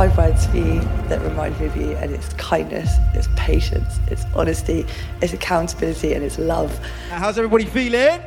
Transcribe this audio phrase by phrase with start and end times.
[0.00, 4.24] five words for you that remind me of you, and it's kindness, it's patience, it's
[4.34, 4.86] honesty,
[5.20, 6.74] it's accountability, and it's love.
[7.10, 8.18] How's everybody feeling?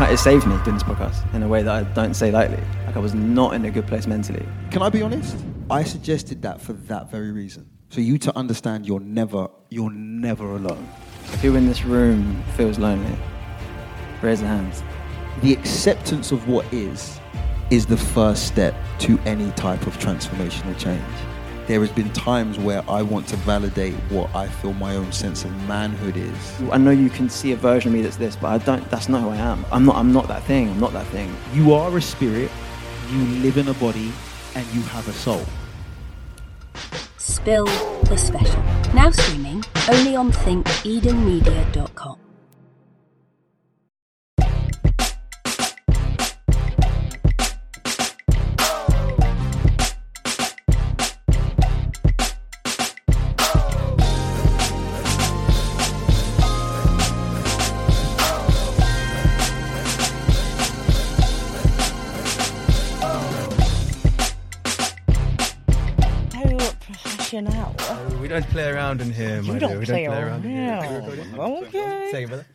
[0.00, 2.58] It saved me doing this podcast in a way that I don't say lightly.
[2.84, 4.44] Like I was not in a good place mentally.
[4.72, 5.36] Can I be honest?
[5.70, 7.70] I suggested that for that very reason.
[7.90, 10.84] For you to understand you're never, you're never alone.
[11.42, 13.16] Who in this room feels lonely?
[14.20, 14.82] Raise your hands.
[15.42, 17.19] The acceptance of what is,
[17.70, 21.02] is the first step to any type of transformational change.
[21.66, 25.44] There has been times where I want to validate what I feel my own sense
[25.44, 26.62] of manhood is.
[26.72, 28.90] I know you can see a version of me that's this, but I don't.
[28.90, 29.64] That's not who I am.
[29.70, 29.94] I'm not.
[29.94, 30.68] I'm not that thing.
[30.68, 31.34] I'm not that thing.
[31.52, 32.50] You are a spirit,
[33.10, 34.12] you live in a body,
[34.56, 35.44] and you have a soul.
[37.18, 37.66] Spill
[38.04, 38.62] the Special.
[38.92, 42.29] Now streaming only on thinkedenmedia.com.
[68.90, 69.68] around in here, my You dear.
[69.68, 70.28] don't We play don't play around.
[70.28, 71.34] around in.
[71.34, 71.40] Yeah.
[71.66, 72.08] Okay.
[72.12, 72.46] Say it, brother.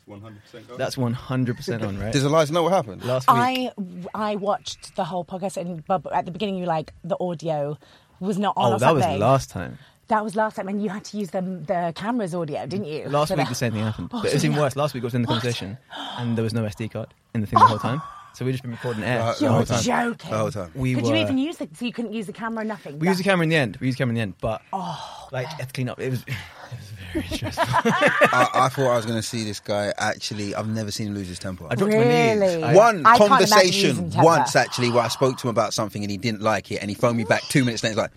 [0.77, 2.13] That's 100% on, right?
[2.13, 3.03] Does Eliza know what happened?
[3.03, 3.37] Last week.
[3.37, 3.71] I
[4.13, 7.77] I watched the whole podcast and but at the beginning you like the audio
[8.19, 9.19] was not on oh, that was something.
[9.19, 9.77] last time.
[10.07, 13.09] That was last time, and you had to use the the camera's audio, didn't you?
[13.09, 14.09] Last For week the- the same thing happened.
[14.13, 14.75] Oh, but it's so even worse.
[14.75, 15.77] Last week I was in the conversation
[16.19, 18.01] and there was no SD card in the thing the whole time.
[18.35, 19.81] So we've just been recording air Uh, You're whole time.
[19.81, 20.29] joking.
[20.31, 20.71] The whole time.
[20.75, 21.09] We Could were.
[21.11, 21.69] you even use the?
[21.73, 22.99] So you couldn't use the camera, nothing.
[22.99, 23.77] we used the camera in the end.
[23.79, 25.99] We used the camera in the end, but Oh, like had to clean up.
[26.01, 26.35] It was, it
[26.71, 27.63] was very stressful.
[27.67, 29.93] I, I thought I was going to see this guy.
[29.97, 31.65] Actually, I've never seen him lose his temper.
[31.69, 32.39] I dropped my knees.
[32.41, 32.63] Really?
[32.63, 34.25] I- One I can't imagine conversation losing temper.
[34.25, 36.89] once actually where I spoke to him about something and he didn't like it and
[36.89, 37.91] he phoned me back two minutes later.
[37.93, 38.11] He's like,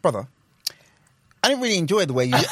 [0.00, 0.28] brother,
[1.42, 2.34] I didn't really enjoy the way you.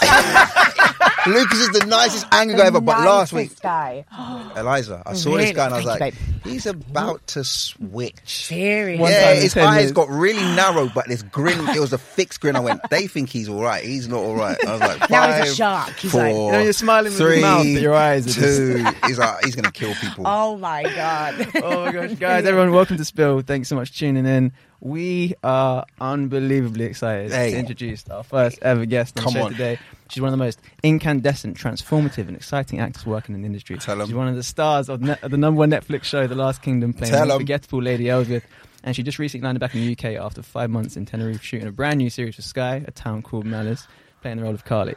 [1.26, 4.04] Lucas is the nicest angry guy ever, but last week, Nicest guy.
[4.56, 5.44] Eliza, I saw Really?
[5.44, 8.16] this guy and I was Thank like, you, he's about to switch.
[8.24, 8.98] Serious.
[9.00, 9.92] One yeah, time his eyes years.
[9.92, 12.56] got really narrow, but this grin, it was a fixed grin.
[12.56, 13.84] I went, they think he's all right.
[13.84, 14.56] He's not all right.
[14.66, 15.96] I was like, Now he's a shark.
[15.96, 18.96] He's four, like- You know, you're smiling with your mouth, but your eyes are just-
[19.06, 20.24] He's like, he's going to kill people.
[20.26, 21.34] Oh my god.
[21.62, 23.42] oh my gosh, guys, everyone, welcome to Spill.
[23.42, 24.52] Thanks so much for tuning in.
[24.80, 27.52] We are unbelievably excited Hey.
[27.52, 29.52] to introduce our first ever guest on Come the show on.
[29.52, 29.78] today.
[30.12, 33.78] She's one of the most incandescent, transformative, and exciting actors working in the industry.
[33.78, 34.06] Tell 'em.
[34.06, 36.60] She's one of the stars of, ne- of the number one Netflix show, The Last
[36.60, 37.36] Kingdom, playing Tell the 'em.
[37.38, 38.42] unforgettable Lady Aelswith.
[38.84, 41.66] And she just recently landed back in the UK after five months in Tenerife shooting
[41.66, 43.86] a brand new series for Sky, a town called Malice,
[44.20, 44.96] playing the role of Carly.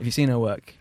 [0.00, 0.74] If you've seen her work,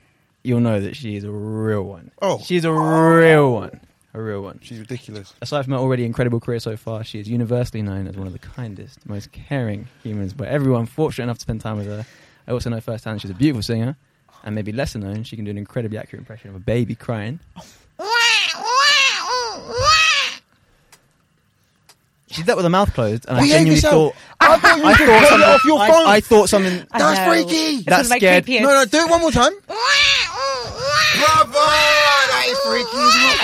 [0.44, 2.12] you'll know that she is a real one.
[2.22, 2.40] Oh.
[2.46, 3.82] She's a real one.
[4.14, 4.60] A real one.
[4.62, 5.34] She's ridiculous.
[5.42, 8.32] Aside from her already incredible career so far, she is universally known as one of
[8.34, 12.06] the kindest, most caring humans But everyone fortunate enough to spend time with her.
[12.48, 13.96] I also know firsthand she's a beautiful singer,
[14.44, 17.40] and maybe lesser known, she can do an incredibly accurate impression of a baby crying.
[22.28, 24.14] She did that with her mouth closed, and I Behave genuinely yourself.
[24.14, 25.48] thought I thought you I could thought something.
[25.50, 26.08] off your I- phone.
[26.08, 26.88] I, thought something.
[26.92, 27.30] I That's know.
[27.32, 27.76] freaky.
[27.78, 28.62] This That is my scared- creepiest.
[28.62, 29.54] No, no, do it one more time.
[30.36, 31.54] Bravo!
[31.54, 32.88] That is freaky.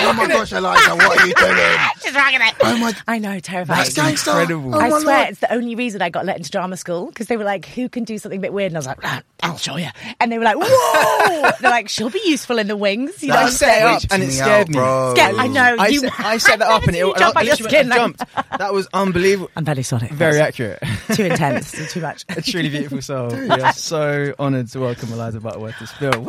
[0.04, 1.56] Oh my gosh, Eliza, what are you doing?
[2.02, 2.54] She's rocking it.
[2.60, 2.92] Oh my.
[3.08, 3.78] I know, terrifying.
[3.78, 4.30] That's gangster.
[4.32, 4.74] incredible.
[4.74, 5.28] Oh I my swear Lord.
[5.30, 7.88] it's the only reason I got let into drama school because they were like, "Who
[7.88, 9.88] can do something a bit weird?" And I was like, "Ah, "I'll show you."
[10.20, 13.36] And they were like, "Whoa!" They're like, "She'll be useful in the wings." You know,
[13.36, 14.74] I set it up, and it me scared out, me.
[14.74, 15.14] bro.
[15.14, 15.76] Scared- I know.
[15.78, 17.72] I, you, set, I set that up, and it, You and jump I your literally
[17.78, 18.16] went- I skin.
[18.16, 18.58] jumped.
[18.58, 19.50] That was unbelievable.
[19.56, 20.08] I'm very sorry.
[20.08, 20.82] Very accurate.
[21.14, 22.24] too intense, too much.
[22.28, 23.28] a truly beautiful soul.
[23.28, 26.26] We are so honoured to welcome Eliza Butterworth to Spill.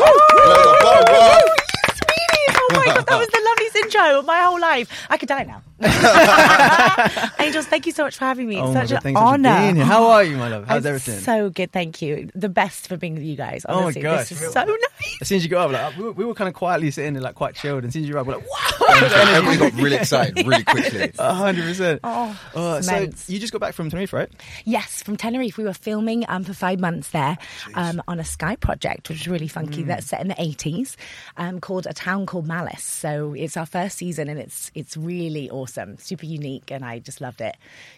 [2.00, 2.54] Sweeties!
[2.58, 4.88] Oh my god, that was the loveliest intro of my whole life.
[5.10, 5.62] I could die now.
[7.40, 8.58] Angels, thank you so much for having me.
[8.58, 9.62] Oh It's my such God, an thanks so much for honor.
[9.62, 9.86] being here.
[9.86, 10.66] How are you, my love?
[10.68, 11.20] How's I'm everything?
[11.20, 12.30] So good, thank you.
[12.36, 13.66] The best for being with you guys.
[13.68, 14.30] Oh my Honestly, gosh.
[14.30, 15.18] this is so nice.
[15.22, 17.14] as soon as you got up, like we were, we were kind of quietly sitting
[17.14, 17.80] there, like quite chilled.
[17.80, 20.64] And as soon as you were up, we're like, wow, Everybody got really excited really
[20.64, 21.12] quickly.
[21.20, 22.00] a hundred percent.
[22.04, 24.30] Oh, Uh, so you just got back from Tenerife, right?
[24.66, 25.58] Yes, from Tenerife.
[25.58, 27.38] We were filming um, for five months there
[27.76, 29.84] um, on a Sky project, which was really funky.
[29.84, 29.88] Mm.
[29.88, 30.96] That's set in the eighties,
[31.38, 32.84] um, called a town called Malice.
[32.84, 37.22] So it's our first season, and it's it's really awesome, super unique, and I just
[37.22, 37.56] loved it.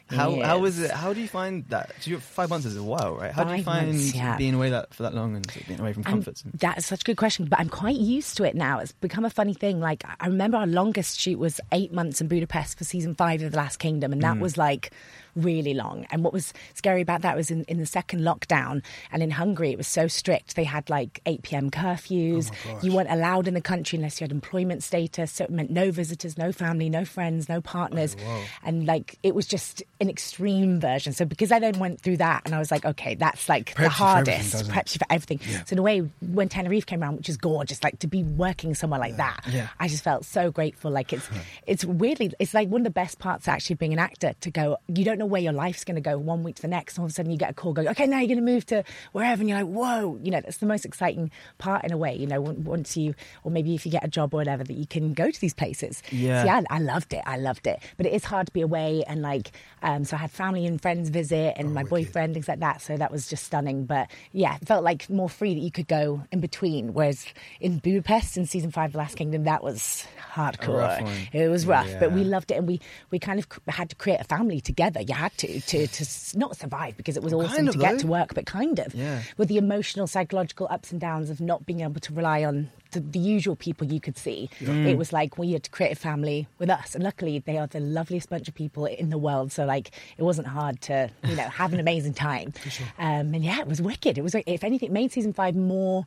[0.09, 0.91] How how was it?
[0.91, 1.91] How do you find that?
[2.07, 3.31] You five months is a while, right?
[3.31, 4.37] How do you find months, yeah.
[4.37, 6.43] being away that for that long and being away from comforts?
[6.43, 8.79] and- That's such a good question, but I'm quite used to it now.
[8.79, 9.79] It's become a funny thing.
[9.79, 13.51] Like I remember our longest shoot was eight months in Budapest for season five of
[13.51, 14.25] The Last Kingdom, and Mm.
[14.25, 14.91] that was like
[15.35, 16.05] really long.
[16.11, 19.71] And what was scary about that was in, in the second lockdown and in Hungary,
[19.71, 20.55] it was so strict.
[20.55, 21.71] They had like 8 p.m.
[21.71, 22.51] curfews.
[22.67, 25.31] Oh you weren't allowed in the country unless you had employment status.
[25.31, 28.15] So it meant no visitors, no family, no friends, no partners.
[28.25, 31.13] Oh, and like it was just an extreme version.
[31.13, 33.83] So because I then went through that and I was like, okay, that's like Preps
[33.83, 34.69] the hardest.
[34.69, 35.39] Preps you for everything.
[35.65, 38.75] So in a way, when Tenerife came around, which is gorgeous, like to be working
[38.75, 39.67] somewhere like that, Yeah.
[39.79, 40.91] I just felt so grateful.
[40.91, 41.27] Like it's
[41.67, 44.77] it's weirdly it's like one of the best parts actually being an actor to go.
[44.87, 46.93] You don't know where your life's going to go one week to the next.
[46.93, 48.53] And all of a sudden you get a call going, okay, now you're going to
[48.53, 51.91] move to wherever, and you're like, whoa, you know, that's the most exciting part in
[51.91, 52.15] a way.
[52.15, 54.87] You know, once you or maybe if you get a job or whatever that you
[54.87, 56.03] can go to these places.
[56.11, 56.41] Yeah.
[56.41, 57.21] So, yeah, I loved it.
[57.25, 57.79] I loved it.
[57.97, 59.51] But it is hard to be away and like,
[59.81, 62.81] um, so I had family and friends visit and my boyfriend, things like that.
[62.81, 63.85] So that was just stunning.
[63.85, 66.93] But yeah, it felt like more free that you could go in between.
[66.93, 67.25] Whereas
[67.59, 71.07] in Budapest in season five of The Last Kingdom, that was hardcore.
[71.33, 72.55] It was rough, but we loved it.
[72.55, 72.79] And we,
[73.11, 75.01] we kind of had to create a family together.
[75.01, 77.91] You had to, to, to not survive because it was awesome kind of, to get
[77.93, 77.99] though.
[77.99, 78.93] to work, but kind of.
[78.93, 79.21] Yeah.
[79.37, 82.99] With the emotional, psychological ups and downs of not being able to rely on the,
[82.99, 84.49] the usual people you could see.
[84.89, 86.95] It was like we had to create a family with us.
[86.95, 89.51] And luckily, they are the loveliest bunch of people in the world.
[89.51, 92.53] So, like, it wasn't hard to, you know, have an amazing time.
[92.97, 94.17] Um, and yeah, it was wicked.
[94.17, 96.05] It was, if anything, it made season five more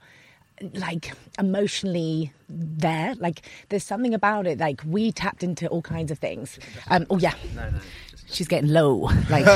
[0.74, 6.18] like emotionally there like there's something about it like we tapped into all kinds of
[6.18, 6.58] things
[6.88, 7.34] um oh yeah
[8.30, 9.46] she's getting low like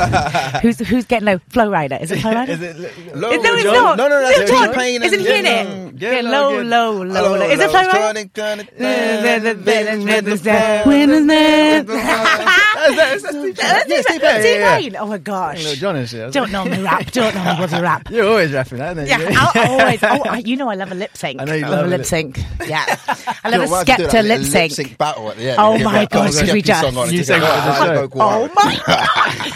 [0.62, 3.16] who's who's getting low Flo Rida is it Flo Rida Is it?
[3.16, 3.96] Low, no, it's not.
[3.98, 4.46] No, no, no.
[4.46, 4.72] John.
[4.74, 5.62] John Isn't he in Yeah.
[5.62, 5.96] it?
[5.98, 7.34] Get low, low, low.
[7.42, 8.14] Is it Flo Rida?
[10.86, 11.86] Winner's net.
[11.86, 15.00] That's Steve That's Yeah, Steve Steve Payne, yeah, yeah.
[15.00, 15.58] Oh my gosh.
[15.62, 16.32] Little John and shit.
[16.32, 17.10] Don't know me rap.
[17.12, 18.10] Don't know me bloody rap.
[18.10, 19.06] You're always rapping aren't you?
[19.06, 20.00] Yeah, I'll always.
[20.02, 21.40] Oh, you know, I love a lip sync.
[21.40, 22.38] I know you love a lip sync.
[22.66, 22.84] Yeah,
[23.44, 24.98] I love a we'll have to do Skepta lip sync.
[24.98, 25.58] battle at the end.
[25.60, 27.84] Oh my gosh, we just- song on You just sing go, it for the "Ah,
[27.84, 28.62] show." go Guara." Oh my!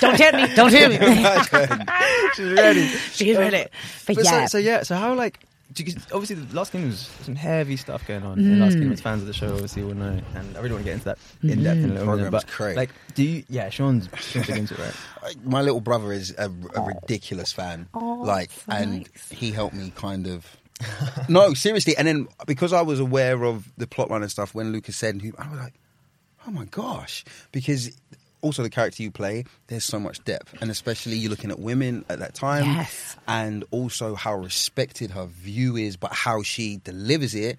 [0.00, 0.54] Don't tell me.
[0.54, 0.96] Don't hear me.
[2.34, 2.86] She's ready.
[3.12, 3.66] She's ready.
[4.06, 5.40] But, But yeah, so, so yeah, so how like
[5.74, 8.38] you, obviously the Last Kingdom was some heavy stuff going on.
[8.38, 8.94] in Last Kingdom, mm.
[8.94, 11.04] as fans of the show obviously will know, and I really want to get into
[11.06, 11.92] that in depth in a mm.
[11.92, 12.04] little minute.
[12.04, 12.76] Program's But great.
[12.76, 13.44] like, do you?
[13.48, 15.36] Yeah, Sean's Sean's big into it, right?
[15.44, 17.88] my little brother is a, a ridiculous fan.
[17.94, 19.28] Oh, like, so and nice.
[19.30, 20.46] he helped me kind of.
[21.28, 21.96] no, seriously.
[21.96, 25.48] And then because I was aware of the plotline and stuff, when Lucas said, I
[25.48, 25.74] was like,
[26.46, 27.90] oh my gosh, because.
[28.46, 32.04] Also, the character you play, there's so much depth, and especially you're looking at women
[32.08, 33.16] at that time, Yes.
[33.26, 37.58] and also how respected her view is, but how she delivers it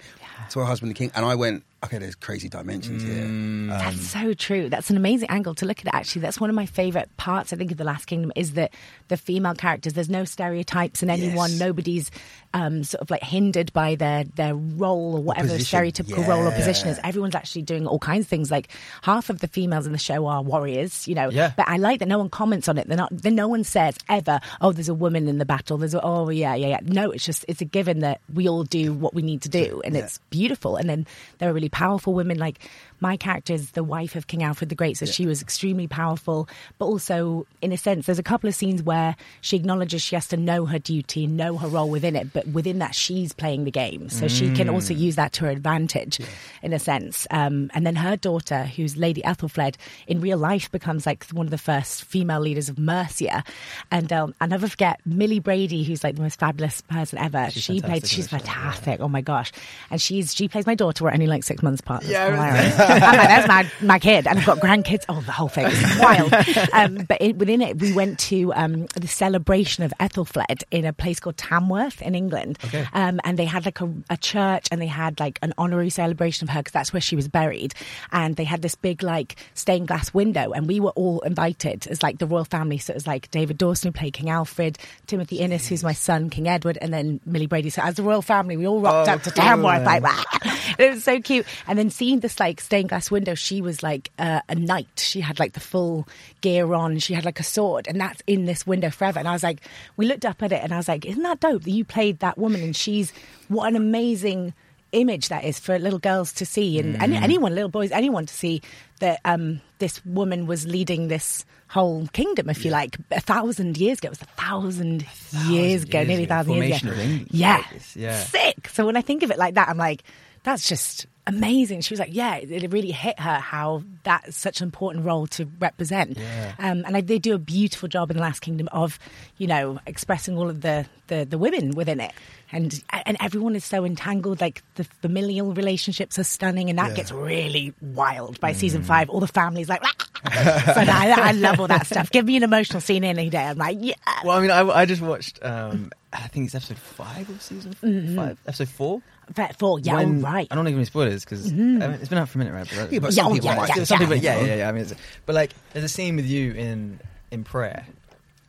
[0.51, 1.12] to her husband, the king.
[1.13, 3.24] And I went, okay, there's crazy dimensions here.
[3.24, 4.70] Um, That's so true.
[4.70, 5.94] That's an amazing angle to look at it.
[5.94, 7.54] Actually, that's one of my favorite parts.
[7.54, 8.74] I think of the Last Kingdom is that
[9.08, 9.94] the female characters.
[9.94, 11.52] There's no stereotypes in anyone.
[11.52, 11.60] Yes.
[11.60, 12.12] Nobody's
[12.54, 15.80] um, sort of like hindered by their their role or whatever position.
[15.80, 17.00] stereotypical role or position is.
[17.04, 18.50] Everyone's actually doing all kinds of things.
[18.50, 18.70] Like
[19.02, 21.08] half of the females in the show are warriors.
[21.08, 21.30] You know.
[21.30, 21.54] Yeah.
[21.56, 22.88] But I like that no one comments on it.
[22.88, 23.10] They're not.
[23.12, 26.30] Then no one says ever, "Oh, there's a woman in the battle." There's a, oh
[26.30, 26.80] yeah yeah yeah.
[26.84, 29.82] No, it's just it's a given that we all do what we need to do,
[29.86, 30.76] and it's beautiful.
[30.78, 31.06] And then
[31.38, 32.60] there are really powerful women like
[33.00, 36.50] my character is the wife of King Alfred the Great, so she was extremely powerful.
[36.80, 40.28] But also, in a sense, there's a couple of scenes where she acknowledges she has
[40.30, 42.34] to know her duty, know her role within it.
[42.34, 45.52] But within that, she's playing the game, so she can also use that to her
[45.52, 46.19] advantage,
[46.64, 47.28] in a sense.
[47.30, 49.75] Um, and then her daughter, who's Lady Aethelflaed,
[50.08, 53.44] in real life becomes like one of the first female leaders of Mercia.
[53.92, 57.50] And um, I'll never forget Millie Brady, who's like the most fabulous person ever.
[57.52, 58.08] She's she played.
[58.08, 58.44] She's show, yeah.
[58.44, 59.00] fantastic.
[59.02, 59.52] Oh my gosh!
[59.92, 61.04] And she's she plays my daughter.
[61.04, 62.04] We're only like six months apart.
[62.04, 62.80] It's Yeah, hilarious.
[62.80, 65.06] I'm like, that's my, my kid, and I've got grandkids.
[65.09, 66.33] Oh, the whole thing is wild.
[66.73, 70.94] Um, but it, within it, we went to um, the celebration of Aethelflaed in a
[70.94, 72.57] place called Tamworth in England.
[72.66, 72.85] Okay.
[72.94, 76.45] Um, and they had like a, a church, and they had like an honorary celebration
[76.47, 77.73] of her because that's where she was buried.
[78.11, 82.04] And they had this big like stained glass window, and we were all invited as
[82.04, 82.78] like the royal family.
[82.78, 86.30] So it was like David Dawson who played King Alfred, Timothy Innes who's my son,
[86.30, 87.69] King Edward, and then Millie Brady.
[87.69, 89.85] So as the royal family, we all rocked Oh, up to cool, Tamworth man.
[89.85, 90.76] like that.
[90.78, 91.45] it was so cute.
[91.68, 94.87] And then seeing this like stained glass window, she was like uh, a knight.
[94.97, 96.07] She had like the full
[96.42, 96.99] gear on.
[96.99, 99.19] She had like a sword, and that's in this window forever.
[99.19, 99.61] And I was like,
[99.95, 102.19] we looked up at it, and I was like, isn't that dope that you played
[102.19, 102.61] that woman?
[102.61, 103.11] And she's
[103.47, 104.54] what an amazing
[104.94, 108.33] image that is for little girls to see, and any, anyone, little boys, anyone to
[108.33, 108.61] see
[108.99, 113.99] that um, this woman was leading this whole kingdom, if you like, a thousand years
[113.99, 114.07] ago.
[114.07, 115.06] It was a thousand,
[115.47, 116.94] years ago, years nearly a thousand years ago.
[117.30, 117.63] Yeah.
[117.95, 118.19] yeah.
[118.23, 118.69] sick.
[118.69, 120.04] So when I think of it like that, I'm like,
[120.44, 121.81] that's just amazing.
[121.81, 125.46] She was like, yeah, it really hit her how that's such an important role to
[125.60, 126.18] represent.
[126.18, 126.56] Yeah.
[126.57, 128.98] Um, and I, they do a beautiful job in the Last Kingdom of,
[129.38, 132.14] you know, expressing all of the, the, the women within it.
[132.50, 134.40] And and everyone is so entangled.
[134.40, 139.10] Like the familial relationships are stunning, and that gets really wild by season five.
[139.10, 139.92] All the families like, so
[140.34, 142.10] I, I love all that stuff.
[142.10, 143.44] Give me an emotional scene any day.
[143.44, 143.96] I'm like, yeah.
[144.24, 145.44] Well, I mean, I, I just watched.
[145.44, 147.74] Um, I think it's episode five of season
[148.16, 149.02] five, episode four.
[149.36, 150.48] But for yeah, When- all right.
[150.50, 152.68] I don't want to give any spoilers because it's been out for a minute, right?
[152.69, 153.76] But, Yeah, but some oh, people yeah, might.
[153.76, 154.07] yeah, some yeah.
[154.07, 154.69] people, yeah, yeah, yeah.
[154.69, 154.94] I mean, it's,
[155.26, 157.00] but like, there's a scene with you in
[157.31, 157.86] in prayer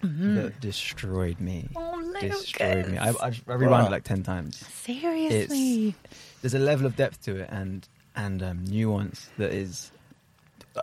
[0.04, 0.36] Mm-hmm.
[0.36, 1.68] that destroyed me.
[1.74, 2.98] Oh, destroyed me.
[2.98, 3.42] I, Lucas.
[3.48, 3.86] I, I rewound Wow.
[3.88, 4.64] it like ten times.
[4.84, 5.96] Seriously.
[6.40, 9.90] There's a level of depth to it and and um, nuance that is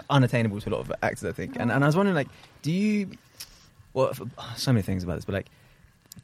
[0.10, 1.56] unattainable to a lot of actors, I think.
[1.58, 2.28] And and I was wondering, like,
[2.62, 3.12] do you?
[3.94, 5.48] Well, f- so many things about this, but like,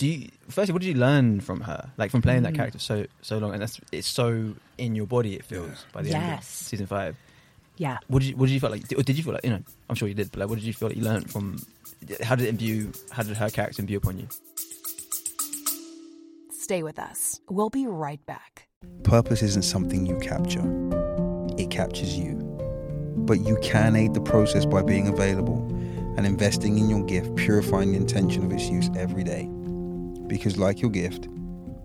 [0.02, 0.30] do you?
[0.50, 1.92] Firstly, what did you learn from her?
[1.96, 2.56] Like from playing that mm.
[2.56, 5.36] character so so long, and that's it's so in your body.
[5.36, 7.16] It feels by the end of season five.
[7.78, 8.00] yeah.
[8.08, 8.82] What did you What did you feel like?
[8.98, 9.62] Or did you feel like you know?
[9.90, 11.64] I'm sure you did, but like, what did you feel like you learned from?
[12.24, 12.92] How did it imbue?
[13.12, 14.28] How did her character imbue upon you?
[16.50, 17.40] Stay with us.
[17.48, 18.68] We'll be right back.
[19.04, 20.66] Purpose isn't something you capture,
[21.60, 22.40] it captures you.
[23.18, 25.68] But you can aid the process by being available
[26.18, 29.48] and investing in your gift, purifying the intention of its use every day.
[30.32, 31.28] Because, like your gift,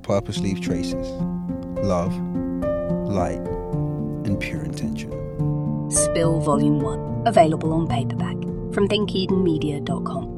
[0.03, 1.09] purpose leaves traces
[1.83, 2.17] love,
[3.09, 3.45] light,
[4.25, 5.11] and pure intention.
[5.91, 7.27] Spill Volume 1.
[7.27, 8.37] Available on paperback
[8.73, 10.36] from thinkedenmedia.com.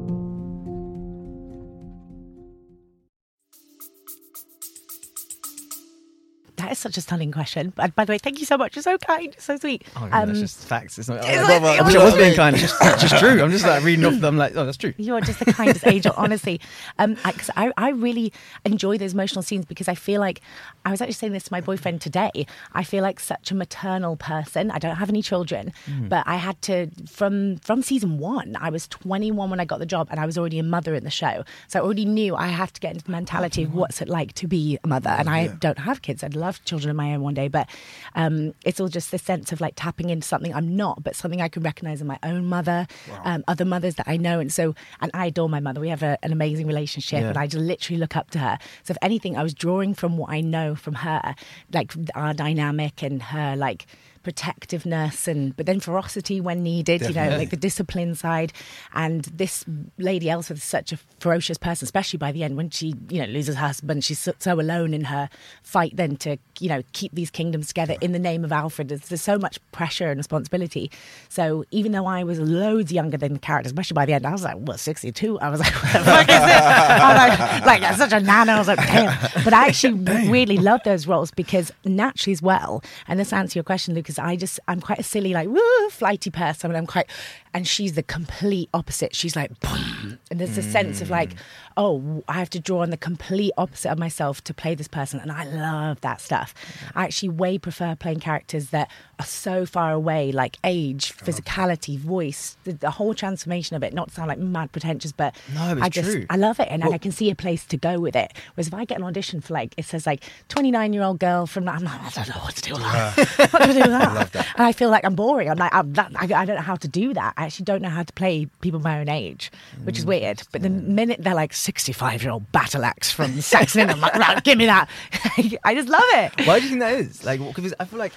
[6.59, 7.73] That is such a stunning question.
[7.75, 8.75] But by the way, thank you so much.
[8.75, 9.23] You're so kind.
[9.25, 9.83] You're so sweet.
[9.95, 10.99] Oh, Um, that's just facts.
[10.99, 11.19] It's not.
[11.19, 12.55] it's I'm, like- I'm I was being kind.
[12.55, 13.41] It's just, it's just true.
[13.41, 14.19] I'm just like reading off.
[14.19, 14.93] them like, oh, that's true.
[14.97, 16.59] You are just the kindest angel, honestly.
[16.97, 18.33] Um, I, I, I really
[18.65, 20.41] enjoy those emotional scenes because I feel like
[20.85, 22.45] I was actually saying this to my boyfriend today.
[22.73, 24.71] I feel like such a maternal person.
[24.71, 25.71] I don't have any children,
[26.09, 28.57] but I had to from from season one.
[28.59, 31.03] I was 21 when I got the job, and I was already a mother in
[31.03, 34.01] the show, so I already knew I have to get into the mentality of what's
[34.01, 35.09] it like to be a mother.
[35.09, 36.23] And I don't have kids.
[36.23, 37.69] I'd love children of my own one day, but
[38.15, 41.41] um, it's all just this sense of like tapping into something I'm not, but something
[41.41, 42.87] I can recognize in my own mother,
[43.23, 45.79] um, other mothers that I know, and so and I adore my mother.
[45.81, 47.29] We have a, an amazing relationship, Yeah.
[47.29, 48.57] and I just literally look up to her.
[48.83, 51.35] So if anything, I was drawing from what I know from her,
[51.73, 53.85] like our dynamic and her like
[54.23, 58.53] protectiveness and but then ferocity when needed you know like the discipline side.
[58.93, 59.65] And this
[59.97, 63.27] lady Elsa is such a ferocious person especially by the end when she you know
[63.27, 64.03] loses her husband.
[64.03, 65.29] She's so, so alone in her
[65.63, 68.89] fight then to you know keep these kingdoms together in the name of Alfred.
[68.89, 70.91] There's, there's so much pressure and responsibility.
[71.29, 74.31] So even though I was loads younger than the character especially by the end I
[74.31, 76.61] was like what 62 I was like what the fuck is this?
[76.61, 79.43] I was like, like such a nana I was like damn.
[79.43, 79.93] But I actually
[80.29, 84.35] really love those roles because naturally as well and this answers your question Lucas I
[84.35, 87.07] just I'm quite a silly like woo flighty person and I'm quite
[87.53, 89.15] and she's the complete opposite.
[89.15, 90.19] She's like boom.
[90.31, 91.35] And there's a sense of like
[91.83, 95.19] oh I have to draw on the complete opposite of myself to play this person
[95.19, 96.53] and I love that stuff.
[96.93, 98.87] I actually way prefer playing characters that
[99.19, 104.09] are so far away like age physicality voice the, the whole transformation of it not
[104.09, 106.25] to sound like mad pretentious but No, it's I just true.
[106.29, 108.33] I love it and I can see a place to go with it.
[108.55, 111.45] Whereas if I get an audition for like it says like 29 year old girl
[111.47, 113.49] from I'm like I don't know what to do with that.
[113.53, 114.35] What do I do with that?
[114.57, 115.49] and I feel like I'm boring.
[115.49, 117.33] I'm like I'm that, I, I don't know how to do that.
[117.37, 119.51] I actually don't know how to play people my own age
[119.85, 119.99] which Mm.
[119.99, 120.41] is weird.
[120.51, 124.43] But the minute they're like 65 year old battle axe from Saxon I'm like right,
[124.43, 124.89] give me that
[125.63, 127.23] I just love it Why do you think that is?
[127.23, 128.11] Like, because I feel like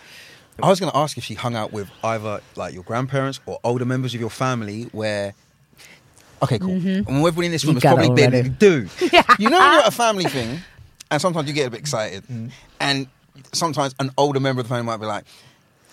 [0.63, 3.59] I was going to ask if she hung out with either like your grandparents or
[3.63, 5.35] older members of your family where.
[6.43, 6.71] Okay, cool.
[6.71, 7.87] And everybody in this room Mm-hmm.
[7.89, 8.53] Has probably been.
[8.55, 8.91] Dude,
[9.39, 10.61] you know you're at a family thing,
[11.11, 12.51] and sometimes you get a bit excited, Mm.
[12.81, 13.07] and
[13.53, 15.25] sometimes an older member of the family might be like,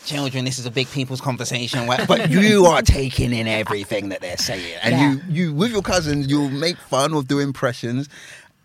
[0.09, 4.37] "Children, this is a big people's conversation," but you are taking in everything that they're
[4.37, 5.11] saying, and Yeah.
[5.27, 8.09] you, you with your cousins, you'll make fun or do impressions.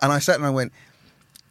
[0.02, 0.72] And I sat and I went,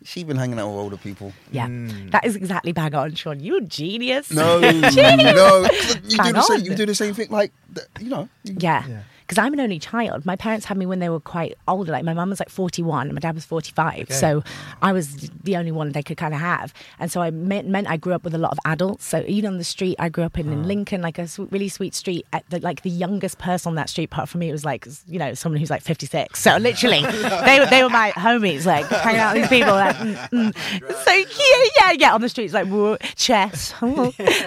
[0.03, 2.11] she's been hanging out with older people." yeah mm.
[2.11, 6.57] that is exactly bang on Sean you genius No, no, you do the same.
[6.59, 6.65] on.
[6.65, 7.51] You do the same thing, like
[7.99, 8.27] you know.
[8.43, 8.83] you- Yeah.
[9.23, 10.25] Because I'm an only child.
[10.25, 11.91] My parents had me when they were quite older.
[11.91, 14.11] Like my mum was like 41 and my dad was 45.
[14.11, 14.43] So
[14.81, 16.73] I was the only one they could kind of have.
[16.99, 19.05] And so I meant, meant I grew up with a lot of adults.
[19.05, 21.95] So even on the street, I grew up in, in Lincoln, like a really sweet
[21.95, 22.25] street.
[22.33, 24.87] At the, like the youngest person on that street, apart from me, it was like,
[25.07, 26.39] you know, someone who's like 56.
[26.39, 29.73] So literally, they, were- they were my homies, like hanging out with these people.
[29.73, 30.53] Like, mm, mm.
[31.03, 32.13] So yeah, yeah, yeah.
[32.13, 33.73] On the streets, like whoa, chess.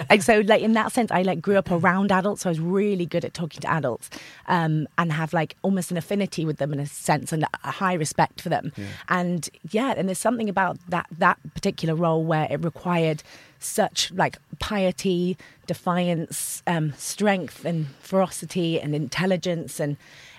[0.09, 2.59] like so, like in that sense, I like grew up around adults, so I was
[2.59, 4.09] really good at talking to adults,
[4.47, 7.93] um, and have like almost an affinity with them in a sense, and a high
[7.93, 8.65] respect for them.
[9.07, 13.23] And yeah, and there's something about that that particular role where it required
[13.59, 19.97] such like piety, defiance, um, strength, and ferocity, and intelligence, and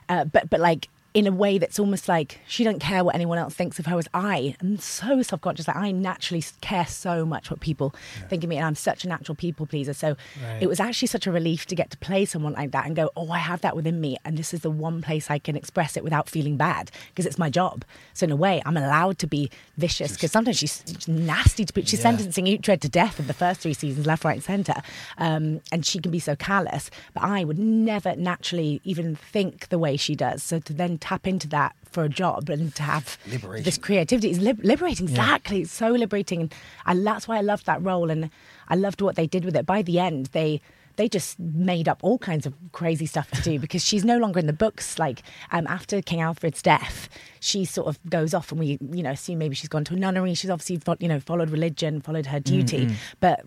[0.09, 3.39] uh, but but like in a way that's almost like she doesn't care what anyone
[3.39, 4.55] else thinks of her as I.
[4.63, 5.67] Am so self-conscious.
[5.67, 7.95] Like I naturally care so much what people
[8.29, 9.95] think of me and I'm such a natural people pleaser.
[9.95, 10.63] So Right.
[10.63, 13.11] it was actually such a relief to get to play someone like that and go
[13.17, 15.97] oh I have that within me and this is the one place I can express
[15.97, 17.85] it without feeling bad because it's my job.
[18.13, 21.95] So in a way I'm allowed to be vicious because sometimes she's nasty to she's
[22.01, 22.03] Yeah.
[22.03, 24.83] sentencing Uhtred to death in the first three seasons left right and centre
[25.17, 26.91] um, and she can be so callous.
[27.15, 30.43] But I would never naturally even think the way she does.
[30.43, 33.19] So to then tap into that for a job and to have
[33.65, 34.31] this creativity.
[34.31, 35.63] Is lib- liberating exactly.
[35.63, 36.43] It's so liberating.
[36.43, 36.55] And
[36.87, 38.31] I, that's why I loved that role and
[38.69, 39.67] I loved what they did with it.
[39.67, 40.61] By the end they
[40.99, 44.39] they just made up all kinds of crazy stuff to do because she's no longer
[44.39, 44.99] in the books.
[44.99, 47.09] Like um, after King Alfred's death,
[47.41, 49.97] she sort of goes off, and we, you know, assume maybe she's gone to a
[49.97, 50.35] nunnery.
[50.35, 52.91] She's obviously, you know, followed religion, followed her duty.
[53.21, 53.41] But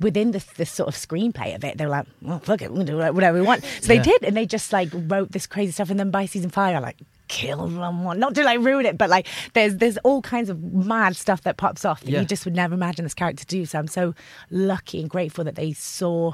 [0.00, 2.84] within this, this sort of screenplay of it, they were like, "Well, fuck it, we'll
[2.84, 5.88] do whatever we want." So they did, and they just like wrote this crazy stuff.
[5.90, 6.98] And then by season five, I like
[7.28, 8.18] kill someone.
[8.18, 11.56] Not to like ruin it, but like there's there's all kinds of mad stuff that
[11.56, 12.20] pops off that Yeah.
[12.20, 13.64] you just would never imagine this character to do.
[13.64, 14.14] So I'm so
[14.50, 16.32] lucky and grateful that they saw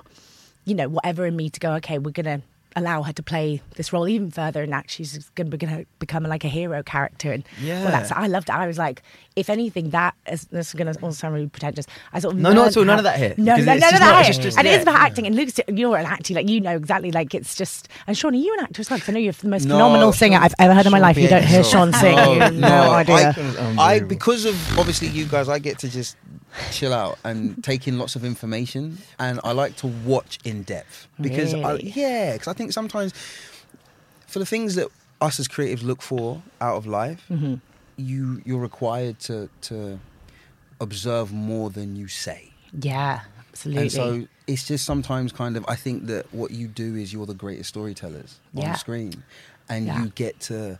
[0.64, 2.42] you know, whatever in me to go, okay, we're going to
[2.74, 6.22] allow her to play this role even further and actually she's going to become, become
[6.22, 7.82] like a hero character and Yeah.
[7.82, 8.54] well that's I loved it.
[8.54, 9.02] I was like
[9.36, 11.84] if anything that is this is going to also sound really pretentious.
[12.14, 13.80] I sort of No, not at all, none of that here, no no, none of
[13.82, 15.04] that not- just- and it is about yeah.
[15.04, 18.32] acting and Luke's you're an actor like you know exactly like it's just and Sean
[18.32, 20.38] are you an actor as well 'Cause I know you're the most No, phenomenal singer
[20.40, 21.18] I've ever heard in my Sean life.
[21.18, 21.78] You don't hear Pietro.
[21.78, 22.16] Sean sing.
[22.16, 23.34] No, no, no, idea.
[23.36, 26.16] I, um, I because of obviously you guys, I get to just
[26.70, 31.08] chill out and take in lots of information, and I like to watch in depth
[31.20, 33.12] because I, yeah, because I think sometimes
[34.26, 34.88] for the things that
[35.20, 37.54] us as creatives look for out of life, Mm-hmm.
[37.96, 39.98] you you're required to to
[40.80, 42.50] observe more than you say.
[42.72, 46.96] yeah absolutely And so it's just sometimes kind of I think that what you do
[46.96, 48.72] is you're the greatest storytellers on Yeah.
[48.72, 49.22] the screen.
[49.68, 50.02] And Yeah.
[50.02, 50.78] you get to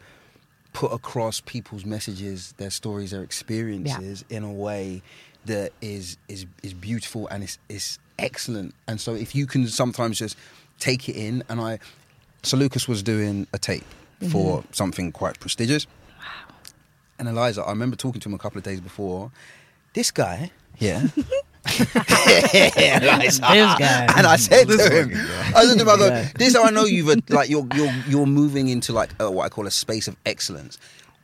[0.72, 5.02] put across people's messages, their stories, their experiences in a way
[5.46, 8.74] that is is is beautiful and it's is excellent.
[8.86, 10.36] And so if you can sometimes just
[10.78, 11.78] take it in and I
[12.42, 13.84] so Lucas was doing a tape
[14.30, 14.72] for Mm-hmm.
[14.72, 15.86] something quite prestigious.
[16.18, 16.54] Wow.
[17.18, 19.30] And Eliza, I remember talking to him a couple of days before.
[19.94, 21.06] This guy, yeah.
[21.66, 24.06] This guy.
[24.16, 25.10] And I said to him,
[25.54, 28.26] I said to him, I go, this I know you've uh, like you're you're you're
[28.26, 30.78] moving into like uh, what I call a space of excellence.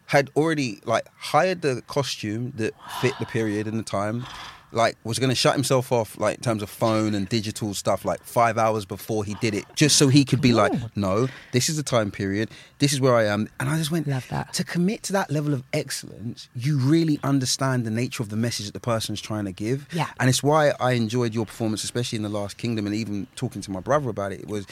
[0.09, 4.27] Had already like hired the costume that fit the period and the time.
[4.71, 8.05] Like was going to shut himself off like in terms of phone and digital stuff
[8.05, 11.71] like five hours before he did it, just so he could be like, no, this
[11.71, 14.53] is the time period, this is where I am, and I just went, Love that.
[14.53, 18.67] to commit to that level of excellence, you really understand the nature of the message
[18.67, 19.89] that the person's trying to give.
[19.91, 20.09] Yeah.
[20.21, 23.63] And it's why I enjoyed your performance, especially in The Last Kingdom, and even talking
[23.63, 24.67] to my brother about it, was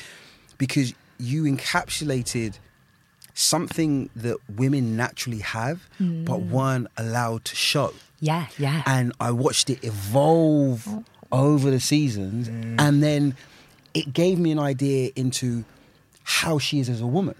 [0.58, 2.58] because you encapsulated
[3.36, 6.50] something that women naturally have, but mm.
[6.50, 7.92] weren't allowed to show.
[8.20, 8.82] yeah yeah.
[8.86, 10.88] And I watched it evolve
[11.30, 12.80] over the seasons, mm.
[12.80, 13.36] and then
[13.94, 15.64] it gave me an idea into
[16.24, 17.36] how she is as a woman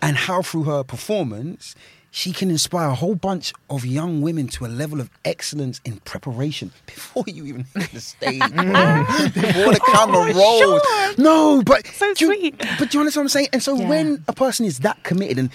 [0.00, 1.74] and how through her performance
[2.10, 5.98] she can inspire a whole bunch of young women to a level of excellence in
[6.00, 8.40] preparation before you even hit the stage,
[9.34, 10.82] before the camera rolls.
[10.82, 11.14] Sean.
[11.18, 12.58] No, but So do you- sweet.
[12.78, 13.48] But do you understand what I'm saying?
[13.52, 13.88] And so Yeah.
[13.88, 15.50] when a person is that committed, and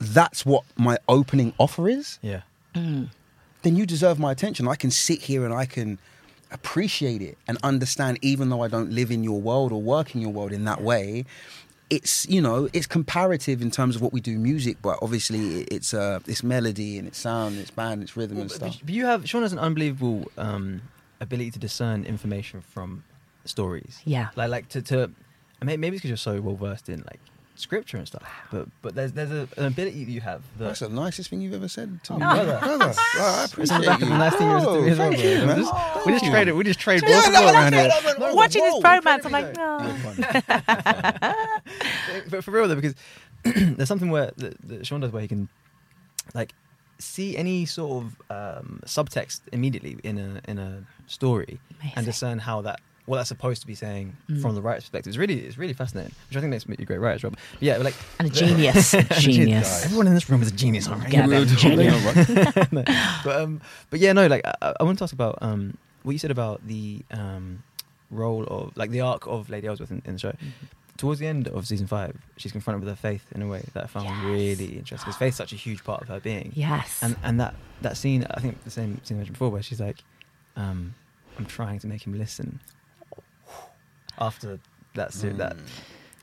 [0.00, 2.42] that's what my opening offer is, Yeah.
[2.74, 3.08] Mm.
[3.62, 4.68] then you deserve my attention.
[4.68, 5.98] I can sit here and I can
[6.50, 10.20] appreciate it and understand, even though I don't live in your world or work in
[10.20, 11.24] your world in that way.
[11.88, 15.94] It's you know it's comparative in terms of what we do music, but obviously it's
[15.94, 18.78] uh it's melody and it's sound, and it's band, it's rhythm and stuff.
[18.84, 20.82] but you have Sean has an unbelievable um,
[21.20, 23.04] ability to discern information from
[23.44, 24.00] stories.
[24.04, 24.28] Yeah.
[24.34, 25.10] like like to to
[25.62, 27.20] maybe it's because you're so well versed in like
[27.58, 28.22] scripture and stuff.
[28.50, 31.40] But but there's there's a, an ability that you have that That's the nicest thing
[31.40, 32.58] you've ever said to me, Oh, brother.
[32.58, 32.76] brother.
[32.78, 32.94] brother.
[33.18, 34.06] Wow, I appreciate on the back you.
[34.06, 35.58] the nice thing you Oh, to me thank you, man.
[35.58, 36.30] just- Thank we just you.
[36.30, 36.52] trade it.
[36.56, 37.88] We just trade Yeah, no, around here.
[38.18, 39.60] no, no, watching his whoa, bromance I'm like good.
[39.60, 41.06] oh.
[42.30, 42.94] but for real though, because
[43.44, 45.48] there's something where that, that Sean does where he can
[46.34, 46.52] like
[46.98, 51.92] see any sort of um, subtext immediately in a in a story Amazing.
[51.96, 54.42] and discern how that what that's supposed to be saying Mm.
[54.42, 55.10] from the writer's perspective.
[55.10, 57.30] It's really it's really fascinating, which I think makes me a great writer as well.
[57.32, 58.90] But yeah, but like And a genius.
[59.18, 59.84] Genius.
[59.84, 61.12] Everyone in this room is a genius, all right?
[61.12, 61.94] Yeah, they're genius.
[62.72, 62.82] No,
[63.24, 64.26] but um, but yeah, no.
[64.26, 67.62] Like I, I want to talk about um what you said about the um
[68.10, 70.30] role of like the arc of Lady Aelswith in, in the show.
[70.30, 70.66] Mm-hmm.
[70.96, 73.84] Towards the end of season five, she's confronted with her faith in a way that
[73.84, 74.24] I found Yes.
[74.24, 75.04] really interesting.
[75.04, 76.52] Because faith's such a huge part of her being.
[76.54, 77.00] Yes.
[77.02, 79.78] And and that that scene, I think the same scene I mentioned before, where she's
[79.80, 79.98] like,
[80.56, 80.94] um,
[81.38, 82.60] "I'm trying to make him listen."
[84.18, 84.58] After
[84.94, 85.62] that ser- that Mm.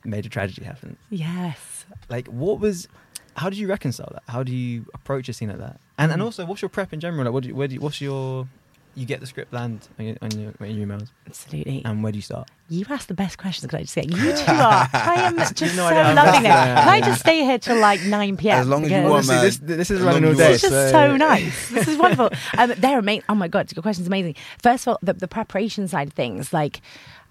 [0.06, 1.86] major tragedy happens, yes.
[2.10, 2.88] like what was
[3.36, 4.24] how do you reconcile that?
[4.28, 5.80] How do you approach a scene like that?
[5.98, 7.24] And and also, what's your prep in general?
[7.26, 8.48] Like, what do you, where do you, what's your
[8.96, 11.82] you get the script land on your, on your, on your emails, Absolutely.
[11.84, 12.48] and where do you start?
[12.74, 14.90] You ask the best questions, can I just get You two are.
[14.94, 16.52] I am just no so idea loving it.
[16.52, 16.66] I.
[16.66, 18.60] Can I just stay here till like 9 p.m.?
[18.60, 19.44] As long as you Because- want, man.
[19.44, 20.52] this, this is As running long all day.
[20.54, 21.70] This is just so nice.
[21.70, 22.30] This is wonderful.
[22.58, 23.24] Um, they're amazing.
[23.30, 24.36] Oh my god, your question's amazing.
[24.62, 26.82] First of all, the, the preparation side of things, like.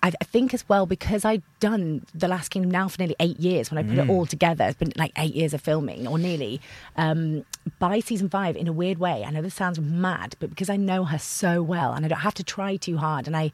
[0.04, 3.38] I I think as well because I've done The Last Kingdom now for nearly eight
[3.38, 3.70] years.
[3.70, 6.60] When I put it all together, it's been like eight years of filming, or nearly.
[6.96, 7.44] Um,
[7.78, 10.76] by season five, in a weird way, I know this sounds mad, but because I
[10.76, 13.52] know her so well, and I don't have to try too hard, and I,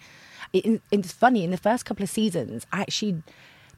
[0.53, 1.45] it, it's funny.
[1.45, 3.23] In the first couple of seasons, I actually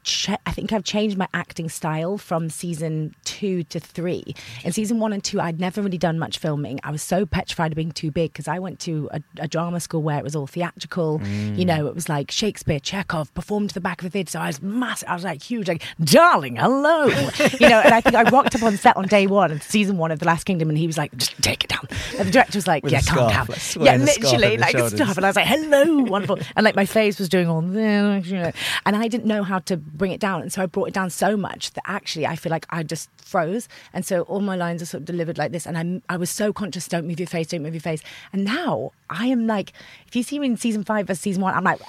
[0.03, 4.35] ch- I think I've changed my acting style from season two to three.
[4.63, 6.79] In season one and two, I'd never really done much filming.
[6.83, 9.79] I was so petrified of being too big because I went to a, a drama
[9.79, 11.21] school where it was all theatrical.
[11.23, 14.31] You know, it was like Shakespeare, Chekhov, performed to the back of the theatre.
[14.31, 15.09] So I was massive.
[15.09, 17.05] I was like huge, like, darling, hello.
[17.59, 19.97] you know, and I think I rocked up on set on day one of season
[19.97, 21.87] one of The Last Kingdom and he was like, just take it down.
[22.17, 23.45] And the director was like, With yeah, calm down.
[23.49, 24.93] yeah, swaying the scarf over literally, like shoulders.
[24.95, 25.17] stuff.
[25.17, 26.39] And I was like, hello, wonderful.
[26.55, 28.53] And like my face was doing all this,
[28.85, 30.41] and I didn't know how to bring it down.
[30.41, 33.09] And so I brought it down so much that actually I feel like I just
[33.17, 33.67] froze.
[33.93, 35.65] And so all my lines are sort of delivered like this.
[35.65, 38.01] And I'm, I was so conscious, don't move your face, don't move your face.
[38.33, 39.73] And now I am like,
[40.07, 41.81] if you see me in season five versus season one, I'm like,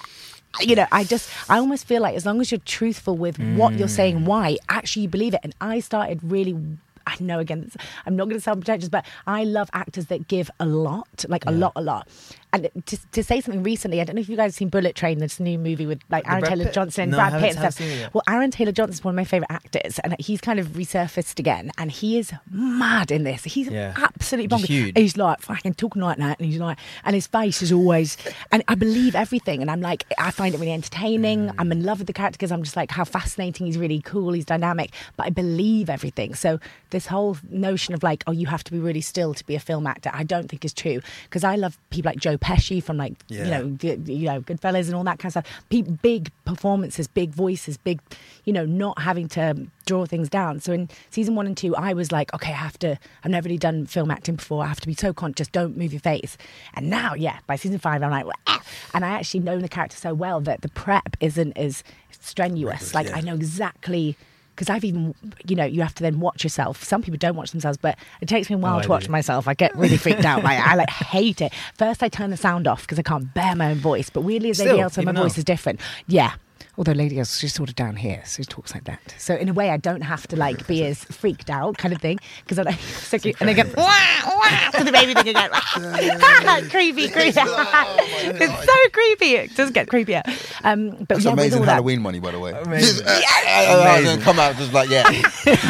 [0.61, 3.75] you know, I just, I almost feel like as long as you're truthful with what
[3.75, 3.97] you're mm.
[3.97, 5.41] saying, why, actually you believe it.
[5.43, 6.57] And I started really.
[7.05, 7.69] I know again,
[8.07, 11.45] I'm not going to sound pretentious, but I love actors that give a lot, like
[11.47, 12.07] a lot, a lot.
[12.55, 14.95] And to, to say something recently, I don't know if you guys have seen Bullet
[14.95, 16.75] Train, this new movie with like Aaron Taylor Pitt?
[16.75, 17.75] Johnson, No, Brad Pitt, and stuff.
[17.75, 18.15] seen it yet.
[18.15, 21.39] Well, Aaron Taylor Johnson is one of my favorite actors, and he's kind of resurfaced
[21.39, 23.45] again, and he is mad in this.
[23.45, 23.95] He's Yeah.
[23.97, 24.67] absolutely bonkers.
[24.67, 24.99] huge.
[24.99, 28.19] He's like fucking talking like that, and he's like, and his face is always,
[28.51, 31.47] and I believe everything, and I'm like, I find it really entertaining.
[31.49, 31.55] Mm.
[31.59, 33.67] I'm in love with the character because I'm just like, how fascinating.
[33.67, 34.33] He's really cool.
[34.35, 36.35] He's dynamic, but I believe everything.
[36.35, 36.61] So
[36.91, 39.61] this whole notion of like, oh, you have to be really still to be a
[39.61, 42.97] film actor, I don't think is true because I love people like Joe Pesci from
[42.97, 45.63] like you know the- you know Goodfellas and all that kind of stuff.
[45.71, 48.01] Pe- big performances, big voices, big
[48.45, 50.61] you know not having to draw things down.
[50.61, 52.99] So in season one and two, I was like, okay, I have to.
[53.25, 54.65] I've never really done film acting before.
[54.65, 55.49] I have to be so conscious.
[55.49, 56.37] Don't move your face.
[56.75, 58.59] And now, yeah, by season five, I'm like, "Wah."
[58.95, 61.83] and I actually know the character so well that the prep isn't as
[62.21, 62.95] strenuous.
[62.95, 64.17] Like I know exactly.
[64.55, 65.15] Because I've even,
[65.47, 66.85] you know, you have to then watch yourself.
[66.85, 69.11] Some people don't watch themselves, but it takes me a while Oh, to watch do.
[69.11, 69.49] myself.
[69.49, 70.43] I get really freaked out.
[70.45, 71.53] Like I like hate it.
[71.79, 74.11] First, I turn the sound off because I can't bear my own voice.
[74.11, 75.81] But weirdly, as Still, Elsa, my voice is different.
[76.07, 76.35] Yeah.
[76.79, 79.15] Although Lady Elsa, she's sort of down here, so she talks like that.
[79.19, 82.01] So in a way, I don't have to like be as freaked out kind of
[82.01, 83.37] thing because I'm like So cute.
[83.41, 83.93] and they go wah,
[84.27, 85.51] wah, to the baby thing again.
[86.71, 87.33] creepy, creepy.
[87.37, 89.35] it's so creepy.
[89.35, 90.23] It does get creepier.
[90.65, 92.53] Um, but That's yeah, amazing all that, Halloween money, by the way.
[92.53, 93.05] Amazing.
[93.05, 94.21] Just, uh, Amazing.
[94.23, 95.03] Come out just like yeah.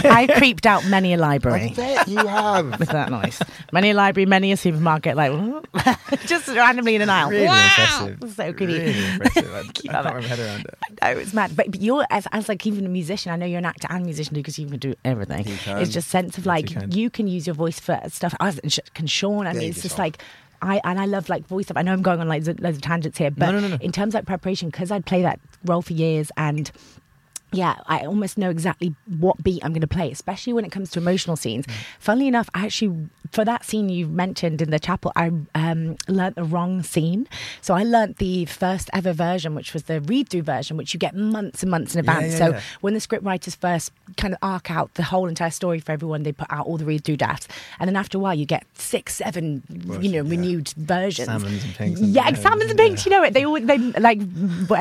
[0.04, 1.72] I creeped out many a library.
[1.72, 2.78] I bet you have.
[2.78, 3.42] with that noise.
[3.72, 5.32] Many a library, many a supermarket, like
[6.26, 7.30] just randomly in an aisle.
[7.30, 8.34] Really wow, impressive.
[8.36, 8.78] so creepy.
[8.78, 9.52] Really impressive.
[9.52, 10.04] I, I can't up.
[10.04, 10.78] wrap my head around it.
[11.00, 11.54] No, it's mad.
[11.56, 13.32] But, but you're as, as like even a musician.
[13.32, 15.44] I know you're an actor and musician because you can do everything.
[15.44, 15.78] Can.
[15.78, 16.90] It's just sense of like you can.
[16.92, 18.34] you can use your voice for stuff.
[18.40, 18.60] As
[18.94, 19.46] can Sean.
[19.46, 20.22] I mean, it's just like.
[20.64, 21.76] I, and I love like voice up.
[21.76, 23.66] I know I'm going on like loads of, loads of tangents here, but no, no,
[23.66, 23.78] no.
[23.80, 26.70] in terms of like preparation, because I'd play that role for years and
[27.52, 30.90] yeah, I almost know exactly what beat I'm going to play, especially when it comes
[30.92, 31.66] to emotional scenes.
[31.66, 31.72] Mm.
[31.98, 36.36] Funnily enough, I actually, for that scene you mentioned in the chapel, I um, learnt
[36.36, 37.26] the wrong scene.
[37.62, 40.98] So I learnt the first ever version, which was the read through version, which you
[41.00, 42.32] get months and months in Yeah, advance.
[42.34, 42.60] yeah, so yeah.
[42.82, 46.24] when the script writers first kind of arc out the whole entire story for everyone,
[46.24, 47.48] they put out all the read through drafts.
[47.80, 49.62] And then after a while, you get six, seven,
[50.02, 51.26] you know, renewed versions.
[51.28, 52.84] Salmons and pinks and- yeah, yeah, salmons and yeah.
[52.86, 53.32] pinks, you know it.
[53.32, 54.20] They all, they like,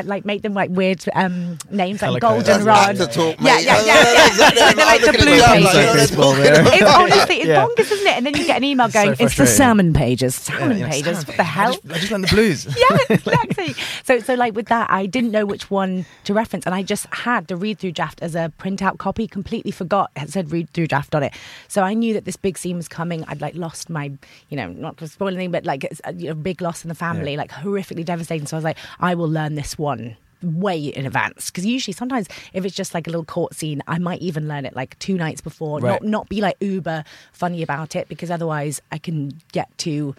[0.05, 2.45] like make them like weird um, names like Colour code.
[2.45, 2.77] goldenrod.
[2.99, 3.65] Actor talk, Yeah, mate.
[3.65, 4.03] yeah, yeah,
[4.35, 4.73] yeah.
[4.73, 5.63] They're like the blue Like, pages.
[5.73, 6.63] yeah, that's Baseball what- there.
[6.65, 7.65] It's honestly, it's Yeah.
[7.65, 8.17] bonkers, isn't it?
[8.17, 10.89] And then you get an email It's so going, "It's the salmon pages, salmon Yeah,
[10.89, 11.03] pages.
[11.19, 12.65] salmon What the I hell?" just, I just learned the blues.
[12.77, 13.75] yeah, exactly.
[14.03, 17.05] So, so like with that, I didn't know which one to reference, and I just
[17.13, 19.27] had the read through draft as a printout copy.
[19.27, 21.33] Completely forgot it said read through draft on it.
[21.67, 23.23] So I knew that this big scene was coming.
[23.27, 24.11] I'd like lost my,
[24.49, 26.89] you know, not to spoil anything, but like a uh, you know, big loss in
[26.89, 27.37] the family, Yeah.
[27.39, 28.47] like horrifically devastating.
[28.47, 32.27] So I was like, I will learn this one way in advance because usually sometimes
[32.53, 35.15] if it's just like a little court scene i might even learn it like two
[35.15, 36.01] nights before Right.
[36.01, 40.15] not not be like uber funny about it because otherwise i can get too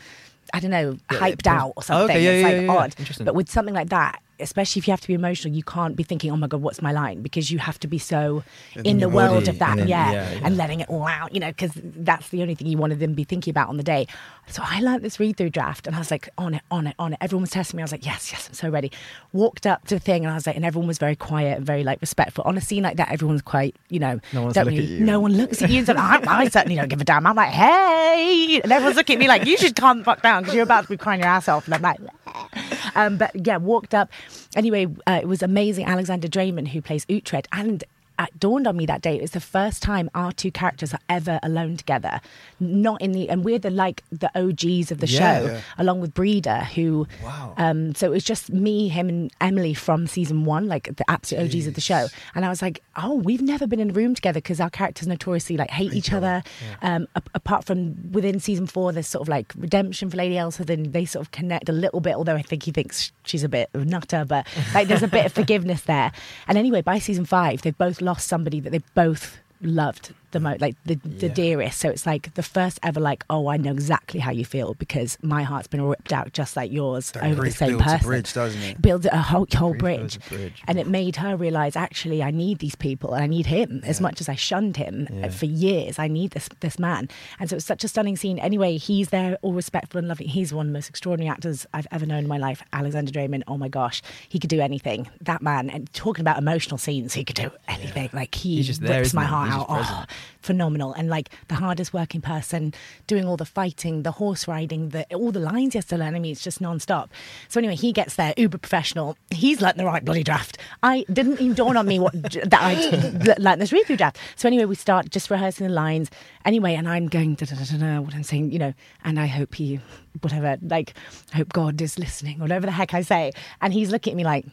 [0.55, 2.11] I don't know, Yeah, hyped out or something.
[2.17, 3.25] okay, yeah, it's yeah, like odd.
[3.25, 6.03] But with something like that, especially if you have to be emotional, you can't be
[6.03, 8.43] thinking, "Oh my god, what's my line?" Because you have to be so
[8.75, 10.41] in, In the world of that, and then- yeah, yeah, yeah.
[10.45, 12.97] and letting it all out, you know, because that's the only thing you want to
[12.99, 14.07] then be thinking about on the day.
[14.49, 16.95] So I learned this read through draft, and I was like, on it, on it,
[16.99, 17.19] on it.
[17.21, 17.83] Everyone was testing me.
[17.83, 18.91] I was like, yes, yes, I'm so ready.
[19.33, 21.67] Walked up to the thing, and I was like, and everyone was very quiet and
[21.67, 22.43] very like respectful.
[22.45, 25.01] On a scene like that, everyone's quite, you know, No one's really- at you.
[25.05, 25.85] No one looks at you.
[25.85, 27.27] So I, I certainly don't give a damn.
[27.27, 30.43] I'm like, hey, and everyone's looking at me like, you should calm the fuck down
[30.43, 31.67] because you're about to be crying your ass off.
[31.67, 32.01] And I'm like,
[32.97, 34.11] um, but yeah, walked up.
[34.55, 35.87] Anyway, uh, it was amazing.
[35.87, 37.85] Alexander Dreymon, who plays Uhtred, and
[38.19, 41.01] it dawned on me that day it was the first time our two characters are
[41.09, 42.21] ever alone together.
[42.61, 45.19] Not in the, and we're the like the OGs of the Yeah.
[45.41, 45.61] show, Yeah.
[45.79, 47.07] along with Brida, who.
[47.25, 47.55] Wow.
[47.57, 51.45] Um, so it was just me, him, and Emily from season one, like the absolute
[51.45, 52.07] OGs of the show.
[52.35, 55.09] And I was like, oh, we've never been in a room together because our characters
[55.09, 56.43] notoriously like hate each other.
[56.83, 60.65] Um, a- apart from within season four, there's sort of like redemption for Lady Elsa.
[60.65, 63.49] Then they sort of connect a little bit, although I think he thinks she's a
[63.49, 66.13] bit of nutter, but like there's a bit of forgiveness there.
[66.49, 70.61] And anyway, by season five, they've both lost somebody that they both loved the most,
[70.61, 71.33] like the, the Yeah.
[71.35, 71.79] dearest.
[71.79, 75.17] So it's like the first ever, like, oh, I know exactly how you feel because
[75.23, 78.07] my heart's been ripped out just like yours That over the same builds a person.
[78.07, 78.83] bridge, doesn't it?
[78.83, 80.17] Builds a whole whole bridge.
[80.17, 80.63] a bridge.
[80.67, 84.01] and it made her realize actually I need these people and I need him as
[84.01, 85.29] much as I shunned him uh, Yeah.
[85.31, 85.99] for years.
[85.99, 88.39] I need this this man, and so it's such a stunning scene.
[88.39, 90.27] Anyway, he's there, all respectful and lovely.
[90.27, 92.63] He's one of the most extraordinary actors I've ever known in my life.
[92.73, 93.43] Alexander Dreymon.
[93.47, 95.09] Oh my gosh, he could do anything.
[95.21, 95.71] That man.
[95.71, 98.11] And talking about emotional scenes, he could do anything.
[98.13, 99.29] Like he He's just there, rips my he?
[99.29, 99.67] heart out.
[99.69, 100.05] Oh.
[100.41, 100.93] Phenomenal.
[100.93, 102.75] And like the hardest working person
[103.07, 106.15] doing all the fighting the horse riding the all the lines he has to learn
[106.15, 107.11] i mean it's just non-stop.
[107.49, 109.17] So anyway he gets there uber professional.
[109.31, 110.59] He's learnt the right bloody draft.
[110.83, 114.19] I didn't even dawn on me what that i learnt this read through draft.
[114.37, 116.11] So anyway we start just rehearsing the lines.
[116.45, 119.27] Anyway and i'm going da, da, da, da, what i'm saying you know and i
[119.27, 119.81] hope he
[120.21, 120.95] whatever like
[121.33, 123.33] I hope god is listening whatever the heck i say.
[123.61, 124.47] And he's looking at me like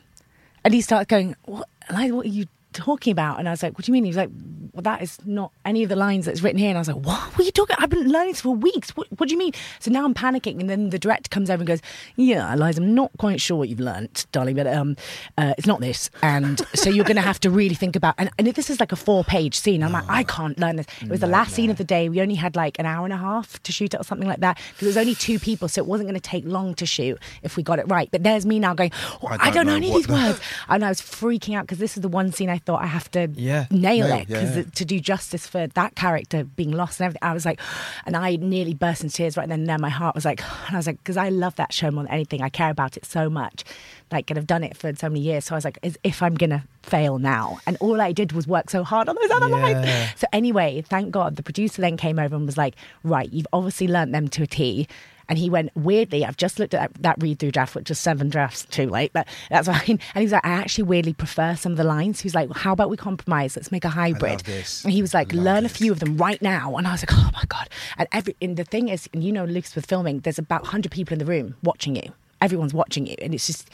[0.63, 3.39] and he starts going, what, like, what are you talking about?
[3.39, 4.03] And I was like, what do you mean?
[4.05, 4.29] He was like,
[4.73, 6.69] well, that is not any of the lines that's written here.
[6.69, 7.39] And I was like, what?
[7.39, 8.95] Are you talking I've been learning this for weeks.
[8.95, 9.53] What, what do you mean?
[9.79, 10.59] So now I'm panicking.
[10.59, 11.81] And then the director comes over and goes,
[12.15, 14.95] yeah, Eliza, I'm not quite sure what you've learnt, darling, but um,
[15.37, 16.09] uh, it's not this.
[16.21, 18.91] And so you're going to have to really think about, and, and this is like
[18.91, 19.83] a four page scene.
[19.83, 20.85] I'm like, I can't learn this.
[21.01, 22.09] It was the last scene of the day.
[22.09, 24.39] We only had like an hour and a half to shoot it or something like
[24.39, 24.57] that.
[24.57, 25.67] Because there was only two people.
[25.67, 28.09] So it wasn't going to take long to shoot if we got it right.
[28.11, 28.91] But there's me now going,
[29.23, 30.39] oh, I, I don't don't know know any of these the- words.
[30.67, 33.09] And I was freaking out because this is the one scene I thought I have
[33.11, 33.65] to Yeah.
[33.71, 34.63] nail Nail, it because yeah.
[34.75, 37.27] to do justice for that character being lost and everything.
[37.27, 37.59] I was like,
[38.05, 39.77] and I nearly burst into tears right then and there.
[39.79, 42.13] My heart was like, and I was like, because I love that show more than
[42.13, 42.41] anything.
[42.41, 43.63] I care about it so much,
[44.11, 45.45] like, and I've done it for so many years.
[45.45, 48.47] So I was like, as if I'm gonna fail now, and all I did was
[48.47, 49.87] work so hard on those other lines.
[50.17, 53.87] So anyway, thank God the producer then came over and was like, right, you've obviously
[53.87, 54.87] learnt them to a T.
[55.29, 57.99] And he went, weirdly, I've just looked at that, that read through draft, which is
[57.99, 59.99] seven drafts too late, but that's fine.
[60.13, 62.19] And he's like, I actually weirdly prefer some of the lines.
[62.19, 63.55] He was like, how about we compromise?
[63.55, 64.41] Let's make a hybrid.
[64.83, 66.75] And he was like, learn a few of them right now.
[66.75, 67.69] And I was like, oh my God.
[67.97, 70.91] And every, and the thing is, and you know, Lucas with filming, there's about 100
[70.91, 72.11] people in the room watching you.
[72.41, 73.15] Everyone's watching you.
[73.21, 73.69] And it's just,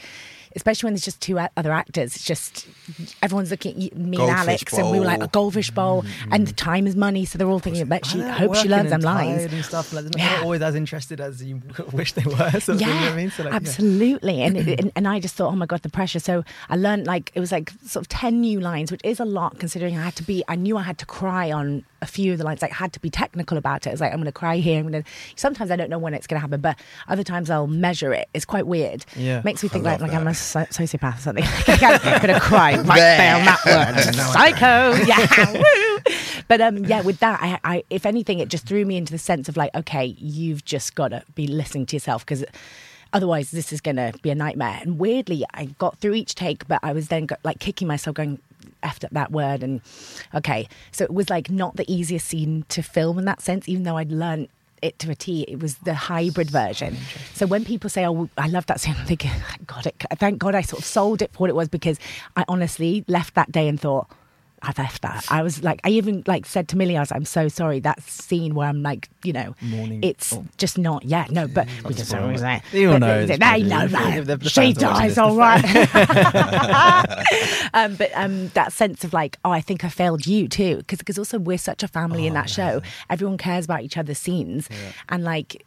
[0.56, 2.66] especially when there's just two other actors, it's just,
[3.22, 5.44] everyone's looking at me Goldfish and Alex, and we were like, a bowl.
[5.44, 6.02] goldfish bowl.
[6.02, 6.32] Mm-hmm.
[6.32, 7.24] And the time is money.
[7.24, 9.44] So they're all thinking, I bet she, And they're hope she learns them lines.
[9.44, 9.92] and stuff.
[9.92, 10.36] Like, they're Yeah.
[10.36, 12.36] not always as interested as you wish they were.
[12.36, 13.30] Sort of thing, you know what I mean?
[13.30, 13.56] So, like, yeah.
[13.56, 14.42] absolutely.
[14.42, 16.18] And, it- and and I just thought, oh my god, the pressure.
[16.20, 19.24] So I learned like it was like sort of ten new lines, which is a
[19.24, 20.42] lot considering I had to be.
[20.48, 22.62] I knew I had to cry on a few of the lines.
[22.62, 23.90] Like I had to be technical about it.
[23.90, 24.78] It's like I'm going to cry here.
[24.78, 25.10] I'm going to.
[25.34, 28.28] Sometimes I don't know when it's going to happen, but other times I'll measure it.
[28.32, 29.04] It's quite weird.
[29.16, 29.42] Yeah.
[29.44, 31.44] makes me think like like I'm a sociopath or something.
[31.66, 34.14] I'm going to cry right there on that word.
[34.32, 34.94] Psycho.
[35.04, 36.02] Yeah.
[36.48, 39.18] But um, yeah, with that, I, I, if anything, it just threw me into the
[39.18, 42.44] sense of like, okay, you've just got to be listening to yourself because
[43.12, 44.78] otherwise this is going to be a nightmare.
[44.80, 48.14] And weirdly, I got through each take, but I was then go, like kicking myself,
[48.14, 48.38] going,
[48.86, 49.62] effed up that word.
[49.62, 49.80] And
[50.34, 53.82] okay, so it was like not the easiest scene to film in that sense, even
[53.82, 54.48] though I'd learned
[54.82, 55.42] it to a T.
[55.48, 56.96] It was the hybrid version.
[57.34, 59.30] So when people say, "Oh, I love that scene," I'm thinking,
[59.66, 61.98] "God, it, thank God I sort of sold it for what it was," because
[62.36, 64.08] I honestly left that day and thought.
[64.62, 65.26] I've left that.
[65.30, 67.78] I was like, I even like said to Millie, I was, I'm so sorry.
[67.80, 70.00] That scene where I'm like, you know, Mourning.
[70.02, 70.44] it's Oh.
[70.56, 71.04] just not.
[71.04, 72.62] Yeah, no, but we spoil always it.
[72.72, 75.18] You but know they, they know the- the- that the she fans are watching dies
[75.18, 75.64] all right.
[77.74, 80.98] um, but um, that sense of like, oh, I think I failed you too, because
[80.98, 82.82] because also we're such a family in Oh, that show.
[83.10, 84.68] Everyone cares about each other's scenes,
[85.08, 85.64] and like.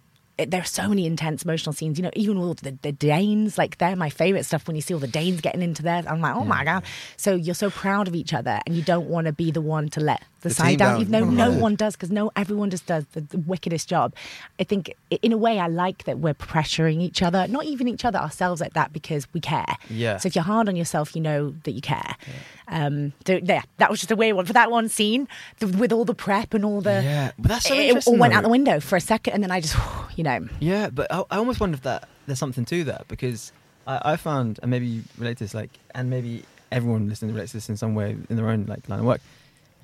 [0.47, 1.97] There are so many intense emotional scenes.
[1.97, 4.67] You know, even all the, the Danes, like they're my favorite stuff.
[4.67, 6.83] When you see all the Danes getting into theirs, I'm like, oh my god.
[7.17, 9.89] So you're so proud of each other, and you don't want to be the one
[9.89, 10.93] to let the, The side down.
[10.93, 11.01] down.
[11.01, 14.13] Even though no one does, because no, everyone just does the, the wickedest job.
[14.59, 18.05] I think, in a way, I like that we're pressuring each other, not even each
[18.05, 19.77] other, ourselves like that, because we care.
[19.89, 20.17] Yeah.
[20.17, 22.15] So if you're hard on yourself, you know that you care.
[22.67, 25.27] Um, so yeah, that was just a weird one for that one scene
[25.59, 28.17] the, with all the prep and all the Yeah, but that's so it, it all
[28.17, 29.75] went out the window for a second, and then I just,
[30.15, 33.51] you know, Yeah, but I, I almost wonder if that there's something to that because
[33.87, 37.51] I, I found, and maybe you relate to this, like, and maybe everyone listening relates
[37.51, 39.21] to this in some way in their own like line of work.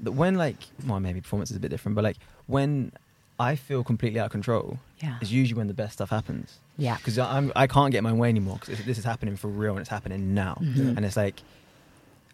[0.04, 2.92] When like, well, maybe performance is a bit different, but like when
[3.40, 5.18] I feel completely out of control, Yeah.
[5.22, 6.60] is usually when the best stuff happens.
[6.78, 6.98] Yeah.
[6.98, 9.80] because I'm I can't get my way anymore because this is happening for real and
[9.80, 10.98] it's happening now, Mhm.
[10.98, 11.42] and it's like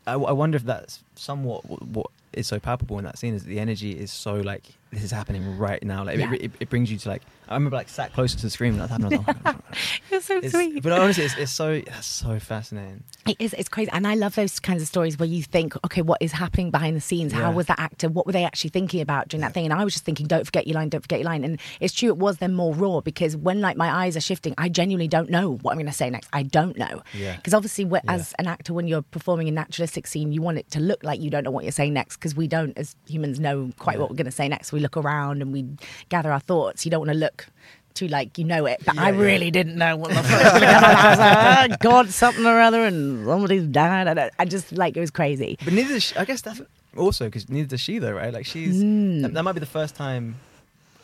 [0.08, 3.43] I, I wonder if that's somewhat what, what is so palpable in that scene is
[3.43, 6.03] that the energy is so like this is happening right now.
[6.03, 6.33] Like Yeah.
[6.33, 8.77] it, it, it brings you to like I remember like sat closer to the screen
[8.77, 9.25] when that happened.
[9.25, 9.63] Like, my God.
[10.09, 10.83] You're so It's- sweet.
[10.83, 13.03] But honestly, it's, it's so that's so fascinating.
[13.27, 13.53] It is.
[13.53, 16.31] It's crazy, and I love those kinds of stories where you think, okay, what is
[16.31, 17.31] happening behind the scenes?
[17.33, 17.55] How Yeah.
[17.55, 18.09] was that actor?
[18.09, 19.65] What were they actually thinking about during that thing?
[19.65, 21.43] And I was just thinking, don't forget your line, don't forget your line.
[21.43, 24.53] And it's true, it was then more raw because when like my eyes are shifting,
[24.57, 26.29] I genuinely don't know what I'm going to say next.
[26.33, 27.01] I don't know.
[27.13, 27.35] Yeah.
[27.35, 30.79] Because obviously, as an actor, when you're performing a naturalistic scene, you want it to
[30.79, 33.71] look like you don't know what you're saying next because we don't, as humans, know
[33.79, 34.71] quite what we're going to say next.
[34.71, 35.65] We look around and we
[36.10, 36.86] gather our thoughts.
[36.86, 37.47] You don't want to look.
[37.93, 40.63] Too like you know it, but I really didn't know what the fuck was going
[40.63, 40.84] on.
[40.86, 44.07] I was like, "Ah, God, something or other, and somebody's died.
[44.17, 45.57] I, I just like it was crazy.
[45.65, 46.62] But neither does she, I guess that's
[46.95, 48.34] also because neither does she though, right?
[48.34, 49.23] Like she's Mm.
[49.23, 50.36] that, that might be the first time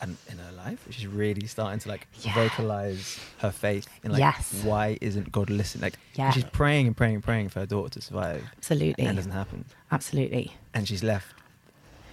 [0.02, 2.34] in, in her life she's really starting to like Yeah.
[2.34, 4.62] vocalize her faith in like Yes.
[4.64, 5.82] why isn't God listening?
[5.82, 6.30] Like Yeah.
[6.30, 9.32] she's praying and praying and praying for her daughter to survive, Absolutely, and that doesn't
[9.32, 11.34] happen, absolutely, and she's left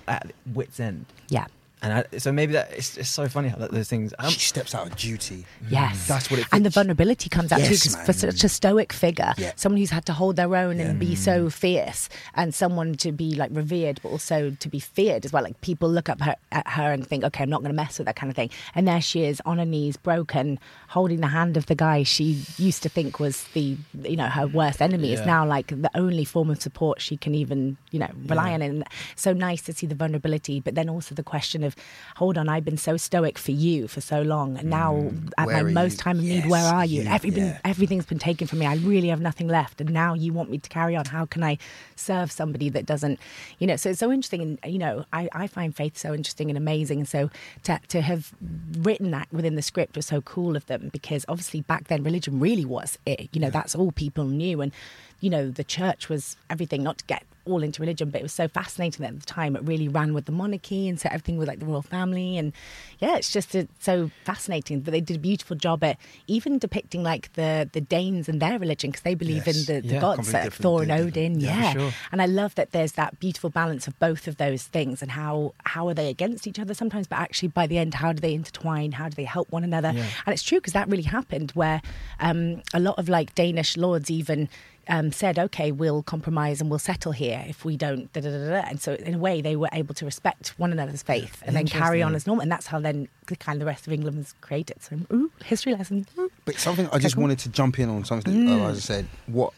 [0.08, 1.06] at wit's end.
[1.30, 1.45] yeah,
[1.82, 4.14] And I, so maybe that it's, it's so funny how that, those things.
[4.18, 5.46] um, she steps out of duty.
[5.70, 6.08] yes.
[6.08, 8.06] That's what it And the vulnerability comes out too, Yes, 'cause man.
[8.06, 9.52] for such a stoic figure, Yeah.
[9.56, 11.18] someone who's had to hold their own and be Mm.
[11.18, 15.44] so fierce, and someone to be like revered, but also to be feared as well.
[15.44, 18.00] Like people look up her, at her and think, okay, I'm not going to mess
[18.00, 18.50] with that kind of thing.
[18.74, 20.58] And there she is on her knees, broken,
[20.88, 24.48] holding the hand of the guy she used to think was the, you know, her
[24.48, 25.14] worst enemy.
[25.14, 28.54] Is now like the only form of support she can even, you know, rely Yeah.
[28.56, 28.62] on.
[28.64, 28.84] And
[29.16, 31.75] so nice to see the vulnerability, but then also the question of,
[32.16, 35.64] hold on, I've been so stoic for you for so long, and now at my
[35.64, 35.98] most you?
[35.98, 37.04] time of need, where are you?
[37.04, 37.60] Everything, yeah.
[37.66, 38.66] everything's been taken from me.
[38.66, 41.06] I really have nothing left, and now you want me to carry on.
[41.06, 41.58] How can I
[41.96, 43.20] serve somebody that doesn't,
[43.60, 43.76] you know?
[43.76, 47.00] So it's so interesting, and you know, I, I find faith so interesting and amazing,
[47.00, 47.30] and so
[47.64, 48.34] to to have
[48.78, 52.40] written that within the script was so cool of them because obviously back then religion
[52.40, 53.30] really was it.
[53.34, 54.72] You know, that's all people knew, and
[55.20, 56.84] you know, the church was everything.
[56.84, 59.56] Not to get all into religion, but it was so fascinating that at the time.
[59.56, 62.54] It really ran with the monarchy, and so everything was like the royal family, and
[63.00, 64.82] yeah, it's just uh so fascinating.
[64.82, 68.58] But they did a beautiful job at even depicting like the the Danes and their
[68.60, 69.56] religion because they believe Yes.
[69.70, 70.92] in the, the Yeah, gods, like Thor and.
[70.92, 71.40] Odin.
[71.40, 71.92] Yeah, Yeah, sure.
[72.12, 75.54] and I love that there's that beautiful balance of both of those things, and how
[75.66, 78.34] how are they against each other sometimes, but actually by the end, how do they
[78.34, 78.94] intertwine?
[78.94, 79.92] How do they help one another?
[79.94, 80.08] Yeah.
[80.26, 81.82] And it's true because that really happened where
[82.20, 84.50] um, a lot of like Danish lords even
[84.88, 88.12] um, said, okay, we'll compromise and we'll settle here if we don't.
[88.13, 88.67] Da, da, da.
[88.69, 91.67] And so, in a way, they were able to respect one another's faith and then
[91.67, 92.43] carry on as normal.
[92.43, 94.82] And that's how then the kind of the rest of England was created.
[94.84, 96.06] So, ooh, history lesson.
[96.17, 96.32] Ooh.
[96.45, 99.08] But something I just wanted to jump in on something uh, as I said.
[99.28, 99.54] What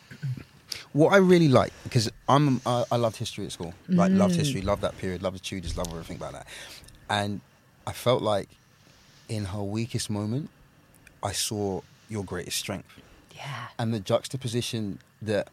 [0.93, 3.73] what I really like because I'm uh, I loved history at school.
[3.87, 4.37] Like loved Mm.
[4.37, 6.47] history, loved that period, loved the Tudors, loved everything about that.
[7.09, 7.41] And
[7.85, 8.49] I felt like
[9.29, 10.49] in her weakest moment,
[11.23, 12.87] I saw your greatest strength
[13.35, 13.67] Yeah.
[13.79, 15.49] and the juxtaposition that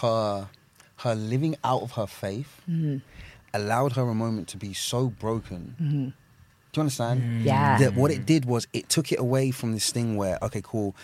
[0.00, 0.48] her
[0.98, 2.98] her living out of her faith Mm-hmm.
[3.52, 5.74] allowed her a moment to be so broken.
[5.78, 7.42] Do you understand?
[7.42, 7.78] Yeah.
[7.78, 10.94] That what it did was it took it away from this thing where okay, cool.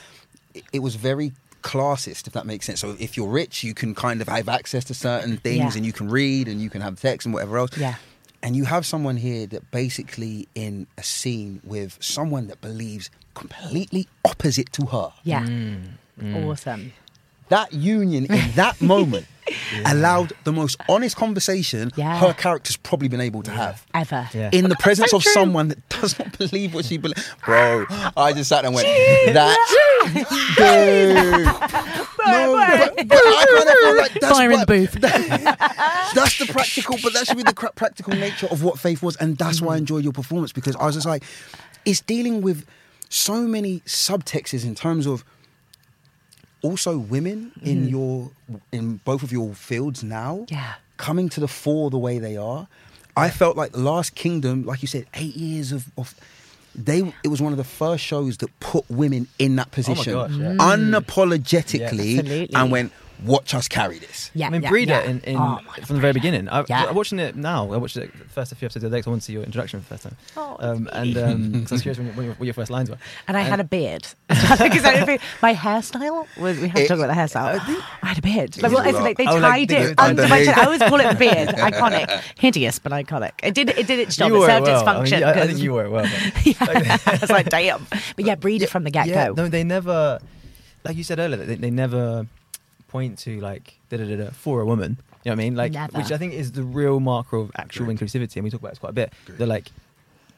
[0.55, 2.81] It, it was very classist, if that makes sense.
[2.81, 5.77] So if you're rich, you can kind of have access to certain things, Yeah.
[5.77, 7.77] and you can read, and you can have text and whatever else.
[7.77, 7.97] Yeah.
[8.43, 14.09] And you have someone here that basically in a scene with someone that believes completely
[14.25, 15.13] opposite to her.
[15.23, 15.47] Yeah.
[15.47, 16.47] Mm.
[16.47, 16.93] Awesome.
[17.51, 19.27] That union in that moment
[19.85, 22.19] allowed the most honest conversation Yeah.
[22.19, 23.85] her character's probably been able to have.
[23.93, 24.29] Ever.
[24.33, 24.51] Yeah.
[24.53, 25.33] In the presence So of true.
[25.33, 27.29] someone that does not believe what she believes.
[27.45, 27.87] Bro,
[28.17, 28.87] I just sat there and went,
[29.35, 29.59] that.
[30.57, 31.47] Dude.
[32.27, 34.93] No, but, but I kind of feel like that's Fire in the booth.
[35.01, 39.17] that's the practical, but that should be the cra- practical nature of what faith was,
[39.17, 39.63] and that's Mm.
[39.67, 41.25] why I enjoyed your performance because I was just like,
[41.85, 42.65] it's dealing with
[43.09, 45.25] so many subtexts in terms of
[46.63, 48.31] also women in your
[48.73, 50.55] in both of your fields now Mm-hmm.
[50.55, 50.75] Yeah.
[50.97, 52.67] coming to the fore the way they are.
[53.17, 56.15] I felt like the Last Kingdom, like you said, eight years of, of
[56.75, 60.31] they it was one of the first shows that put women in that position gosh,
[60.33, 60.55] yeah.
[60.59, 62.93] unapologetically Yeah, and went,
[63.25, 64.31] watch us carry this.
[64.35, 65.03] Yeah, I mean, yeah, Brida yeah.
[65.11, 66.49] in, in Oh, my from the very beginning.
[66.49, 66.85] I, Yeah.
[66.87, 67.73] I'm watching it now.
[67.73, 69.33] I watched it the first few episodes of the day 'cause I want to see
[69.33, 70.17] your introduction for the first time.
[70.37, 72.99] Oh, um, and um, 'cause I was curious when when what your first lines were.
[73.29, 74.07] And I had a beard.
[74.29, 75.21] Because I had a beard.
[75.43, 76.59] my hairstyle was.
[76.59, 77.61] We have to It- talk about the hairstyle.
[78.03, 78.61] I, had a beard.
[78.63, 80.55] Like, well, a like they Oh, like tied the- it under my chin.
[80.57, 81.49] I always call it the beard.
[81.71, 82.09] Iconic,
[82.39, 83.33] hideous, but iconic.
[83.43, 83.71] It did.
[83.71, 84.29] It did its job.
[84.29, 84.81] you It wore served it well.
[84.81, 85.17] its function.
[85.17, 86.05] I, mean, I, I 'cause- think you wore it well.
[86.05, 87.87] but- yeah, I was like, damn.
[88.17, 89.35] But yeah, Brida from the get go.
[89.35, 90.19] No, they never,
[90.85, 92.27] like you said earlier, they, they never
[92.91, 94.99] point to like da da da da for a woman.
[95.25, 95.55] You know what I mean?
[95.57, 95.99] Like, Never.
[95.99, 98.79] which I think is the real marker of actual inclusivity, and we talk about this
[98.79, 99.13] quite a bit.
[99.29, 99.71] They're like,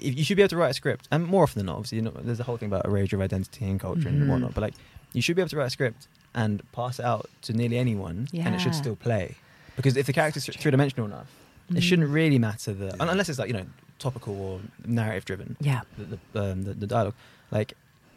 [0.00, 1.98] if you should be able to write a script, and more often than not, obviously,
[1.98, 4.22] you know, there's a whole thing about a erasure of identity and culture Mhm.
[4.22, 4.55] and whatnot.
[4.55, 4.74] But like,
[5.12, 8.26] you should be able to write a script and pass it out to nearly anyone,
[8.34, 9.36] and it should still play.
[9.76, 11.28] Because if the character's three dimensional enough,
[11.70, 11.76] Mm.
[11.76, 13.66] it shouldn't really matter the un- unless it's like you know
[14.00, 15.82] topical or narrative driven Yeah.
[15.96, 17.14] the the, um, the the dialogue
[17.53, 17.74] like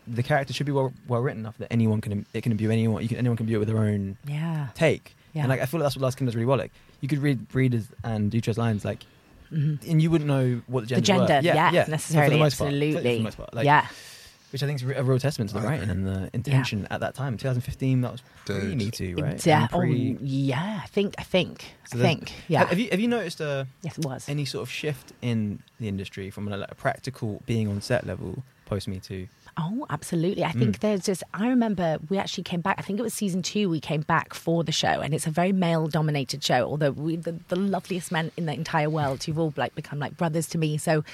[0.08, 3.02] the character should be well well written enough that anyone can it can imbue anyone
[3.02, 4.68] you can anyone can imbue it with their own Yeah.
[4.76, 5.42] take Yeah.
[5.44, 7.20] and like I feel like that's what Last Kingdom does really well like you could
[7.20, 9.04] read Brida's and Uhtred's lines like
[9.52, 9.88] Mhm.
[9.90, 11.02] and you wouldn't know what the gender.
[11.02, 11.56] The gender gender, were.
[11.76, 12.72] yeah, for necessarily, the most part.
[12.72, 13.02] For- absolutely.
[13.12, 13.54] for the most part.
[13.54, 13.88] Like, yeah.
[14.52, 17.14] which I think is a real testament to the writing and the intention at that
[17.14, 18.78] time 2015 that was pre Dude.
[18.78, 19.68] Me Too right Yeah.
[19.68, 20.80] Pre- oh, yeah.
[20.84, 21.14] I think.
[21.20, 21.66] I think.
[21.86, 22.34] so I think.
[22.48, 22.66] Yeah.
[22.66, 24.28] have you have you noticed uh, yes, it was.
[24.28, 28.08] any sort of shift in the industry from a, like, a practical being on set
[28.08, 29.28] level post Me Too
[29.58, 30.44] Oh, absolutely.
[30.44, 30.80] I think Mm.
[30.82, 33.80] there's just, I remember we actually came back, I think it was season two, we
[33.80, 37.40] came back for the show, and it's a very male dominated show, although we, the,
[37.48, 40.78] the loveliest men in the entire world who've all like become like brothers to me.
[40.78, 41.06] So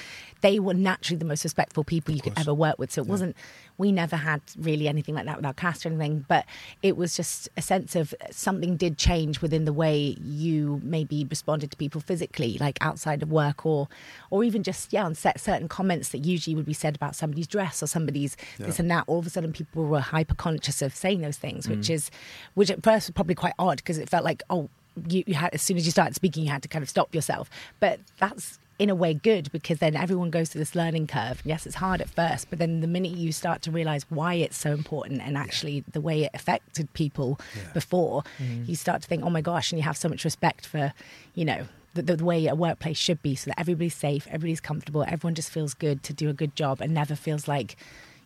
[0.42, 2.92] they were naturally the most respectful people you could ever work with.
[2.92, 3.36] So it wasn't,
[3.78, 6.46] we never had really anything like that with our cast or anything, but
[6.82, 11.72] it was just a sense of something did change within the way you maybe responded
[11.72, 13.88] to people physically, like outside of work or,
[14.30, 17.48] or even just, yeah, on set, certain comments that usually would be said about somebody's
[17.48, 19.04] dress or somebody's this and that.
[19.08, 21.92] All of a sudden, people were hyper conscious of saying those things, which mm.
[21.92, 22.12] is,
[22.56, 24.70] which at first was probably quite odd because it felt like, oh,
[25.08, 27.14] you, you had as soon as you started speaking, you had to kind of stop
[27.16, 27.50] yourself.
[27.80, 31.40] But that's in a way good because then everyone goes through this learning curve.
[31.46, 34.58] Yes, it's hard at first, but then the minute you start to realize why it's
[34.58, 37.40] so important and actually the way it affected people
[37.76, 38.64] before, mm-hmm.
[38.66, 40.94] you start to think, oh my gosh, and you have so much respect for,
[41.36, 41.68] you know.
[41.94, 45.50] The, the way a workplace should be so that everybody's safe, everybody's comfortable, everyone just
[45.50, 47.76] feels good to do a good job and never feels like,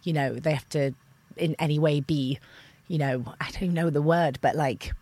[0.03, 0.93] you know, they have to
[1.35, 2.37] in any way be,
[2.87, 4.93] you know, I don't even know the word, but like,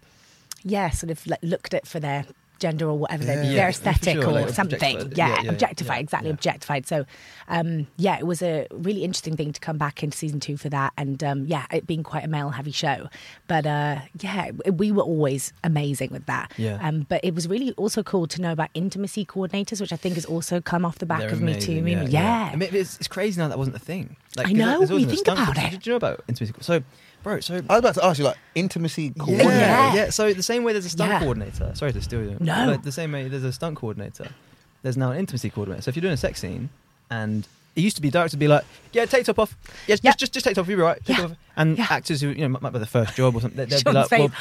[0.64, 2.26] yeah, sort of like looked at for their
[2.60, 3.44] gender or whatever their, Yeah.
[3.44, 5.12] their Yeah, for aesthetic sure, or like something.
[5.16, 6.88] Yeah, Yeah, objectified, exactly, objectified.
[6.88, 7.06] So,
[7.48, 10.70] um, yeah, it was a really interesting thing to come back into season two for
[10.70, 13.10] that, and um, yeah, it being quite a male-heavy show.
[13.48, 16.52] But uh, yeah, we were always amazing with that.
[16.58, 16.80] Yeah.
[16.82, 20.16] Um, but it was really also cool to know about intimacy coordinators, which I think
[20.16, 21.74] has also come off the back They're of Me Too.
[21.74, 22.50] Yeah.
[22.52, 24.16] I mean, it's, it's crazy now that wasn't a thing.
[24.36, 25.72] Like, I know, we think about it.
[25.72, 26.54] Did you know about intimacy?
[26.62, 26.82] So,
[27.24, 29.50] bro, so I was about to ask you, like, intimacy coordinator.
[29.50, 29.94] Yeah.
[29.96, 30.10] yeah.
[30.10, 31.20] So the same way there's a stunt Yeah.
[31.20, 31.72] coordinator.
[31.76, 32.38] Sorry to steal you.
[32.40, 32.68] No.
[32.72, 34.30] But the same way there's a stunt coordinator.
[34.84, 35.82] There's now an intimacy coordinator.
[35.82, 36.70] So if you're doing a sex scene,
[37.10, 39.58] and it used to be directors would be like, "Yeah, take top off.
[39.88, 40.12] Yeah, Yeah.
[40.12, 40.70] just just just take top off.
[40.70, 40.98] You'll be right.
[41.06, 41.22] Take Yeah.
[41.24, 41.88] top off." And Yeah.
[41.90, 43.92] actors who you know might, might be the first job or something, they- they'd be
[43.92, 44.32] Sean's like, "Well,"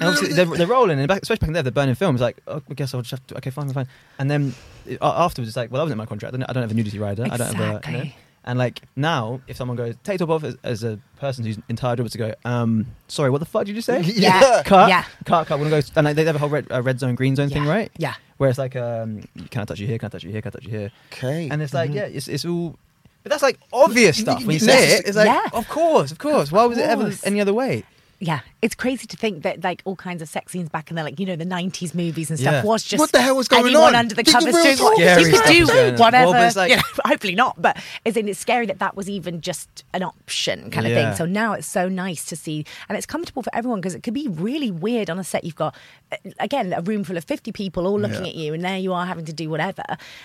[0.00, 2.20] and obviously they're, they're rolling, and back, especially back in there, they're burning films.
[2.20, 3.36] Like, oh, I guess I'll just have to.
[3.36, 3.88] Okay, fine, fine, fine.
[4.18, 4.54] And then
[5.00, 6.34] uh, afterwards, it's like, well, that wasn't in my contract.
[6.34, 7.26] I don't, I don't have a nudity rider.
[7.30, 7.52] I don't have a.
[7.52, 8.16] You know, Exactly.
[8.44, 11.96] And like now, if someone goes take top off as, as a person whose entire
[11.96, 14.00] job is to go, um, sorry, what the fuck did you say?
[14.02, 14.62] Yeah.
[14.66, 15.04] cut, Yeah.
[15.24, 15.58] cut, cut.
[15.58, 15.80] Wanna go?
[15.96, 17.90] And like, they have a whole red, uh, red zone, green zone thing, right?
[17.98, 18.14] Yeah.
[18.38, 19.98] Where it's like, um, you can I touch you here?
[19.98, 20.40] Can I touch you here?
[20.42, 20.90] Can I touch you here?
[21.12, 21.48] Okay.
[21.50, 22.76] And it's like, yeah, it's, it's all.
[23.22, 25.06] But that's like obvious stuff when you say it.
[25.06, 25.46] It's like, Yeah.
[25.52, 26.50] of course, of course.
[26.50, 27.84] Why was it ever any other way?
[28.22, 31.02] Yeah, it's crazy to think that like all kinds of sex scenes back in the
[31.02, 32.62] like you know the '90s movies and stuff Yeah.
[32.64, 33.94] was just What the hell was going anyone on?
[33.94, 35.94] under the Did the covers real doing what Scary you could stuff do was going
[35.94, 35.98] on.
[36.00, 36.24] whatever.
[36.26, 38.94] Well, but it's like- you know, hopefully not, but as in it's scary that that
[38.94, 41.08] was even just an option kind of Yeah.
[41.08, 41.16] thing.
[41.16, 44.12] So now it's so nice to see, and it's comfortable for everyone because it could
[44.12, 45.42] be really weird on a set.
[45.44, 45.74] You've got
[46.12, 48.32] uh, again a room full of 50 people all looking Yeah.
[48.32, 49.84] at you, and there you are having to do whatever,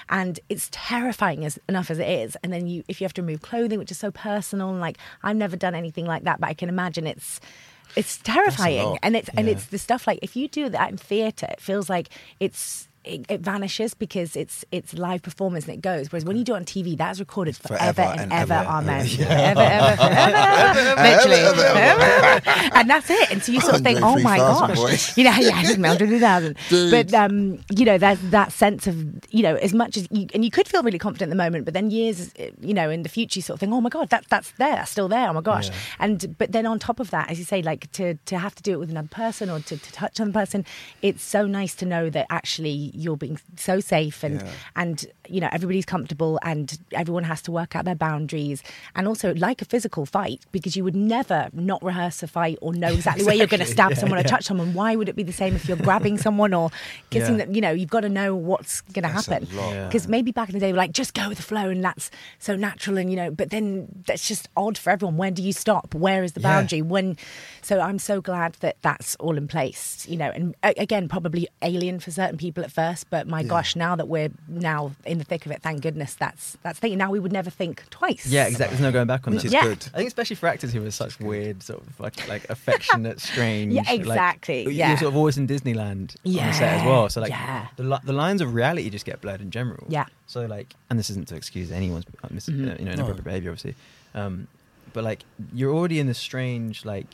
[0.10, 2.36] and it's terrifying as enough as it is.
[2.44, 4.98] And then you if you have to remove clothing, which is so personal, and like
[5.24, 7.40] I've never done anything like that, but I can imagine it's
[7.96, 8.98] it's terrifying.
[9.02, 11.90] And it's and it's the stuff like if you do that in theatre it feels
[11.90, 16.12] like it's it, it vanishes because it's it's live performance and it goes.
[16.12, 18.70] Whereas when you do it on TV that's recorded forever, Forever and, and ever, ever.
[18.70, 19.06] amen.
[19.08, 22.42] Forever ever forever
[22.76, 23.32] and that's it.
[23.32, 24.78] And so you sort of think oh my 3000 gosh.
[24.78, 25.18] voice.
[25.18, 26.92] you know yeah Andre 3000 Dude.
[26.92, 28.96] but um you know there's that sense of
[29.34, 31.66] you know as much as you and you could feel really confident at the moment
[31.66, 34.10] but then years you know in the future you sort of think oh my god
[34.10, 35.30] that that's there that's still there.
[35.30, 35.70] Oh my gosh.
[35.70, 35.76] Yeah.
[36.00, 38.64] and but then on top of that as you say like to to have to
[38.64, 40.66] do it with another person or to, to touch another person
[41.02, 44.52] it's so nice to know that actually you're being so safe and Yeah.
[44.76, 48.62] and you know everybody's comfortable and everyone has to work out their boundaries
[48.96, 52.74] and also like a physical fight because you would never not rehearse a fight or
[52.74, 54.74] know exactly, where you're going to stab Yeah, someone or touch someone.
[54.74, 56.70] Why would it be the same if you're grabbing someone or
[57.10, 57.54] kissing them?
[57.54, 59.48] You know, you've got to know what's going to happen
[59.88, 62.12] because maybe back in the day, we're like just go with the flow and that's
[62.40, 65.18] so natural and you know, but then that's just odd for everyone.
[65.18, 65.94] When do you stop?
[65.96, 66.82] Where is the boundary?
[66.82, 67.18] When?
[67.62, 70.06] So I'm so glad that that's all in place.
[70.08, 73.96] You know, and again, probably alien for certain people at first, but my gosh, now
[73.96, 76.98] that we're now in the thick of it, thank goodness that's that's thinking.
[76.98, 78.26] Now we would never think twice.
[78.28, 78.78] Yeah, exactly.
[78.78, 79.48] There's no going back on Which that.
[79.48, 79.64] is Yeah.
[79.64, 79.86] good.
[79.94, 83.74] I think especially for actors who are such weird, sort of like, like affectionate, strange.
[83.74, 84.96] Yeah, like, exactly, you're yeah.
[84.98, 87.10] sort of always in Disneyland on Yeah, the set as well.
[87.10, 87.68] So like yeah.
[87.76, 89.86] the li- the lines of reality just get blurred in general.
[89.90, 90.06] Yeah.
[90.28, 93.52] So like, and this isn't to excuse anyone's uh, mis- uh, you know inappropriate behavior,
[93.52, 93.76] obviously.
[94.14, 94.48] Um,
[94.94, 95.24] but like,
[95.54, 97.08] you're already in this strange like.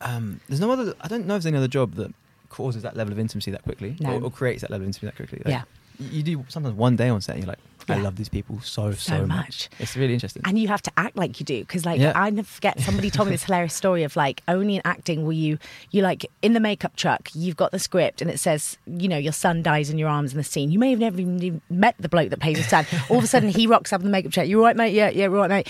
[0.00, 0.94] Um, there's no other.
[1.00, 2.12] I don't know if there's any other job that
[2.52, 4.12] causes that level of intimacy that quickly, No.
[4.16, 5.42] or, or creates that level of intimacy that quickly.
[5.44, 5.62] Like, Yeah.
[5.98, 8.02] You do sometimes one day on set, and you're like, I Yeah.
[8.02, 9.28] love these people so so, So much.
[9.28, 9.68] much.
[9.80, 10.42] It's really interesting.
[10.46, 12.12] and you have to act like you do because like Yeah.
[12.14, 15.32] i never forget somebody told me this hilarious story of like only in acting will
[15.32, 15.58] you
[15.90, 19.16] you like in the makeup truck you've got the script and it says you know
[19.18, 21.96] your son dies in your arms in the scene you may have never even met
[21.98, 24.12] the bloke that plays his son all of a sudden he rocks up in the
[24.12, 24.46] makeup truck.
[24.46, 25.68] You're right, mate yeah yeah right mate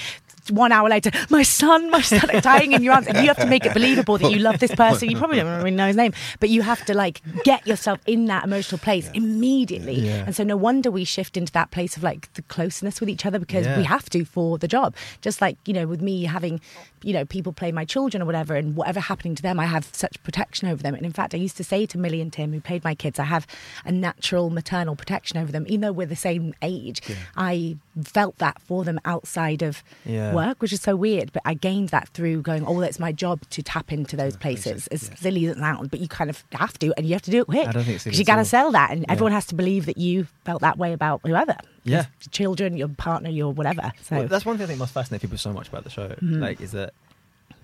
[0.50, 3.46] one hour later, my son, my son dying in your arms, and you have to
[3.46, 5.10] make it believable that you love this person.
[5.10, 8.26] You probably don't really know his name, but you have to like get yourself in
[8.26, 10.00] that emotional place immediately.
[10.00, 10.24] Yeah.
[10.26, 13.26] And so, no wonder we shift into that place of like the closeness with each
[13.26, 13.76] other because Yeah.
[13.76, 14.94] we have to for the job.
[15.20, 16.60] Just like, you know, with me having,
[17.02, 19.88] you know, people play my children or whatever, and whatever happening to them, I have
[19.92, 20.94] such protection over them.
[20.94, 23.18] And in fact, I used to say to Millie and Tim, who played my kids,
[23.18, 23.46] I have
[23.84, 25.64] a natural maternal protection over them.
[25.68, 27.00] Even though we're the same age,
[27.36, 30.32] I felt that for them outside of Yeah.
[30.34, 31.32] work, which is so weird.
[31.32, 34.86] But I gained that through going, oh, it's my job to tap into those places.
[34.88, 37.30] As silly as it sounds, but you kind of have to, and you have to
[37.30, 37.68] do it quick.
[37.68, 39.86] I don't think it's Because you got to sell that, and everyone has to believe
[39.86, 41.56] that you felt that way about whoever.
[41.84, 41.96] Yeah.
[41.96, 43.92] Your children, your partner, your whatever.
[44.02, 46.08] So Well, that's one thing I think must fascinate people so much about the show.
[46.08, 46.40] Mm-hmm.
[46.40, 46.94] Like, is that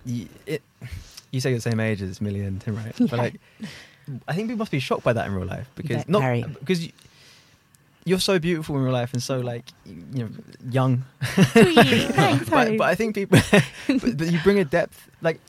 [0.04, 0.62] you, it?
[1.30, 2.94] You say you're the same age as Millie and Tim, right?
[3.00, 3.06] Yeah.
[3.10, 3.40] But like,
[4.26, 6.22] I think people must be shocked by that in real life because not
[6.58, 6.92] because you,
[8.08, 10.28] you're so beautiful in real life and so like you know
[10.70, 11.04] young.
[11.22, 15.40] Thanks, but, but I think people, but, but you bring a depth like.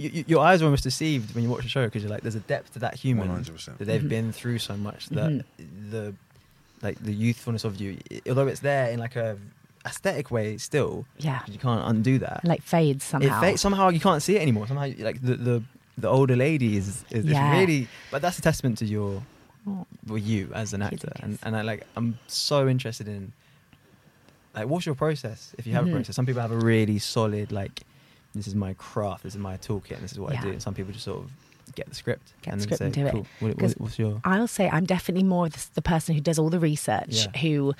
[0.00, 2.22] You, you- your eyes are almost deceived when you watch the show because you're like,
[2.22, 3.78] there's a depth to that human 100%.
[3.78, 4.08] that they've Mhm.
[4.08, 5.90] been through so much that Mm-hmm.
[5.90, 6.14] the
[6.82, 7.98] like the youthfulness of you,
[8.28, 9.36] although it's there in like a
[9.84, 11.40] aesthetic way, still Yeah.
[11.48, 12.44] you can't undo that.
[12.44, 13.38] like fades somehow.
[13.42, 14.68] It fa- somehow you can't see it anymore.
[14.68, 15.62] Somehow, like the the,
[16.04, 17.58] the older lady is is, is Yeah.
[17.58, 19.20] really, but that's a testament to your
[19.68, 19.86] Oh.
[20.06, 23.32] well, you as an actor, and and I like I'm so interested in
[24.54, 25.90] like what's your process if you have Mhm.
[25.90, 26.16] a process.
[26.16, 27.82] Some people have a really solid like
[28.34, 30.50] this is my craft, this is my toolkit, and this is what I do.
[30.50, 31.30] And some people just sort of
[31.74, 33.60] get the script Get and the then script say, and do it.
[33.62, 36.58] What, what's your I'll say I'm definitely more the, the person who does all the
[36.60, 37.40] research, Yeah.
[37.40, 37.74] who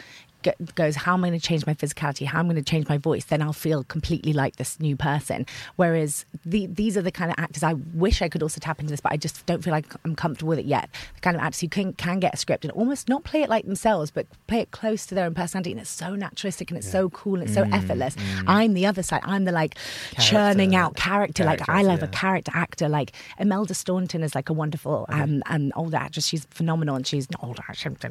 [0.75, 2.27] goes, How am I going to change my physicality?
[2.27, 3.25] How am I going to change my voice?
[3.25, 5.47] Then I'll feel completely like this new person.
[5.77, 8.91] Whereas the, these are the kind of actors I wish I could also tap into
[8.91, 10.89] this, but I just don't feel like I'm comfortable with it yet.
[11.15, 13.49] The kind of actors who can, can get a script and almost not play it
[13.49, 15.73] like themselves, but play it close to their own personality.
[15.73, 18.17] And it's so naturalistic and it's so cool and it's so mm, effortless.
[18.17, 18.45] Mm.
[18.47, 19.23] I'm the other side.
[19.25, 19.77] I'm the like
[20.21, 21.45] churning out character.
[21.45, 22.89] Like I love a character actor.
[22.89, 26.27] Like Imelda Staunton is like a wonderful um, an older actress.
[26.27, 27.63] She's phenomenal, and she's not older.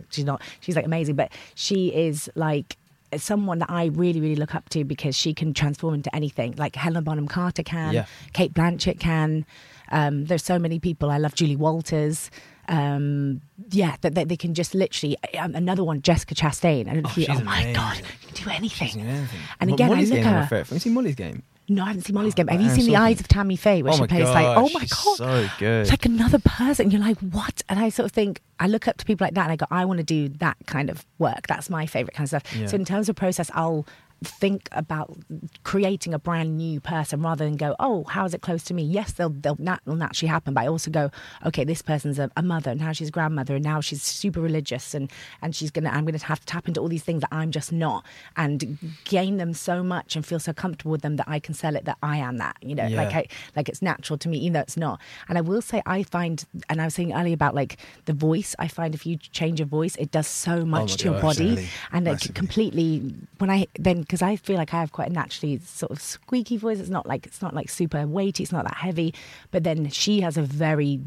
[0.09, 0.41] She's not.
[0.59, 2.77] She's like amazing, but she is like
[3.15, 6.55] someone that I really, really look up to because she can transform into anything.
[6.57, 8.05] Like Helen Bonham Carter can, Yeah.
[8.33, 9.45] Cate Blanchett can.
[9.91, 11.09] Um, there's so many people.
[11.09, 12.29] I love Julie Walters.
[12.69, 15.15] Um, yeah, that, that they can just literally.
[15.39, 16.87] Um, another one, Jessica Chastain.
[16.87, 18.05] And Oh, you, she's oh my god, amazing.
[18.21, 19.01] you can do anything.
[19.01, 19.39] Anything.
[19.61, 20.67] And again, Molly's I look game, at favorite.
[20.67, 21.43] Have you seen Molly's game?
[21.69, 22.47] No, I haven't seen Molly's oh, game.
[22.47, 24.81] Have you seen The Eyes of Tammy Faye, where Oh she plays like, oh my
[24.81, 25.81] she's god, so good.
[25.81, 26.85] It's like another person.
[26.85, 27.61] And you're like, what?
[27.67, 29.65] And I sort of think, I look up to people like that and I go,
[29.69, 31.47] I want to do that kind of work.
[31.47, 32.55] That's my favorite kind of stuff.
[32.55, 32.67] Yeah.
[32.67, 33.85] So in terms of process, I'll
[34.23, 35.15] think about
[35.63, 38.83] creating a brand new person rather than go, oh, how is it close to me?
[38.83, 41.11] Yes, they'll they'll nat- will naturally happen, but I also go,
[41.45, 44.41] okay, this person's a, a mother, and now she's a grandmother, and now she's super
[44.41, 45.11] religious, and
[45.41, 47.71] and she's gonna, I'm gonna have to tap into all these things that I'm just
[47.71, 48.05] not,
[48.35, 51.75] and gain them so much and feel so comfortable with them that I can sell
[51.75, 52.97] it that I am that, you know, Yeah.
[53.03, 54.99] like I, like it's natural to me, even though it's not.
[55.29, 58.55] And I will say, I find, and I was saying earlier about like the voice.
[58.57, 61.21] I find if you change your voice, it does so oh much my to your
[61.21, 62.33] body, and it Massively.
[62.33, 63.13] completely.
[63.37, 66.55] When I then because I feel like I have quite a naturally sort of squeaky
[66.55, 66.79] voice.
[66.79, 68.43] It's not like it's not like super weighty.
[68.43, 69.13] It's not that heavy.
[69.51, 71.01] But then she has a very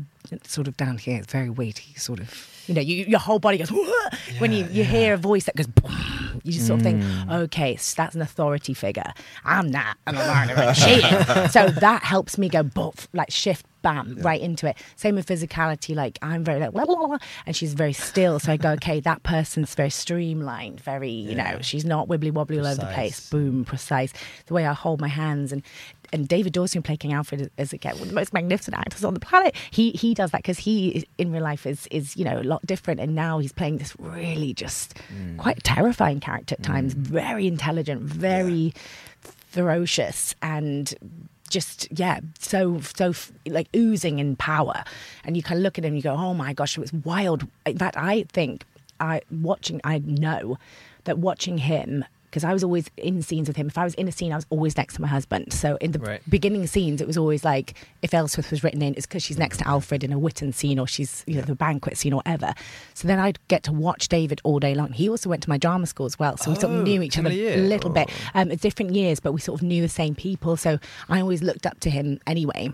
[0.45, 2.47] sort of down here, it's very weighty, sort of.
[2.67, 5.57] You know, you, your whole body goes "Whoa!" when you, you hear a voice that
[5.57, 5.67] goes.
[6.43, 7.33] You just sort of think, mm.
[7.45, 9.13] okay, so that's an authority figure.
[9.45, 11.01] I'm not, I'm she.
[11.51, 12.71] So that helps me go,
[13.13, 14.77] like shift bam, right into it.
[14.97, 15.95] Same with physicality.
[15.95, 18.39] Like I'm very like, blah, blah, blah, and she's very still.
[18.39, 22.59] So I go, okay, that person's very streamlined, very, you know, she's not wibbly wobbly
[22.59, 23.29] all over the place.
[23.31, 24.13] Boom, precise.
[24.47, 25.63] The way I hold my hands and.
[26.13, 29.05] And David Dawson, who played King Alfred, is again one of the most magnificent actors
[29.05, 32.25] on the planet, he he does that because he in real life is is you
[32.25, 35.37] know a lot different, and now he's playing this really just mm.
[35.37, 36.99] quite terrifying character at times, mm.
[36.99, 38.75] very intelligent, very
[39.21, 40.95] ferocious and
[41.51, 43.13] just yeah so so
[43.47, 44.85] like oozing in power.
[45.25, 47.47] And you kind of look at him you go oh my gosh it was wild.
[47.67, 48.65] In fact i think
[48.99, 50.59] i watching i know
[51.05, 53.67] that watching him because I was always in scenes with him.
[53.67, 55.53] If I was in a scene, I was always next to my husband.
[55.53, 56.23] So in the Right.
[56.29, 59.59] beginning scenes, it was always like if Aelswith was written in, it's because she's next
[59.59, 62.55] to Alfred in a Witan scene or she's you know the banquet scene or whatever.
[62.95, 64.93] So then I'd get to watch David all day long.
[64.93, 67.03] He also went to my drama school as well, so we sort Oh, of knew
[67.03, 68.09] each other a little bit.
[68.35, 68.41] Oh.
[68.43, 70.57] Um, different years, but we sort of knew the same people.
[70.57, 70.79] So
[71.09, 72.73] I always looked up to him anyway.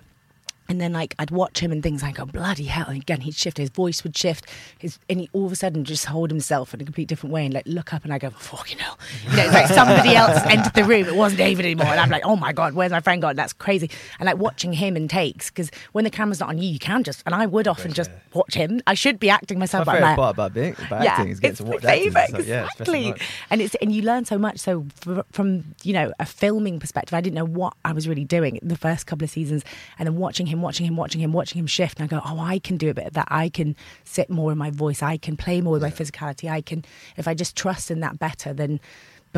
[0.68, 2.86] And then like I'd watch him and things like, oh bloody hell!
[2.88, 4.46] And again, he'd shift, his voice would shift,
[4.78, 7.44] his and he all of a sudden just hold himself in a complete different way
[7.44, 10.40] and like look up and I go, fucking hell, you know, it's like somebody else
[10.46, 11.06] entered the room.
[11.06, 13.36] It wasn't David anymore, and I'm like, oh my god, where's my friend gone?
[13.36, 13.90] That's crazy.
[14.18, 17.02] And like watching him in takes because when the camera's not on you, you can
[17.02, 18.80] just and I would often just watch him.
[18.86, 21.56] I should be acting myself, My favorite like, part about being about acting is getting
[21.56, 22.12] to watch acting.
[22.12, 23.14] favourite, So, yeah, it's best of exactly.
[23.50, 24.58] And it's and you learn so much.
[24.58, 24.86] So
[25.32, 28.76] from you know a filming perspective, I didn't know what I was really doing the
[28.76, 29.64] first couple of seasons,
[29.98, 32.40] and then watching him, watching him, watching him, watching him shift, and I go, oh,
[32.40, 33.28] I can do a bit of that.
[33.30, 35.02] I can sit more in my voice.
[35.02, 36.50] I can play more with my physicality.
[36.50, 36.84] I can
[37.16, 38.80] if I just trust in that better, then.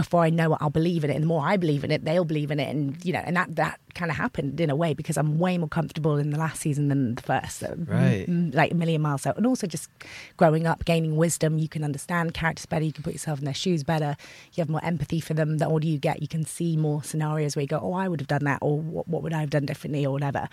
[0.02, 1.14] Before I know it, I'll believe in it.
[1.14, 2.68] And the more I believe in it, they'll believe in it.
[2.74, 5.58] And you know, and that that kind of happened in a way because I'm way
[5.58, 7.58] more comfortable in the last season than the first.
[7.58, 8.26] So, Right.
[8.28, 9.36] mm, like a million miles out.
[9.36, 9.88] And also just
[10.36, 13.54] growing up, gaining wisdom, you can understand characters better, you can put yourself in their
[13.64, 14.16] shoes better,
[14.54, 15.58] you have more empathy for them.
[15.58, 18.20] The older you get, you can see more scenarios where you go, oh, I would
[18.20, 20.48] have done that, or what, what would I have done differently, or whatever.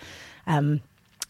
[0.48, 0.80] Um,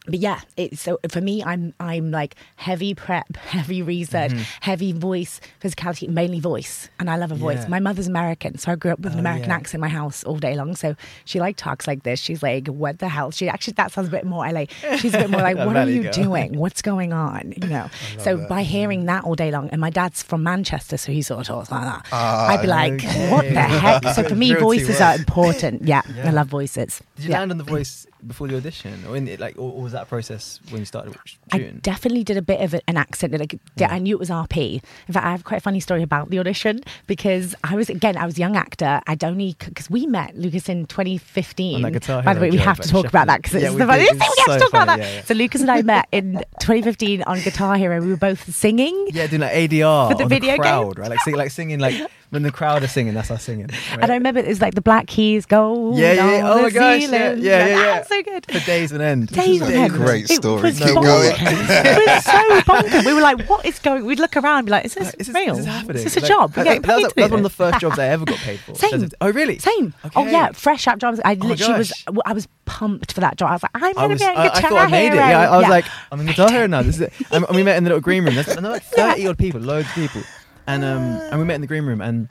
[0.07, 4.43] but yeah, it's so for me, I'm I'm like heavy prep, heavy research, mm-hmm.
[4.61, 7.63] heavy voice, physicality, mainly voice, and I love a voice.
[7.63, 7.69] Yeah.
[7.69, 9.57] My mother's American, so I grew up with an Oh, American yeah.
[9.57, 10.77] accent in my house all day long.
[10.77, 10.95] So
[11.25, 12.21] she like talks like this.
[12.21, 14.67] She's like, "What the hell?" She actually that sounds a bit more LA.
[14.99, 16.13] She's a bit more like, "What are you girl.
[16.25, 16.59] doing?
[16.59, 17.91] What's going on?" You know.
[18.19, 18.71] So by mm-hmm.
[18.71, 21.71] hearing that all day long, and my dad's from Manchester, so he sort of talks
[21.71, 22.07] like that.
[22.13, 23.31] Ah, I'd be like, okay.
[23.31, 25.83] "What the heck?" So for me, voices are important.
[25.83, 27.03] Yeah, I love voices.
[27.17, 27.39] Did you yeah.
[27.41, 30.03] land on the voice before the audition, or in it, like, or, or was that
[30.03, 31.17] a process when you started
[31.53, 33.39] I definitely did a bit of an accent.
[33.39, 33.93] Like, yeah.
[33.93, 34.83] I knew it was RP.
[35.09, 38.17] In fact, I have quite a funny story about the audition because I was again,
[38.17, 39.01] I was a young actor.
[39.07, 41.85] I'd only because we met Lucas in 2015.
[41.85, 44.13] On that By the way, we have to talk about that because it's the funniest
[44.13, 44.19] thing.
[44.21, 44.99] We have to so talk about that.
[44.99, 45.23] yeah.
[45.23, 48.01] So Lucas and I met in 2015 on Guitar Hero.
[48.01, 49.09] We were both singing.
[49.13, 50.91] Yeah, doing like ADR For the video the game?
[50.97, 51.11] right?
[51.11, 51.95] Like, sing, like singing, like
[52.31, 53.67] when the crowd are singing, that's us singing.
[53.67, 53.99] Right?
[54.03, 55.97] And I remember it was like the black keys go.
[55.97, 56.51] yeah, yeah, yeah.
[56.53, 57.43] Oh my the gosh, yeah, ceiling.
[57.45, 57.77] yeah, yeah, yeah.
[57.95, 58.47] That's so good.
[58.47, 59.29] For days and end.
[59.29, 59.75] Days Days end.
[59.75, 60.63] and Great It story.
[60.63, 61.03] was Keep bonkers.
[61.05, 61.35] going.
[61.39, 63.07] it was so bonkers.
[63.07, 65.15] We were like, "What is going?" We'd look around, and be like, "Is this Like,
[65.21, 65.53] is this, real?
[65.59, 65.97] is this happening?
[65.97, 67.99] Is this a job?" We're that- getting that was, that's one of the first jobs
[67.99, 68.75] I ever got paid for.
[68.75, 69.09] Same.
[69.21, 69.59] Oh, really?
[69.59, 69.95] Same.
[70.15, 71.21] Oh yeah, fresh out drums.
[71.25, 71.93] I Oh literally was.
[72.25, 73.51] I was pumped for that job.
[73.51, 75.13] I was like, I'm gonna was, be on I, I guitar thought I made it.
[75.13, 75.27] Hero.
[75.29, 76.83] Yeah, I, I was like, I'm in guitar hero now.
[76.83, 77.13] This is it.
[77.31, 78.35] And, and we met in the little green room.
[78.35, 80.23] There's, and like 30 odd people, loads of people.
[80.67, 82.01] And um, and we met in the green room.
[82.01, 82.29] And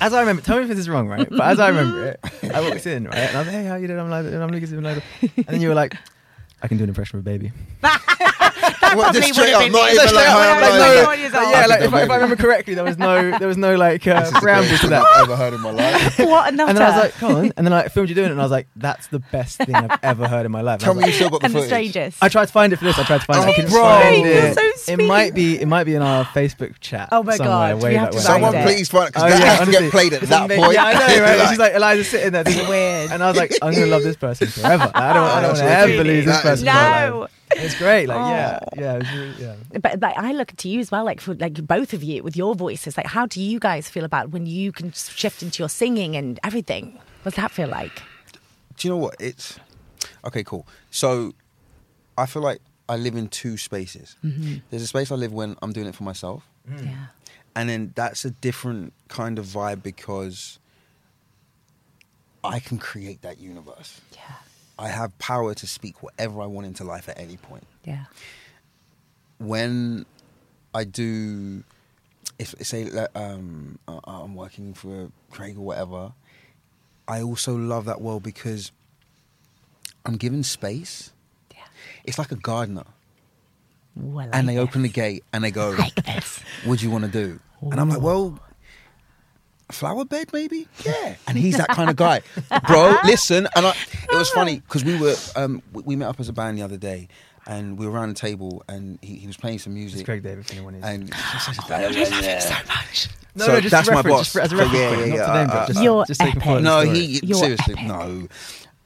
[0.00, 1.28] as I remember, tell me if this is wrong, right?
[1.28, 2.20] But as I remember it,
[2.52, 3.16] I walked in, right?
[3.16, 4.00] And I was like, hey, how you doing?
[4.00, 5.02] I'm like, I'm Lucas Ibn Laden.
[5.36, 5.94] And then you were like,
[6.64, 7.52] I can do an impression of a baby.
[8.94, 9.92] What, probably would have been not me.
[9.92, 11.00] even like, up, like, no, hi.
[11.00, 11.18] no, Like,
[11.50, 14.06] yeah, like if, I, if I remember correctly, there was no there was no like
[14.06, 15.02] uh, This is the preamble greatest to that.
[15.04, 16.18] I've ever heard in my life.
[16.20, 16.68] what a nutter.
[16.70, 17.52] And then I was like, come on.
[17.56, 19.74] And then I filmed you doing it, and I was like, that's the best thing
[19.74, 20.78] I've ever heard in my life.
[20.80, 21.70] Tell was me you still got the and the footage.
[21.90, 22.22] strangest.
[22.22, 22.96] I tried to find it for this.
[22.98, 23.64] I tried to find Oh, it.
[23.64, 24.10] I bro.
[24.24, 24.78] You're it.
[24.78, 25.60] so It might be.
[25.60, 27.08] It might be in our Facebook chat.
[27.10, 29.72] Oh my God, we have to Someone please find it because Oh, that has to
[29.72, 30.72] get played at that point.
[30.72, 31.34] Yeah, I know, right?
[31.40, 32.44] It's just like Eliza's sitting there.
[32.44, 33.10] thinking, Weird.
[33.10, 34.90] And I was like, I'm gonna love this person forever.
[34.94, 36.53] I don't, I don't want to ever lose this person.
[36.60, 37.28] In No.
[37.56, 38.08] It's great.
[38.08, 38.80] Like, yeah, Oh.
[38.80, 39.54] yeah, really, yeah.
[39.80, 42.36] But like I look to you as well, like for like both of you with
[42.36, 42.96] your voices.
[42.96, 46.40] Like, how do you guys feel about when you can shift into your singing and
[46.42, 46.98] everything?
[47.22, 48.02] What's that feel like?
[48.76, 49.16] Do you know what?
[49.20, 49.58] It's
[50.24, 50.42] okay.
[50.42, 50.66] Cool.
[50.90, 51.34] So
[52.18, 54.16] I feel like I live in two spaces.
[54.24, 54.56] Mm-hmm.
[54.70, 56.84] There's a space I live when I'm doing it for myself, mm.
[56.84, 57.06] Yeah.
[57.54, 60.58] and then that's a different kind of vibe because
[62.42, 64.00] I can create that universe.
[64.12, 64.20] Yeah.
[64.78, 67.64] I have power to speak whatever I want into life at any point.
[67.84, 68.04] Yeah.
[69.38, 70.06] when
[70.74, 71.62] I do,
[72.38, 76.12] if say um, I- I'm working for Craig or whatever,
[77.06, 78.72] I also love that world because
[80.06, 81.12] I'm given space.
[81.54, 81.62] Yeah.
[82.04, 82.84] It's like a gardener,
[83.98, 84.62] Ooh, like and they this.
[84.62, 86.40] open the gate and they go, like this.
[86.64, 88.38] "What do you want to do?" And I'm like, "Well,
[89.70, 90.68] flower bed maybe?
[90.84, 91.14] Yeah.
[91.26, 92.20] And he's that kind of guy.
[92.66, 93.70] Bro listen and I,
[94.10, 96.62] it was funny because we were um, we, we met up as a band the
[96.62, 97.08] other day
[97.46, 100.00] and we were around the table and he, he was playing some music.
[100.00, 100.84] It's Craig David, if anyone is.
[100.84, 101.10] and
[101.68, 101.92] No,
[102.38, 104.32] So much, no, just that's my boss.
[104.32, 105.82] Just as a So, reference yeah, point, yeah, not to yeah, name drop, uh, just,
[105.82, 106.64] You're just so you can follow epic.
[106.64, 107.86] the no he You're seriously epic.
[107.86, 108.28] no.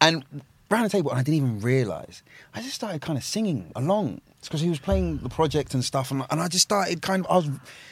[0.00, 0.24] And
[0.70, 2.22] round the table and I didn't even realize.
[2.54, 6.10] I just started kind of singing along because he was playing the project and stuff
[6.10, 7.46] and, and I just started kind of I was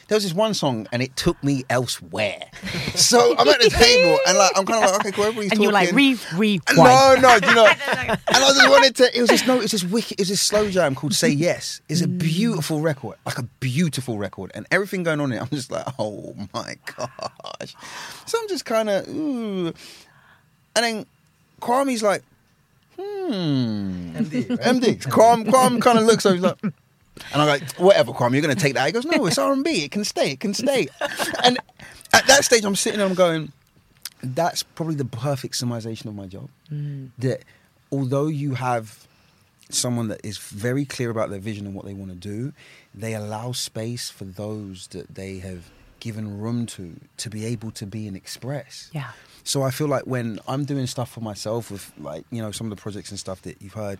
[0.07, 2.39] there was this one song and it took me elsewhere
[2.95, 5.61] so I'm at the table and like I'm kind of like okay cool everybody's And
[5.61, 5.97] you were like, talking.
[5.97, 7.65] re, re, No, no, you know.
[7.91, 9.17] and I just wanted to.
[9.17, 9.57] It was this no.
[9.57, 10.13] It was this wicked.
[10.13, 14.17] It was this slow jam called "Say Yes." It's a beautiful record, like a beautiful
[14.17, 15.41] record, and everything going on in it.
[15.41, 17.75] I'm just like, oh my gosh.
[18.25, 19.67] So I'm just kind of, ooh.
[19.67, 19.75] And
[20.85, 21.05] then
[21.61, 22.23] Kwame's like,
[22.97, 24.17] hmm.
[24.17, 24.59] MD, right?
[24.75, 25.03] MD.
[25.03, 26.35] Kwame, Kwame kind of looks over.
[26.35, 26.57] He's like.
[27.33, 28.85] And I'm like, whatever, Kwame, you're going to take that.
[28.85, 29.83] He goes, no, it's R&B.
[29.83, 30.33] It can stay.
[30.33, 30.87] It can stay.
[31.43, 31.57] And
[32.13, 33.51] at that stage, I'm sitting there, I'm going,
[34.21, 36.47] that's probably the perfect summarization of my job.
[37.17, 37.41] That
[37.91, 39.07] although you have
[39.69, 42.53] someone that is very clear about their vision and what they want to do,
[42.93, 45.69] they allow space for those that they have
[45.99, 48.89] given room to to be able to be and express.
[48.93, 49.11] Yeah.
[49.47, 52.69] So I feel like when I'm doing stuff for myself with like, you know, some
[52.69, 53.97] of the projects and stuff that you've heard,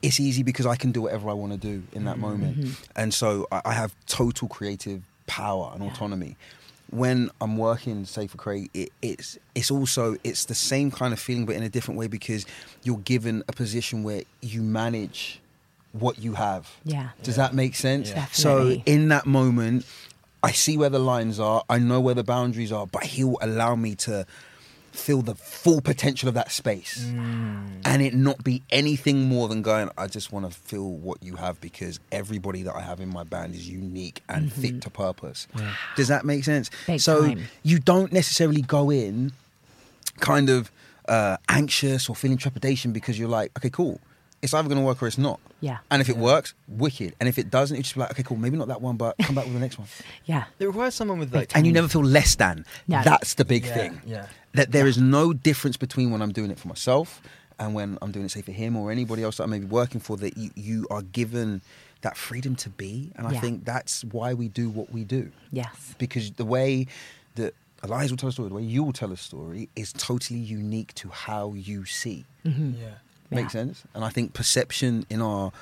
[0.00, 2.20] it's easy because I can do whatever I want to do in that mm-hmm.
[2.22, 2.88] moment.
[2.96, 6.38] And so I, I have total creative power and autonomy.
[6.88, 11.20] When I'm working, say for Craig, it, it's it's also it's the same kind of
[11.20, 12.46] feeling, but in a different way because
[12.82, 15.40] you're given a position where you manage
[15.92, 16.70] what you have.
[16.84, 17.10] Yeah.
[17.22, 18.10] Does that make sense?
[18.10, 18.26] Yeah.
[18.32, 19.84] So in that moment,
[20.42, 21.62] I see where the lines are.
[21.68, 24.26] I know where the boundaries are, but he'll allow me to
[24.92, 29.88] feel the full potential of that space and it not be anything more than going
[29.96, 33.22] i just want to feel what you have because everybody that i have in my
[33.22, 35.46] band is unique and fit to purpose
[35.96, 37.44] does that make sense Big so time.
[37.62, 39.32] you don't necessarily go in
[40.18, 40.70] kind of
[41.08, 44.00] uh, anxious or feeling trepidation because you're like okay cool
[44.42, 45.78] it's either going to work or it's not Yeah.
[45.90, 48.56] and if it works wicked and if it doesn't it's just like okay cool maybe
[48.56, 49.88] not that one but come back with the next one
[50.24, 50.44] Yeah.
[50.58, 51.54] It requires someone with like.
[51.56, 52.64] and you never feel less than.
[52.86, 53.02] No.
[53.02, 54.00] That's the big Yeah, thing.
[54.06, 54.26] yeah.
[54.52, 57.22] That there is no difference between when I'm doing it for myself
[57.58, 59.66] and when I'm doing it, say, for him or anybody else that I may be
[59.66, 60.16] working for.
[60.16, 61.60] That you, you are given
[62.00, 63.40] that freedom to be, and I Yeah.
[63.40, 65.30] think that's why we do what we do.
[65.52, 65.94] Yes.
[65.98, 66.86] Because the way
[67.34, 70.40] that Eliza will tell a story, the way you will tell a story, is totally
[70.40, 72.24] unique to how you see.
[72.44, 72.72] Mm-hmm.
[72.80, 72.88] Yeah.
[73.30, 73.84] Makes sense.
[73.94, 75.52] And I think perception in our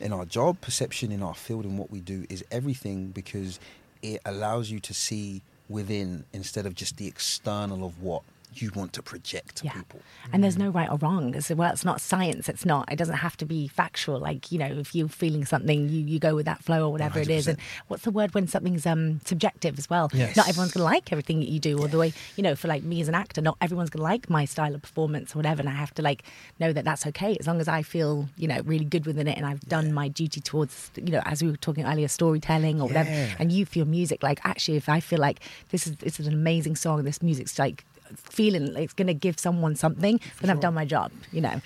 [0.00, 3.60] in our job, perception in our field and what we do is everything because
[4.02, 8.22] it allows you to see within instead of just the external of what
[8.56, 9.72] you want to project to Yeah.
[9.72, 10.00] people.
[10.32, 11.34] And there's no right or wrong.
[11.34, 12.48] It's, well, it's not science.
[12.48, 12.90] It's not.
[12.92, 14.18] It doesn't have to be factual.
[14.18, 17.18] Like you know, if you're feeling something, you, you go with that flow or whatever
[17.18, 17.46] it is.
[17.48, 20.10] And what's the word when something's um subjective as well?
[20.12, 20.36] Yes.
[20.36, 22.54] Not everyone's gonna like everything that you do, or the way you know.
[22.54, 25.38] For like me as an actor, not everyone's gonna like my style of performance or
[25.38, 25.60] whatever.
[25.60, 26.22] And I have to like
[26.60, 29.36] know that that's okay as long as I feel you know really good within it
[29.36, 32.86] and I've done my duty towards you know as we were talking earlier, storytelling or
[32.88, 33.10] whatever.
[33.38, 35.40] And you feel music like actually, if I feel like
[35.70, 37.84] this is this is an amazing song, this music's like
[38.16, 41.60] feeling like it's going to give someone something, then I've done my job, you know,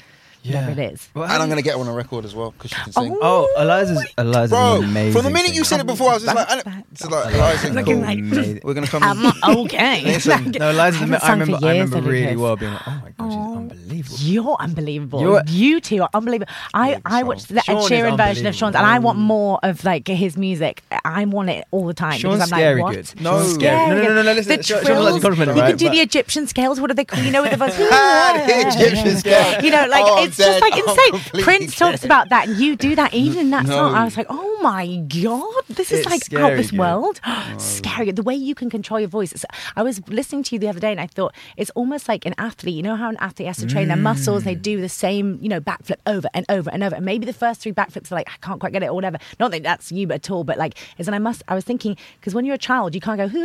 [0.48, 1.08] whatever it is.
[1.14, 2.92] Well, And I'm going to get her on a record as well because she can
[2.96, 3.18] oh, sing.
[3.22, 5.12] Oh, Eliza's Eliza's Bro, amazing.
[5.12, 7.72] from the minute you said it before, I was just like, I, it's like Eliza,
[7.72, 8.02] Looking cool.
[8.04, 8.60] like- Amazing.
[8.64, 9.02] we're going to come.
[9.02, 10.02] I'm okay.
[10.04, 11.00] Listen, No, Eliza's.
[11.02, 11.66] I ama- haven't I sung for remember.
[11.66, 12.36] I years, remember really guess.
[12.36, 14.16] well being like, oh my god, she's Oh, unbelievable.
[14.20, 15.20] You're unbelievable.
[15.20, 16.52] You're- you two are unbelievable.
[16.74, 19.84] I, I watched the Ed is Sheeran version of Sean's, and I want more of
[19.84, 20.82] like his music.
[21.04, 22.94] I want it all the time Sean's because I'm scary like, what?
[23.14, 23.20] good.
[23.20, 23.88] No, Scary scary.
[23.88, 25.06] No, no, no, no, no, listen, The Sean- Sean was trills.
[25.06, 26.80] actually complimenting, right, can do but- the Egyptian scales.
[26.80, 27.24] What are they called?
[27.24, 27.76] You know, with the voice.
[27.78, 29.62] The Egyptian scale.
[29.64, 30.76] You know, like Oh, I'm it's just like
[31.22, 31.42] insane.
[31.42, 33.72] Prince talks about that, and you do that even in that No.
[33.74, 33.94] song.
[33.94, 36.80] I was like, oh my god, this is It's like out scary this good.
[36.80, 37.20] world.
[37.58, 38.10] Scary.
[38.12, 39.32] The way you can control your voice.
[39.32, 39.44] It's,
[39.76, 42.34] I was listening to you the other day, and I thought it's almost like an
[42.38, 42.74] athlete.
[42.74, 44.44] You know how an athlete has to train their muscles?
[44.44, 46.96] They do the same, you know, backflip over and over and over.
[46.96, 49.18] And maybe the first three backflips are like, I can't quite get it or whatever.
[49.38, 51.42] Not that that's you at all, but like, is and I must.
[51.48, 53.28] I was thinking because when you're a child, you can't go.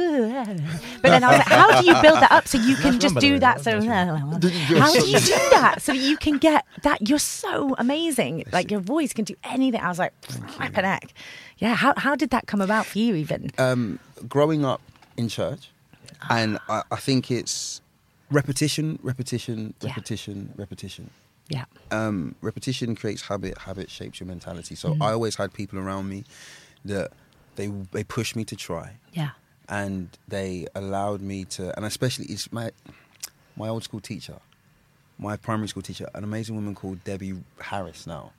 [1.01, 3.15] But then I was like, how do you build that up so you can just
[3.17, 3.61] do that?
[3.61, 7.07] So how do you do that so that you can get that?
[7.07, 8.43] You're so amazing.
[8.51, 9.79] Like your voice can do anything.
[9.81, 11.13] I was like, flipping heck.
[11.59, 11.75] Yeah.
[11.75, 13.51] How how did that come about for you even?
[13.57, 14.81] um, growing up
[15.17, 15.69] in church,
[16.29, 17.81] and I, I think it's
[18.31, 19.89] repetition, repetition, Yeah.
[19.89, 21.09] repetition, repetition.
[21.49, 21.65] Yeah.
[21.91, 23.57] Um, repetition creates habit.
[23.59, 24.75] Habit shapes your mentality.
[24.75, 26.23] So I always had people around me
[26.85, 27.11] that
[27.55, 29.31] they they pushed me to try, Yeah.
[29.69, 32.71] and they allowed me to, and especially it's my
[33.55, 34.39] my old school teacher,
[35.17, 38.31] my primary school teacher, an amazing woman called Debbie Harris now,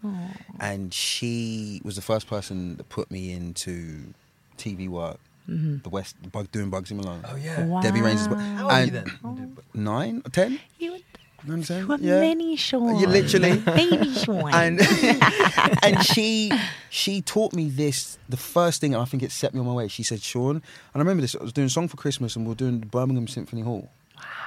[0.61, 4.15] and she was the first person that put me into
[4.59, 5.19] TV work
[5.49, 5.79] mm-hmm.
[5.83, 7.25] the West, bug, doing Bugsy Malone.
[7.29, 7.65] Oh yeah.
[7.65, 7.81] Wow.
[7.81, 9.57] Debbie Reigns is How old are you and then?
[9.75, 10.99] nine, ten, You were,
[11.47, 11.83] nine, ten.
[11.83, 12.21] you were yeah.
[12.21, 12.99] mini Sean.
[12.99, 13.59] You literally.
[13.59, 14.53] Baby Sean.
[14.53, 14.81] and
[15.83, 16.53] and she
[16.91, 19.73] she taught me this the first thing and I think it set me on my
[19.73, 19.89] way.
[19.89, 20.63] She said, Sean, and
[20.95, 21.35] I remember this.
[21.35, 23.91] I was doing a song for Christmas and we were doing Birmingham Symphony Hall.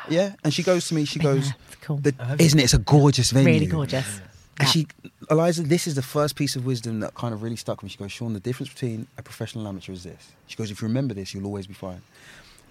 [0.09, 1.05] Yeah, and she goes to me.
[1.05, 1.55] She Been goes, there.
[1.67, 1.97] It's cool.
[1.97, 2.63] the, "Isn't it?
[2.63, 3.53] It's a gorgeous venue.
[3.53, 4.21] really gorgeous.
[4.59, 4.87] And she,
[5.29, 7.89] Eliza, this is the first piece of wisdom that kind of really stuck with me.
[7.89, 10.31] She goes, Sean, the difference between a professional and amateur is this.
[10.47, 12.01] She goes, if you remember this, you'll always be fine.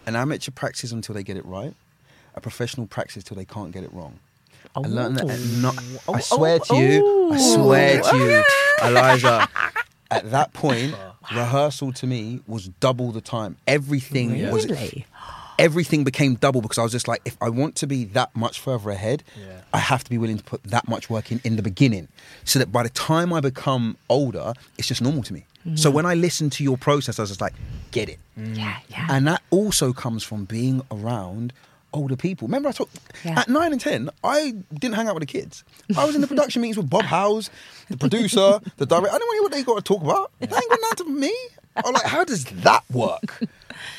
[0.05, 1.75] An amateur practices until they get it right.
[2.35, 4.19] A professional practices till they can't get it wrong.
[4.75, 4.83] I oh.
[4.83, 5.31] learned that.
[5.31, 5.77] At not,
[6.09, 7.33] oh, I swear to you, oh.
[7.33, 8.45] I swear to you,
[8.83, 9.49] Eliza.
[10.11, 10.95] At that point,
[11.35, 13.57] rehearsal to me was double the time.
[13.67, 15.07] Everything was Really?
[15.59, 18.61] Everything became double because I was just like, if I want to be that much
[18.61, 19.61] further ahead, Yeah.
[19.73, 22.09] I have to be willing to put that much work in in the beginning,
[22.45, 25.45] so that by the time I become older, it's just normal to me.
[25.67, 25.79] Mm.
[25.79, 27.55] So when I listen to your process, I was just like,
[27.91, 28.57] get it, mm.
[28.57, 29.07] Yeah, yeah.
[29.11, 31.53] and that also comes from being around
[31.93, 32.47] older people.
[32.47, 33.41] Remember, I talked Yeah.
[33.41, 34.11] at nine and ten.
[34.23, 35.65] I didn't hang out with the kids.
[35.97, 37.49] I was in the production meetings with Bob Howes,
[37.89, 39.15] the producer, the director.
[39.15, 40.31] I don't know what they got to talk about.
[40.41, 41.35] They ain't got nothing to me.
[41.85, 43.41] I'm like, how does that work?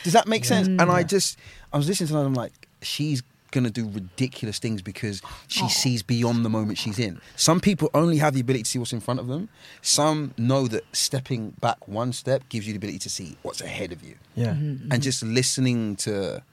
[0.03, 0.67] Does that make sense?
[0.67, 1.07] And I mm.
[1.07, 1.37] just,
[1.71, 3.21] I was listening to her and I'm like, she's
[3.51, 5.67] gonna do ridiculous things because she oh.
[5.69, 7.21] sees beyond the moment she's in.
[7.35, 9.49] Some people only have the ability to see what's in front of them.
[9.81, 13.91] Some know that stepping back one step gives you the ability to see what's ahead
[13.91, 14.15] of you.
[14.35, 14.47] Yeah.
[14.47, 14.91] Mm-hmm.
[14.91, 16.43] And just listening to,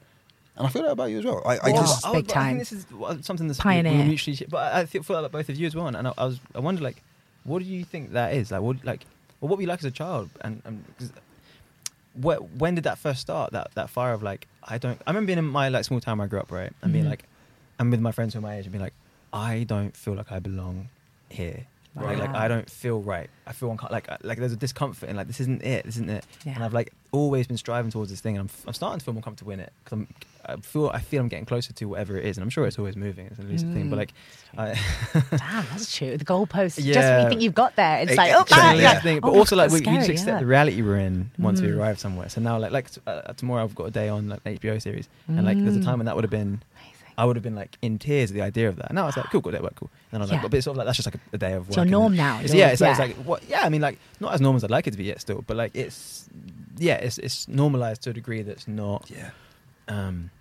[0.55, 1.41] and I feel that about you as well.
[1.45, 1.81] I, I Wow.
[1.81, 2.57] just, I, Big oh, but I time.
[2.57, 4.05] think this is uh, something that's Pioneer.
[4.05, 4.37] mutually.
[4.49, 5.87] But I feel, feel like both of you as well.
[5.87, 7.03] And I, I was, I wonder, like,
[7.43, 8.51] what do you think that is?
[8.51, 9.01] Like, what, like,
[9.39, 10.29] well, what were you like as a child?
[10.41, 10.83] And, and
[12.21, 13.51] wh- when did that first start?
[13.53, 14.99] That that fire of like, I don't.
[15.05, 17.05] I remember being in my like small town where I grew up, right, and being
[17.05, 17.09] Mhm.
[17.09, 17.23] like,
[17.79, 18.93] and with my friends who are my age, and being like,
[19.33, 20.89] I don't feel like I belong
[21.29, 21.67] here.
[21.95, 22.19] Right?
[22.19, 22.39] Like Wow.
[22.39, 23.29] I don't feel right.
[23.47, 25.85] I feel unco- like like there's a discomfort in like this isn't it.
[25.85, 26.25] This isn't it.
[26.45, 26.55] Yeah.
[26.55, 29.13] And I've like always been striving towards this thing, and I'm, I'm starting to feel
[29.13, 30.07] more comfortable in it because I'm
[30.47, 32.77] I feel I feel I'm getting closer to whatever it is, and I'm sure it's
[32.77, 33.27] always moving.
[33.27, 33.99] It's a lucid thing, but Mm.
[33.99, 34.13] like,
[34.57, 34.79] I,
[35.37, 36.17] Damn, that's true.
[36.17, 36.75] The goalposts.
[36.75, 37.23] Just when Yeah.
[37.23, 38.99] you think you've got there, it's It- like, oh, ah, yeah.
[39.01, 39.21] thing.
[39.21, 40.39] But Oh, also, like, we, that's we just accept yeah.
[40.39, 41.77] the reality we're in once we Mm.
[41.79, 42.29] arrive somewhere.
[42.29, 44.77] So now, like, like t- uh, tomorrow, I've got a day on like an HBO
[44.81, 46.94] series, and like, there's a time when that would have been, Amazing.
[47.17, 48.87] I would have been like in tears at the idea of that.
[48.89, 49.89] And Now it's like, cool, good, that work, cool.
[50.11, 50.41] And I was Yeah.
[50.41, 51.67] like, but it's sort of like that's just like a, a day of work.
[51.69, 52.39] It's your and norm then- now.
[52.41, 53.05] It's, You're- yeah, it's, Like, yeah.
[53.05, 53.43] it's like, what?
[53.49, 55.43] Yeah, I mean, like, not as normal as I'd like it to be yet, still,
[55.47, 56.29] but like, it's,
[56.77, 59.09] yeah, it's it's normalized to a degree that's not.
[59.09, 59.29] yeah.
[59.87, 60.31] Um,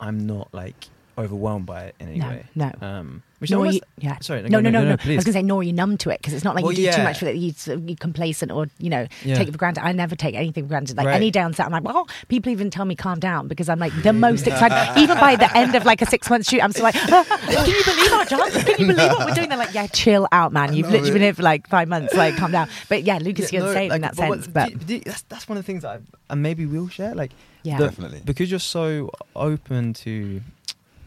[0.00, 0.86] I'm not like
[1.18, 2.44] overwhelmed by it in any No, way.
[2.54, 2.72] no.
[2.80, 4.18] Um, which Nor almost, you, yeah.
[4.20, 4.90] sorry, no, no, no, no.
[4.90, 6.62] I was going to say, nor are you numb to it because it's not like
[6.62, 7.36] Well, you do too much for it.
[7.36, 7.54] You,
[7.86, 9.34] you're complacent or you know Yeah.
[9.36, 9.82] take it for granted.
[9.82, 10.98] I never take anything for granted.
[10.98, 11.16] Like Right.
[11.16, 13.78] any day on set, I'm like, well, people even tell me calm down because I'm
[13.78, 15.00] like the most excited.
[15.00, 17.66] even by the end of like a six month shoot, I'm still like, "Ah, can
[17.66, 18.50] you believe our job?
[18.52, 19.48] Can you believe what we're doing?
[19.48, 20.74] They're like, yeah, chill out, man.
[20.74, 22.12] You've know literally been here for like five months.
[22.14, 22.68] Like, calm down.
[22.90, 24.52] But yeah, Lucas, Yeah, you're no, insane in like, that but what- sense.
[24.52, 25.98] But do you- do you- that's that's one of the things that I,
[26.28, 27.14] and maybe we'll share.
[27.14, 27.30] Like,
[27.62, 27.78] Yeah.
[27.78, 28.20] the- Definitely.
[28.22, 30.42] because you're so open to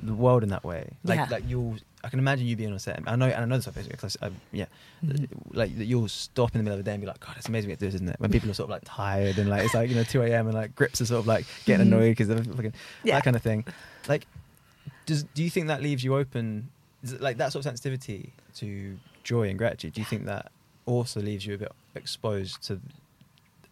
[0.06, 0.90] the world in that way.
[1.04, 1.28] Like, Yeah.
[1.30, 1.78] like you'll.
[2.06, 3.02] I can imagine you being on set.
[3.08, 4.66] I know, and I know this because I, yeah,
[5.06, 5.28] Mhm.
[5.54, 7.70] like you'll stop in the middle of the day and be like, God, it's amazing
[7.70, 8.20] we get to do this, isn't it?
[8.20, 10.48] When people are sort of like tired and like it's like you know two a.m.
[10.48, 11.94] and like grips are sort of like getting Mhm.
[11.94, 12.74] annoyed because they're fucking
[13.06, 13.16] Yeah.
[13.16, 13.64] that kind of thing.
[14.10, 14.28] Like,
[15.06, 16.70] does do you think that leaves you open?
[17.20, 19.94] Like that sort of sensitivity to joy and gratitude?
[19.94, 20.52] Do you think that
[20.86, 22.82] also leaves you a bit exposed to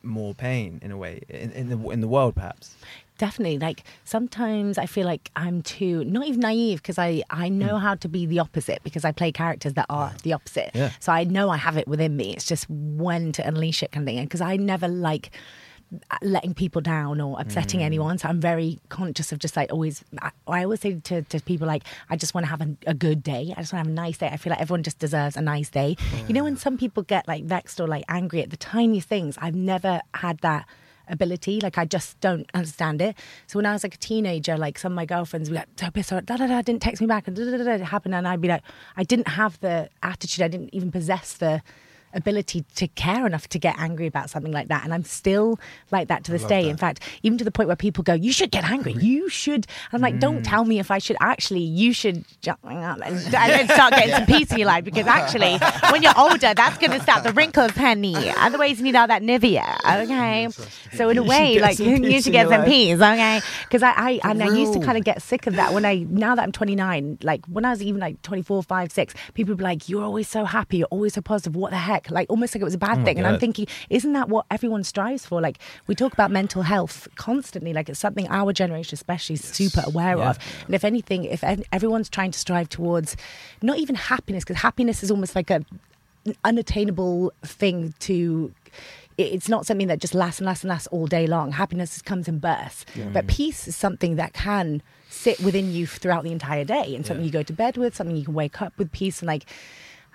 [0.03, 2.75] more pain in a way in, in the in the world, perhaps?
[3.21, 7.75] Definitely like sometimes i feel like i'm too not even naive because i i know
[7.77, 7.83] hmm.
[7.85, 10.71] how to be the opposite because i play characters that are the opposite.
[10.73, 10.89] Yeah.
[10.99, 12.33] so i know i have it within me.
[12.33, 14.23] It's just when to unleash it kind of thing.
[14.23, 15.29] Because i never like
[16.09, 17.85] uh, letting people down or upsetting hmm.
[17.85, 18.17] anyone.
[18.17, 21.67] So i'm very conscious of just like always i, I always say to, to people
[21.67, 23.53] like i just want to have a, a good day.
[23.55, 24.29] I just want to have a nice day.
[24.33, 25.95] I feel like everyone just deserves a nice day.
[26.27, 29.37] You know when some people get like vexed or like angry at the tiniest things
[29.39, 30.65] i've never had that
[31.11, 31.59] ability.
[31.61, 33.15] Like I just don't understand it.
[33.47, 35.69] So when I was like a teenager, like some of my girlfriends would be like,
[35.77, 37.81] so pissed off, da da da, didn't text me back, and da da da, it
[37.81, 38.63] happened, and I'd be like,
[38.97, 41.61] I didn't have the attitude, I didn't even possess the
[42.13, 44.83] ability to care enough to get angry about something like that.
[44.83, 45.59] And i'm still
[45.91, 46.69] like that to this day.
[46.69, 48.93] In fact even to the point where people go you should get angry.
[48.93, 51.17] You should i'm like don't tell me if i should.
[51.19, 55.57] Actually you should ju- and then start getting some peace in your life because actually
[55.91, 58.15] when you're older that's going to start the wrinkles honey.
[58.37, 60.47] Otherwise you need all that nivea okay?
[60.93, 63.41] So in a way like you need to in get some peace okay?
[63.63, 66.05] Because i i and i used to kind of get sick of that when i
[66.09, 69.57] now that i'm 29 like when i was even like 24 5 6 people would
[69.57, 70.77] be like you're always so happy.
[70.77, 71.55] You're always so positive.
[71.55, 73.17] What the heck like almost like it was a bad oh my thing.
[73.19, 75.41] And i'm thinking isn't that what everyone strives for?
[75.41, 79.83] Like we talk about mental health constantly like it's something our generation especially is super
[79.85, 80.29] aware Yeah.
[80.31, 80.39] of.
[80.65, 83.15] And if anything if everyone's trying to strive towards
[83.61, 85.63] not even happiness because happiness is almost like a
[86.25, 88.53] an unattainable thing to
[89.17, 91.51] it's not something that just lasts and lasts and lasts all day long.
[91.51, 96.31] Happiness comes in bursts, but peace is something that can sit within you throughout the
[96.31, 98.91] entire day, and something you go to bed with, something you can wake up with
[98.91, 99.45] peace, and like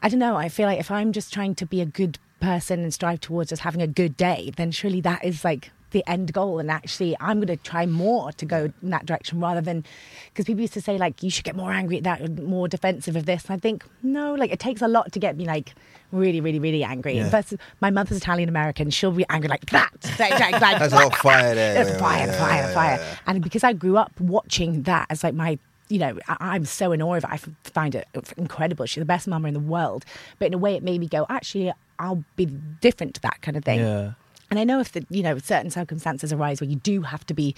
[0.02, 0.36] I don't know.
[0.36, 3.50] I feel like if I'm just trying to be a good person and strive towards
[3.50, 6.58] just having a good day, then surely that is like the end goal.
[6.58, 9.84] And actually, I'm going to try more to go in that direction rather than
[10.26, 13.16] because people used to say like you should get more angry at that, more defensive
[13.16, 13.44] of this.
[13.46, 15.74] And I think no, like it takes a lot to get me like
[16.12, 17.16] really, really, really angry.
[17.16, 17.28] Yeah.
[17.30, 19.92] Versus my mother's Italian American, she'll be angry like that.
[20.18, 21.74] Like, like, like, There's a lot of fire there.
[21.86, 23.18] Yeah, fire, yeah, fire, yeah, fire.
[23.26, 25.58] And because I grew up watching that as like my,
[25.88, 27.30] you know, I, I'm so in awe of it.
[27.30, 28.06] I find it
[28.36, 28.86] incredible.
[28.86, 30.04] She's the best mama in the world.
[30.38, 33.56] But in a way, it made me go, actually, I'll be different to that kind
[33.56, 33.80] of thing.
[33.80, 34.12] Yeah.
[34.48, 37.34] And I know if the you know certain circumstances arise where you do have to
[37.34, 37.52] be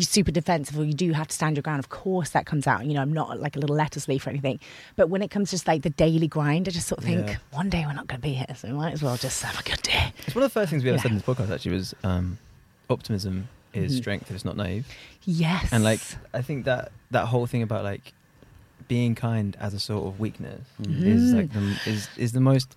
[0.00, 2.84] super defensive or you do have to stand your ground, of course that comes out.
[2.84, 4.58] You know, I'm not like a little lettuce leaf or anything.
[4.96, 7.28] But when it comes to just like the daily grind, I just sort of think
[7.28, 7.36] Yeah.
[7.52, 9.60] one day we're not going to be here, so we might as well just have
[9.60, 10.12] a good day.
[10.26, 11.02] It's one of the first things we ever Yeah.
[11.02, 11.50] said in this podcast.
[11.54, 12.38] Actually, was um,
[12.90, 13.46] optimism
[13.76, 13.96] is Mhm.
[13.98, 14.86] strength if it's not naive.
[15.24, 15.68] Yes.
[15.72, 16.00] And like,
[16.34, 18.12] I think that that whole thing about like
[18.88, 20.60] being kind as a sort of weakness
[21.04, 22.76] is like the, is is the most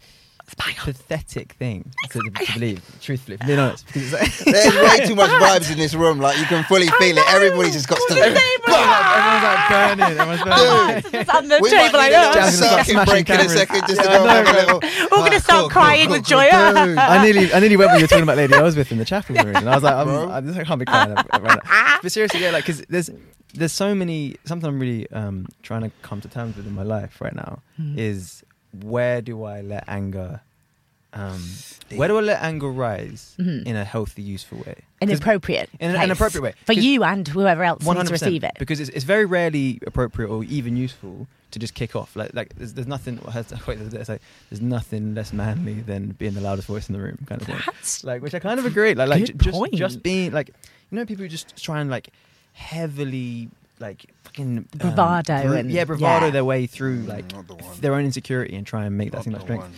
[0.57, 2.81] pathetic thing to, to believe.
[3.01, 6.19] Truthfully, if being honest, because it's like, There's way too much vibes in this room.
[6.19, 7.23] Like you can fully feel it.
[7.33, 8.13] Everybody just got to.
[8.13, 10.17] everyone's like burning.
[10.17, 11.01] Everyone's burning.
[11.03, 12.33] Dude, It's on the we might table, I need a little know.
[12.33, 13.53] Jasmine's got circuit smashing break in a cameras.
[13.53, 14.79] second just to Yeah, go I have a know, little.
[15.11, 16.43] We're gonna start cool, crying cool, with cool, joy.
[16.45, 16.53] dude.
[16.97, 19.05] I nearly, I nearly went when you were talking about Lady Elizabeth was in the
[19.05, 20.29] chapel room, and I was like, I'm, Bro.
[20.29, 21.11] I, I can't be crying.
[21.11, 21.99] around that.
[22.01, 23.09] But seriously, yeah, like because there's
[23.53, 24.35] there's so many.
[24.45, 27.59] Something I'm really um, trying to come to terms with in my life right now
[27.95, 28.43] is
[28.83, 30.41] where do I let anger,
[31.13, 31.43] um,
[31.95, 33.65] where do I let anger rise Mhm.
[33.65, 34.75] in a healthy, useful way?
[35.01, 35.69] An appropriate.
[35.79, 36.53] in an place appropriate way.
[36.65, 38.51] for you and whoever else needs to receive it.
[38.59, 42.15] because it's, it's very rarely appropriate or even useful to just kick off.
[42.15, 43.15] Like like there's, there's nothing.
[43.33, 47.41] there's, like there's nothing less manly than being the loudest voice in the room, kind
[47.41, 47.57] of thing.
[47.65, 48.93] That's Like which I kind of agree.
[48.93, 49.73] Like like just point.
[49.73, 50.49] just being like
[50.91, 52.09] you know people who just try and like
[52.53, 53.49] heavily
[53.79, 56.31] like fucking um, Bravado bru- and- yeah bravado yeah.
[56.31, 59.23] their way through like Mm, the their own insecurity and try and make that Not
[59.25, 59.61] seem like strength.
[59.63, 59.73] one.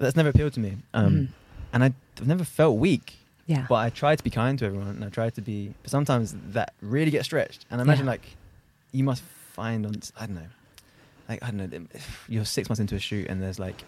[0.00, 0.76] That's never appealed to me.
[0.92, 1.28] Um, Mhm.
[1.72, 3.14] And I, I've never felt weak.
[3.46, 3.66] yeah.
[3.68, 5.74] But I try to be kind to everyone, and I try to be.
[5.82, 8.12] But sometimes that really gets stretched, and I imagine Yeah.
[8.12, 8.36] like
[8.92, 9.22] you must
[9.52, 10.50] find on I don't know,
[11.28, 11.86] like I don't know,
[12.28, 13.84] you're six months into a shoot, and there's like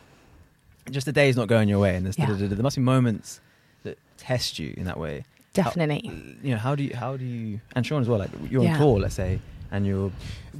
[0.90, 2.26] just the day is not going your way, and there's Yeah.
[2.34, 3.40] there must be moments
[3.84, 5.24] that test you in that way.
[5.56, 6.36] How- Definitely.
[6.42, 8.18] you know, how do you how do you and Sean as well?
[8.18, 8.72] Like you're Yeah.
[8.74, 9.38] on tour, let's say,
[9.70, 10.10] and you're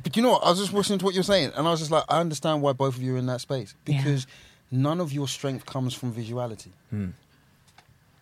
[0.02, 0.44] But you know what?
[0.44, 2.62] I was just listening to what you're saying, and I was just like, I understand
[2.62, 3.98] why both of you are in that space Yeah.
[4.02, 4.26] because
[4.70, 6.70] none of your strength comes from visuality.
[6.90, 7.08] hmm,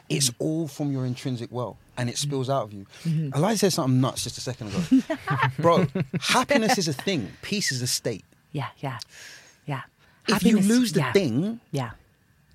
[0.09, 2.87] It's all from your intrinsic well, and it spills out of you.
[3.05, 3.35] Mhm.
[3.35, 5.16] Eliza said something nuts just a second ago,
[5.59, 5.87] bro.
[6.20, 7.32] Happiness is a thing.
[7.41, 8.24] Peace is a state.
[8.53, 8.99] Yeah, yeah,
[9.66, 9.82] yeah.
[10.28, 11.91] If you lose the yeah, thing, yeah,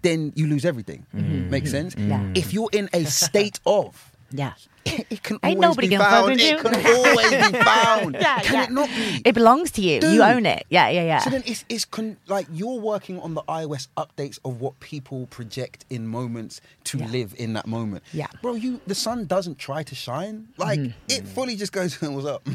[0.03, 1.05] then you lose everything.
[1.15, 1.49] Mm-hmm.
[1.49, 1.95] Makes sense.
[1.97, 2.23] Yeah.
[2.35, 4.53] If you're in a state of, yeah.
[5.09, 6.39] it can Ain't nobody be gonna found.
[6.39, 6.57] It you.
[6.57, 8.17] can always be found.
[8.19, 8.63] Yeah, can yeah.
[8.63, 9.21] it not be?
[9.25, 9.99] It belongs to you.
[9.99, 10.13] Dude.
[10.13, 10.65] You own it.
[10.69, 11.19] Yeah, yeah, yeah.
[11.19, 15.27] So then it's, it's con- like you're working on the iOS updates of what people
[15.27, 17.07] project in moments to Yeah.
[17.07, 18.03] live in that moment.
[18.13, 18.27] Yeah.
[18.41, 20.47] Bro, you the sun doesn't try to shine.
[20.57, 20.91] Like mm-hmm.
[21.07, 22.47] it fully just goes, what's up?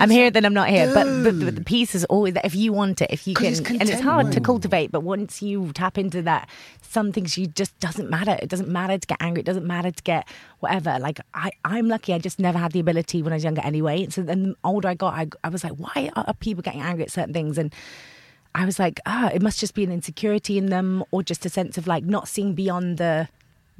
[0.00, 0.92] I'm here, then I'm not here.
[0.92, 3.46] But, but, but the piece is always that if you want it, if you can,
[3.46, 4.90] it's and it's hard to cultivate.
[4.92, 6.48] But once you tap into that,
[6.82, 8.36] some things you just doesn't matter.
[8.42, 9.40] It doesn't matter to get angry.
[9.40, 10.26] It doesn't matter to get
[10.58, 10.98] whatever.
[10.98, 12.12] Like I, I'm lucky.
[12.12, 14.08] I just never had the ability when I was younger anyway.
[14.10, 17.04] So then the older I got, I, I was like, why are people getting angry
[17.04, 17.56] at certain things?
[17.56, 17.72] And
[18.54, 21.48] I was like, ah, it must just be an insecurity in them, or just a
[21.48, 23.28] sense of like not seeing beyond the.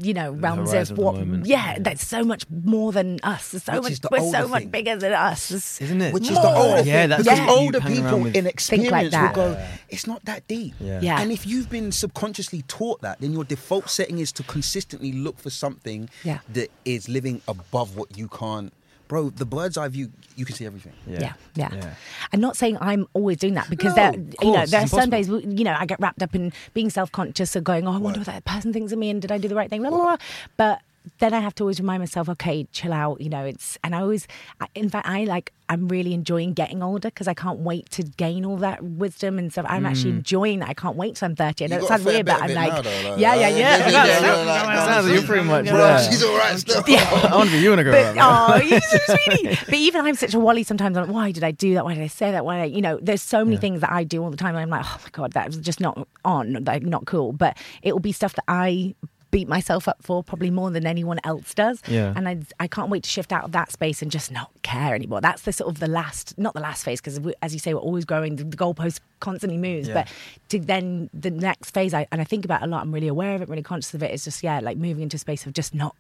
[0.03, 1.14] You know, realms horizon of of what?
[1.16, 1.46] moment.
[1.46, 1.78] Yeah, Yeah.
[1.80, 3.44] that's so much more than us.
[3.64, 4.11] So Which much.
[4.11, 5.51] We're older so much bigger than us.
[5.51, 6.14] It's- isn't it?
[6.14, 7.09] Which is the older Yeah, thing.
[7.11, 7.51] that's because Yeah.
[7.51, 9.36] older people in experience that.
[9.36, 9.66] will go, Yeah.
[9.90, 10.74] it's not that deep.
[10.80, 11.01] Yeah.
[11.03, 11.20] Yeah.
[11.20, 15.38] And if you've been subconsciously taught that, then your default setting is to consistently look
[15.38, 16.38] for something Yeah.
[16.53, 18.72] that is living above what you can't.
[19.11, 20.92] Bro, the bird's eye view, you can see everything.
[21.04, 21.68] Yeah, yeah.
[21.74, 21.94] Yeah.
[22.32, 24.86] I'm not saying I'm always doing that because No, there, of you know, there are
[24.86, 27.98] some days, you know, I get wrapped up in being self-conscious of going, oh, I
[27.98, 28.26] wonder Right.
[28.28, 29.98] what that person thinks of me and did I do the right thing, blah, blah,
[29.98, 30.16] blah.
[30.56, 30.82] But
[31.18, 33.20] then I have to always remind myself, okay, chill out.
[33.20, 34.26] You know, it's and I always,
[34.74, 38.44] in fact, I like I'm really enjoying getting older because I can't wait to gain
[38.44, 39.66] all that wisdom and stuff.
[39.68, 40.68] I'm actually enjoying that.
[40.68, 41.64] I can't wait till I'm 30.
[41.64, 43.48] I know it sounds weird, but I'm like, though, like, yeah, yeah, yeah.
[43.48, 45.66] yeah, yeah, yeah, like, sounds like you're pretty much.
[45.66, 45.98] Bro, yeah.
[46.03, 46.82] she's all right still.
[46.88, 49.59] I want to be you when I grow But oh, you're so sweetie.
[49.64, 50.96] But even I'm such a wally sometimes.
[50.96, 51.84] I'm like, why did I do that?
[51.84, 52.44] Why did I say that?
[52.44, 52.98] Why did I, you know?
[53.01, 54.57] There's so many things that I do all the time.
[54.57, 57.32] And I'm like, oh my god, that was just not on, like not cool.
[57.32, 58.96] But it will be stuff that I
[59.30, 61.82] beat myself up for probably more than anyone else does.
[61.86, 62.12] Yeah.
[62.16, 64.94] And I, I can't wait to shift out of that space and just not care
[64.94, 65.20] anymore.
[65.20, 67.80] That's the sort of the last, not the last phase, because as you say, we're
[67.80, 68.36] always growing.
[68.36, 69.88] The, the goalpost constantly moves.
[69.88, 69.94] Yeah.
[69.94, 70.08] But
[70.48, 72.82] to then the next phase, I, and I think about it a lot.
[72.82, 74.10] I'm really aware of it, really conscious of it.
[74.10, 75.94] It's just yeah, like moving into a space of just not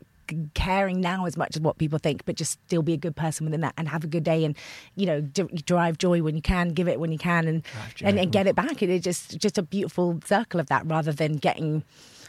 [0.54, 3.46] caring now as much as what people think, but just still be a good person
[3.46, 4.56] within that and have a good day and
[4.96, 7.62] you know d- drive joy when you can, give it when you can, and
[8.02, 8.82] and, and get it back.
[8.82, 11.84] It is just just a beautiful circle of that rather than getting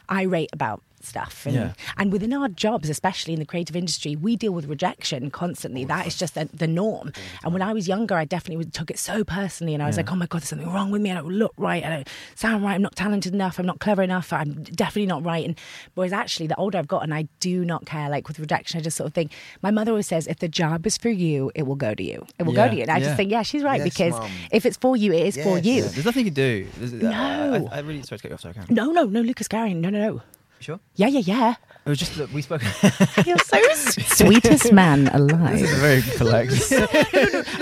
[0.10, 1.46] irate about stuff.
[1.46, 1.74] And, Yeah.
[1.98, 5.86] and within our jobs especially in the creative industry we deal with rejection constantly.
[5.86, 7.12] That is just the, the norm.
[7.44, 10.02] And when i was younger i definitely took it so personally and i was Yeah.
[10.04, 11.12] like oh my god there's something wrong with me.
[11.12, 11.84] I don't look right.
[11.86, 12.76] I don't sound right.
[12.76, 13.60] I'm not talented enough.
[13.60, 14.32] I'm not clever enough.
[14.34, 15.46] I'm definitely not right.
[15.46, 15.58] And
[15.96, 18.80] whereas actually the older i've gotten i do not care like with rejection.
[18.80, 19.32] I just sort of think
[19.62, 22.26] my mother always says if the job is for you it will go to you.
[22.40, 22.82] It will go to you.
[22.84, 23.04] And i yeah.
[23.06, 24.32] just think yeah she's right Yes, because Mum.
[24.52, 25.82] if it's for you it is for you.
[25.84, 26.68] Yeah, There's nothing you can do.
[26.78, 27.68] There's, uh, No.
[27.72, 28.42] I, I, I really sorry to cut you off.
[28.42, 30.22] Sorry, no no no lucas Garion, no no no
[30.62, 30.80] Sure.
[30.96, 31.56] yeah yeah yeah
[31.86, 32.62] It was just that we spoke.
[33.26, 35.58] You're so sweetest man alive.
[35.60, 36.52] this is very polite.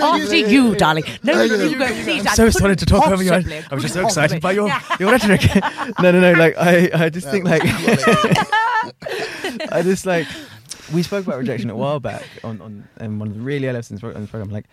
[0.00, 1.04] After you, darling.
[1.22, 1.86] No, no, no, you go.
[2.04, 3.32] Please, I so excited to talk over you.
[3.32, 4.68] I, was just so excited by your
[5.00, 5.40] your rhetoric.
[6.02, 6.32] no, no, no.
[6.32, 7.62] Like I, I just think like
[9.72, 10.26] I just like
[10.92, 12.60] we spoke about rejection a while back on
[13.00, 14.50] on one of the really early episodes on the program.
[14.50, 14.66] Like,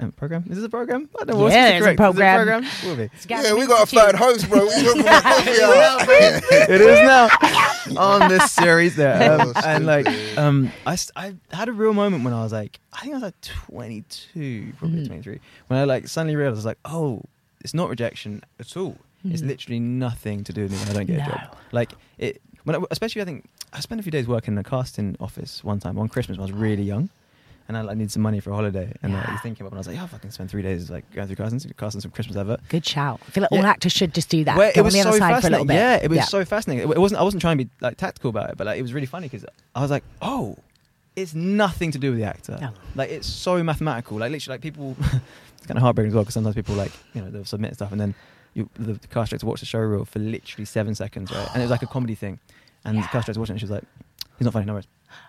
[0.00, 1.08] um, program is this a program?
[1.20, 1.42] I don't know.
[1.42, 2.64] what's Yeah, the it's a correct- is it program.
[2.84, 3.10] Will be.
[3.28, 4.64] Yeah, we got a third host, bro.
[4.64, 4.70] We
[5.02, 7.28] talking it is now
[7.96, 9.40] on this series there.
[9.40, 10.06] Um, Oh, and like,
[10.38, 13.16] um, I, st- I had a real moment when I was like, I think I
[13.16, 15.06] was like 22, probably Mm-hmm.
[15.06, 17.22] 23, when I like suddenly realized, I was like, oh,
[17.60, 18.96] it's not rejection at all.
[19.26, 21.44] It's literally nothing to do with me when I don't get a Mm-hmm.
[21.46, 21.56] Job.
[21.72, 24.64] Like it, when I, especially I think I spent a few days working in a
[24.64, 27.08] casting office one time on Christmas when I was really young.
[27.66, 29.72] And I like, needed some money for a holiday, and like, I was thinking about
[29.72, 32.02] when I was like, "Oh, I can spend three days like going through castings, casting
[32.02, 33.22] some Christmas advert." Good shout.
[33.26, 34.58] I feel like all actors should just do that.
[34.58, 35.76] Where it was the so side for a little fascinating.
[35.76, 36.90] Yeah, it was so fascinating.
[36.90, 37.22] It wasn't.
[37.22, 39.28] I wasn't trying to be like tactical about it, but like it was really funny
[39.28, 40.58] because I was like, oh,
[41.16, 42.58] it's nothing to do with the actor.
[42.60, 42.70] No.
[42.94, 44.18] Like it's so mathematical.
[44.18, 47.22] Like literally, like people, it's kind of heartbreaking as well because sometimes people like you
[47.22, 48.14] know they'll submit stuff and then
[48.54, 51.48] you, the cast director watched the show reel for literally seven seconds, right?
[51.54, 52.38] And it was like a comedy thing,
[52.84, 53.84] and the cast director watching it and she was like,
[54.38, 54.88] he's not funny, no worries.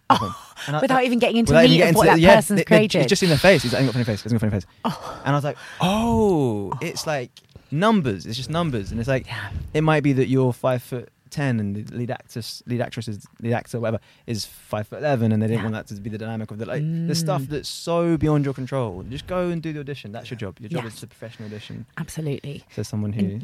[0.10, 0.36] No oh, problem."
[0.68, 2.60] And I- Without even getting into Without the even meat of what that yeah, person's
[2.60, 3.02] they- created.
[3.02, 3.64] It's just in their face.
[3.64, 4.24] He's like, ain't got funny face.
[4.24, 4.66] He's got funny face.
[4.84, 5.22] Oh.
[5.26, 7.32] And I was like, oh, it's like
[7.72, 8.26] numbers.
[8.26, 9.50] It's just numbers, and it's like Yeah.
[9.74, 11.10] it might be that you're five foot
[11.42, 15.32] ten and the lead actress, lead actress is lead actor, whatever, is five foot eleven,
[15.32, 15.70] and they didn't Yeah.
[15.72, 17.50] want that to be the dynamic of the like the stuff Mm.
[17.50, 19.04] that's so beyond your control.
[19.10, 20.12] Just go and do the audition.
[20.12, 20.58] That's your job.
[20.60, 20.88] Your job Yeah.
[20.92, 21.86] is to professional audition.
[21.98, 22.64] Absolutely.
[22.76, 23.42] Says someone who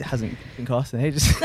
[0.00, 1.24] hasn't been cast in ages.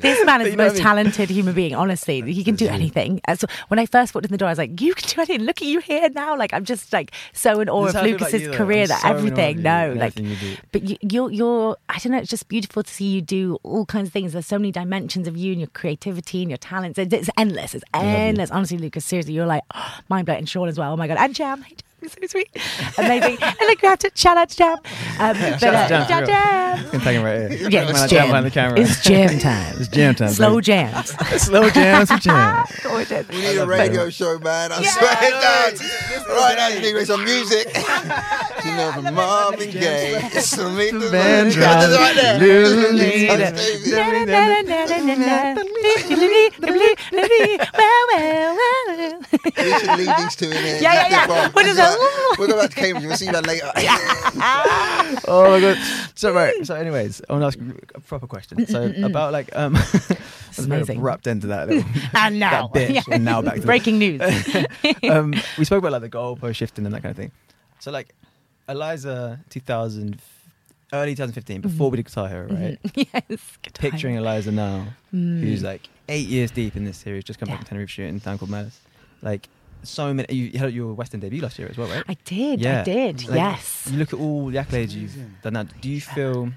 [0.00, 0.82] This man is the most I mean?
[0.82, 1.74] talented human being.
[1.74, 3.20] Honestly, he can do anything.
[3.36, 5.46] So when I first walked in the door, I was like, "You can do anything.
[5.46, 8.04] Look at you here now." Like I'm just like so in awe of how I
[8.04, 8.56] feel about Lucas's though.
[8.56, 9.62] career I'm that so in awe of everything.
[9.62, 11.76] No, like, you but you, you're you're.
[11.88, 12.18] I don't know.
[12.18, 14.32] It's just beautiful to see you do all kinds of things.
[14.32, 16.98] There's so many dimensions of you and your creativity and your talents.
[16.98, 17.74] It's, it's endless.
[17.74, 18.50] It's endless.
[18.50, 19.62] Honestly, Lucas, seriously, you're like
[20.08, 20.40] mind blowing.
[20.40, 20.92] And Sean as well.
[20.92, 21.64] Oh my god, and Jam.
[22.02, 22.48] Hey, so sweet,
[22.98, 23.38] amazing.
[23.40, 24.76] and like we have to shout out to Jam.
[25.20, 26.90] Um, but, Shout out to uh, Jam, for Jam, real.
[26.90, 27.70] Can take him right here.
[27.70, 28.26] Yeah, it's jam jam.
[28.26, 28.80] behind the camera.
[28.80, 29.76] It's jam time.
[29.78, 30.30] It's jam time.
[30.30, 30.62] Slow baby.
[30.62, 31.10] jams.
[31.42, 32.64] Slow jams for jam.
[32.82, 33.28] Gorgeous.
[33.28, 34.72] We need a radio show, man.
[34.72, 36.28] I swear it does.
[36.28, 37.68] Right now, you need to make some music.
[38.64, 40.28] you know, from Marvin Gaye.
[40.32, 41.62] It's to meet the Band band.
[41.62, 42.38] That's right there.
[42.40, 43.52] Little That's leader.
[43.86, 44.32] baby.
[49.56, 50.78] We should leave these two in here.
[50.80, 51.26] Yeah, yeah, yeah.
[51.26, 51.52] Bomb.
[51.52, 51.91] What is that?
[52.38, 53.04] We'll go back to Cambridge.
[53.06, 53.70] We'll see you later.
[55.28, 55.78] Oh my god.
[56.14, 56.54] So right.
[56.66, 58.66] So anyways, I want to ask you a proper question.
[58.66, 60.98] So about like um that's a very amazing.
[60.98, 61.84] abrupt end to that little
[62.14, 63.08] And now, that bit.
[63.08, 64.20] And now back to the- breaking news.
[65.08, 67.30] um we spoke about like the goalpost shifting and that kind of thing.
[67.80, 68.14] So like
[68.68, 70.18] Eliza 2000
[70.92, 72.78] early 2015 before we did Guitar Hero, right?
[72.94, 73.58] yes.
[73.62, 74.24] good Picturing time.
[74.24, 75.40] Eliza now, Mm.
[75.40, 77.64] who's like eight years deep in this series, just come back Yeah.
[77.64, 78.78] from Tenerife shooting a town called Malice.
[79.22, 79.48] Like
[79.82, 80.32] so many.
[80.34, 82.04] You, had your Western debut last year as well, right?
[82.08, 82.60] I did.
[82.60, 82.80] Yeah.
[82.80, 83.28] I did.
[83.28, 83.88] Like, yes.
[83.90, 85.64] You look at all the accolades you've done now.
[85.64, 86.50] Do you feel?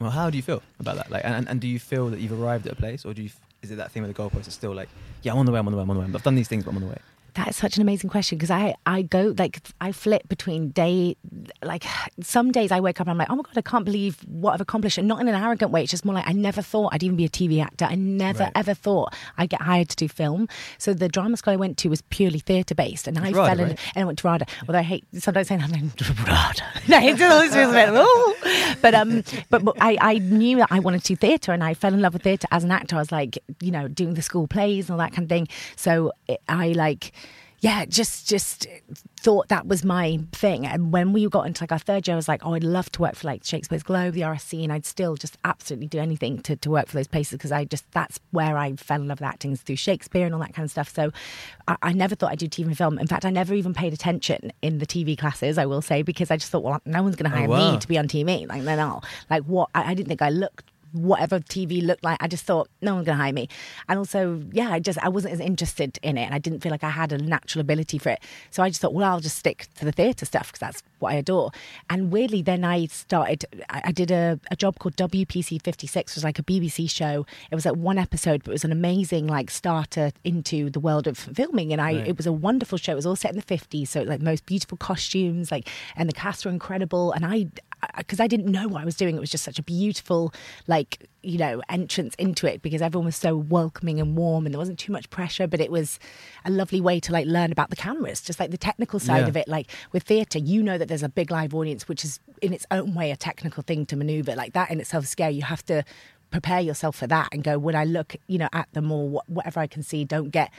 [0.00, 1.10] Well, how do you feel about that?
[1.10, 3.30] Like, and, and do you feel that you've arrived at a place, or do you?
[3.62, 4.46] Is it that thing with the goalposts?
[4.46, 4.88] It's still like,
[5.22, 5.58] yeah, I'm on the way.
[5.58, 5.82] I'm on the way.
[5.82, 6.10] I'm on the way.
[6.14, 6.98] I've done these things, but I'm on the way.
[7.34, 11.16] That is such an amazing question because I, I go like I flip between day
[11.62, 11.84] like
[12.22, 14.52] some days I wake up and I'm like oh my god I can't believe what
[14.54, 16.92] I've accomplished and not in an arrogant way it's just more like I never thought
[16.92, 18.52] I'd even be a TV actor I never Right.
[18.54, 20.48] ever thought I'd get hired to do film.
[20.78, 23.50] So the drama school I went to was purely theatre based and I It's RADA,
[23.56, 23.80] fell in right?
[23.94, 24.46] and I went to RADA.
[24.68, 26.62] Although I hate sometimes saying that I'm like RADA.
[26.88, 30.78] No it always feels a bit but um but, but I, I knew that I
[30.80, 32.96] wanted to do theatre and I fell in love with theatre as an actor.
[32.96, 35.48] I was like you know doing the school plays and all that kind of thing.
[35.76, 37.12] So it, I like
[37.60, 38.66] yeah, just just
[39.18, 40.66] thought that was my thing.
[40.66, 42.90] And when we got into like our third year, I was like, oh, I'd love
[42.92, 46.40] to work for like Shakespeare's Globe, the RSC, and I'd still just absolutely do anything
[46.42, 49.20] to, to work for those places because I just that's where I fell in love
[49.20, 50.88] with acting is through Shakespeare and all that kind of stuff.
[50.94, 51.10] So
[51.68, 52.98] I, I never thought I'd do TV and film.
[52.98, 55.58] In fact, I never even paid attention in the TV classes.
[55.58, 57.72] I will say because I just thought, well, no one's going to oh, hire wow.
[57.72, 58.48] me to be on TV.
[58.48, 59.68] Like, no, no, like what?
[59.74, 62.18] I, I didn't think I looked whatever TV looked like.
[62.20, 63.48] I just thought no one's gonna hire me,
[63.88, 66.70] and also yeah, I just I wasn't as interested in it, and I didn't feel
[66.72, 68.20] like I had a natural ability for it.
[68.50, 71.12] So I just thought, well, I'll just stick to the theatre stuff because that's what
[71.12, 71.50] I adore.
[71.88, 73.44] And weirdly, then I started.
[73.68, 77.26] I, I did a, a job called WPC Fifty Six, was like a BBC show.
[77.50, 81.06] It was like one episode, but it was an amazing like starter into the world
[81.06, 82.06] of filming, and I Right.
[82.08, 82.92] it was a wonderful show.
[82.92, 86.12] It was all set in the fifties, so like most beautiful costumes, like and the
[86.12, 87.46] cast were incredible, and I
[87.96, 89.16] because I didn't know what I was doing.
[89.16, 90.32] It was just such a beautiful,
[90.66, 94.58] like, you know, entrance into it because everyone was so welcoming and warm and there
[94.58, 95.98] wasn't too much pressure, but it was
[96.44, 99.28] a lovely way to like learn about the cameras, just like the technical side Yeah.
[99.28, 99.48] of it.
[99.48, 102.66] Like with theatre, you know that there's a big live audience, which is in its
[102.70, 104.34] own way a technical thing to maneuver.
[104.34, 105.34] Like that in itself is scary.
[105.34, 105.84] You have to
[106.30, 109.30] prepare yourself for that and go, when I look, you know, at them or wh-
[109.30, 110.50] whatever I can see, don't get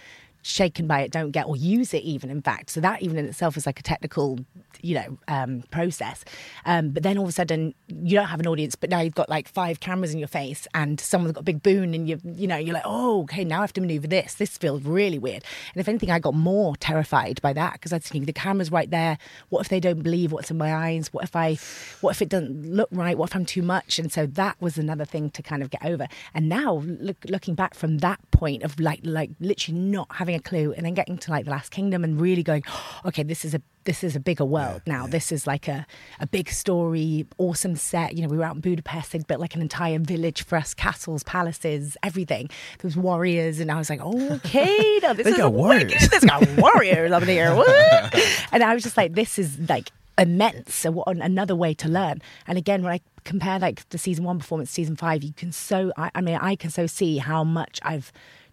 [0.41, 2.69] shaken by it, don't get or use it even in fact.
[2.69, 4.39] So that even in itself is like a technical,
[4.81, 6.23] you know, um, process.
[6.65, 9.15] Um, but then all of a sudden you don't have an audience, but now you've
[9.15, 12.19] got like five cameras in your face and someone's got a big boom and you
[12.23, 14.35] you know, you're like, oh, okay, now I have to maneuver this.
[14.35, 15.43] This feels really weird.
[15.73, 18.71] And if anything, I got more terrified by that because I was thinking the camera's
[18.71, 19.17] right there.
[19.49, 21.13] What if they don't believe what's in my eyes?
[21.13, 21.57] What if I,
[22.01, 23.17] what if it doesn't look right?
[23.17, 23.99] What if I'm too much?
[23.99, 26.07] And so that was another thing to kind of get over.
[26.33, 30.39] And now look, looking back from that point of like, like literally not having a
[30.39, 32.63] clue and then getting to like the last kingdom and really going,
[33.05, 35.07] okay, this is a, this is a bigger world now.
[35.07, 35.85] This is like a,
[36.19, 38.15] a big story, awesome set.
[38.15, 39.11] You know, we were out in Budapest.
[39.11, 42.47] They'd built like an entire village for us, castles, palaces, everything.
[42.79, 45.91] There was warriors, and I was like, okay, now this is got a warriors.
[45.93, 47.55] wicked- This got warriors up in here.
[47.55, 48.15] What?
[48.51, 50.75] and I was just like, this is like immense.
[50.75, 52.21] So another way to learn.
[52.45, 55.51] And again, when I compare like the season one performance to season five, you can
[55.51, 58.11] so I, I mean I can so see how much I've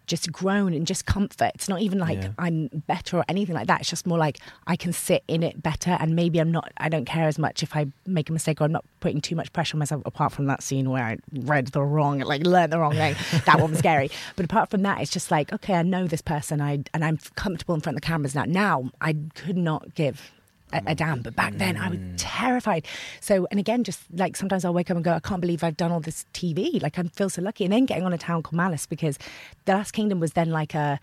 [0.09, 1.51] just grown and just comfort.
[1.55, 2.29] It's not even like Yeah.
[2.37, 3.81] I'm better or anything like that.
[3.81, 6.89] It's just more like I can sit in it better and maybe I'm not I
[6.89, 9.53] don't care as much if I make a mistake or I'm not putting too much
[9.53, 12.79] pressure on myself apart from that scene where I read the wrong like learned the
[12.79, 13.15] wrong thing.
[13.45, 14.09] that one was scary.
[14.35, 17.19] But apart from that it's just like, okay, I know this person I and I'm
[17.35, 18.45] comfortable in front of the cameras now.
[18.45, 20.31] Now I could not give
[20.73, 21.21] a, a damn.
[21.21, 22.13] But back then, I was mm.
[22.17, 22.87] terrified.
[23.21, 25.77] So, and again, just like sometimes I'll wake up and go, I can't believe I've
[25.77, 26.81] done all this TV.
[26.81, 27.63] Like I feel so lucky.
[27.63, 29.17] And then getting on a town called Malice because
[29.65, 30.99] The Last Kingdom was then like a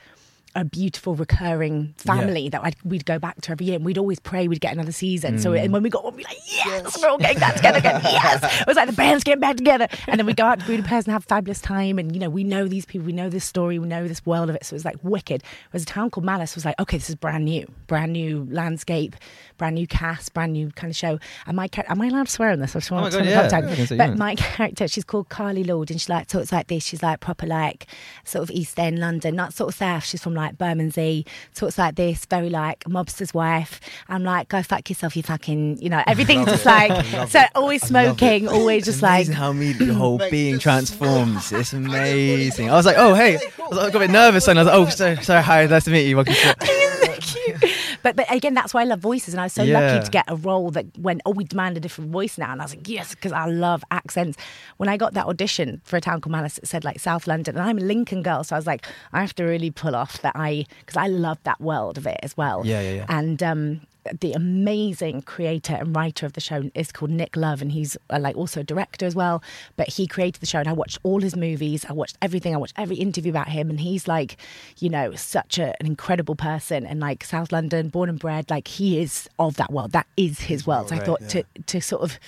[0.56, 4.18] a beautiful recurring family that I'd, we'd go back to every year and we'd always
[4.18, 5.38] pray we'd get another season.
[5.38, 7.78] So and when we got one, we'd be like, yes, we're all getting back together
[7.78, 8.01] again.
[8.02, 8.62] Yes.
[8.62, 9.86] It was like the band's getting back together.
[10.06, 11.98] And then we go out to Budapest and have a fabulous time.
[11.98, 14.48] And, you know, we know these people, we know this story, we know this world
[14.48, 14.64] of it.
[14.64, 15.43] So it was like wicked.
[15.70, 19.14] Whereas a town called Malice was like, okay, this is brand new, brand new landscape,
[19.57, 21.19] brand new cast, brand new kind of show.
[21.47, 22.74] And my character, am I allowed to swear on this?
[22.74, 23.43] I just oh want my to God, yeah.
[23.43, 23.69] the time.
[23.69, 24.15] Yeah, I But yeah.
[24.15, 26.85] my character, she's called Carly Lord, and she like talks like this.
[26.85, 27.87] She's like proper like
[28.24, 30.05] sort of East End London, not sort of South.
[30.05, 31.27] She's from like Bermondsey.
[31.55, 33.81] Talks like this, very like mobster's wife.
[34.09, 38.49] I'm like, go fuck yourself, you fucking, you know, everything's just like so always smoking,
[38.49, 41.53] always just like amazing how me the whole being transforms.
[41.57, 42.70] It's amazing.
[42.70, 44.70] I was like, oh hey, I, was, I got a bit nervous and I was
[44.70, 46.16] like, oh sorry, sorry, hi, nice to meet you.
[46.16, 46.97] Welcome to
[48.02, 49.80] But but again, that's why I love voices, and I was so Yeah.
[49.80, 52.60] lucky to get a role that when oh we demand a different voice now, and
[52.60, 54.36] I was like yes because I love accents.
[54.76, 57.56] When I got that audition for a town called Malice, it said like South London,
[57.56, 60.20] and I'm a Lincoln girl, so I was like I have to really pull off
[60.22, 62.62] that I because I love that world of it as well.
[62.64, 63.06] Yeah, yeah, yeah.
[63.09, 63.80] And um,
[64.20, 68.19] the amazing creator and writer of the show is called Nick Love, and he's uh,
[68.19, 69.43] like also a director as well.
[69.77, 71.85] But he created the show, and I watched all his movies.
[71.89, 72.55] I watched everything.
[72.55, 74.37] I watched every interview about him, and he's like,
[74.78, 76.87] you know, such a, an incredible person.
[76.87, 79.93] And like South London, born and bred, like he is of that world.
[79.93, 80.89] That is his world.
[80.89, 82.19] So I right, thought to to sort of.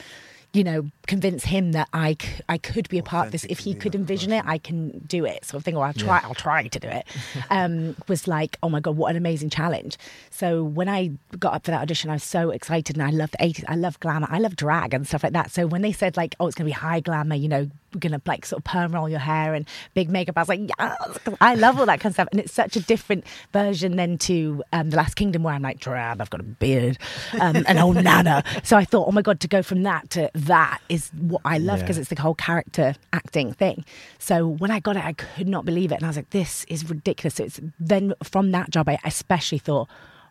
[0.58, 3.44] You know, convince him that I, c- I could be a part of this.
[3.44, 5.76] If he could envision it, I can do it, sort of thing.
[5.76, 7.06] Or I'll try, I'll try to do it.
[7.50, 9.96] Um, was like, oh my god, what an amazing challenge!
[10.30, 13.30] So when I got up for that audition, I was so excited, and I love
[13.30, 13.64] the eighties.
[13.68, 14.26] I love glamour.
[14.30, 15.50] I love drag and stuff like that.
[15.52, 17.70] So when they said like, oh, it's going to be high glamour, you know,
[18.00, 21.18] to like sort of perm roll your hair and big makeup, I was like, yes,
[21.40, 22.28] I love all that kind of stuff.
[22.32, 25.80] And it's such a different version than to um, the Last Kingdom, where I'm like
[25.80, 26.98] drab, I've got a beard,
[27.40, 28.44] um, an old nana.
[28.62, 31.58] So I thought, oh my god, to go from that to that is what I
[31.58, 31.84] love Yeah.
[31.84, 33.84] because it's the whole character acting thing.
[34.18, 36.64] So when I got it, I could not believe it, and I was like, this
[36.64, 37.34] is ridiculous.
[37.36, 39.88] So it's then from that job, I especially thought.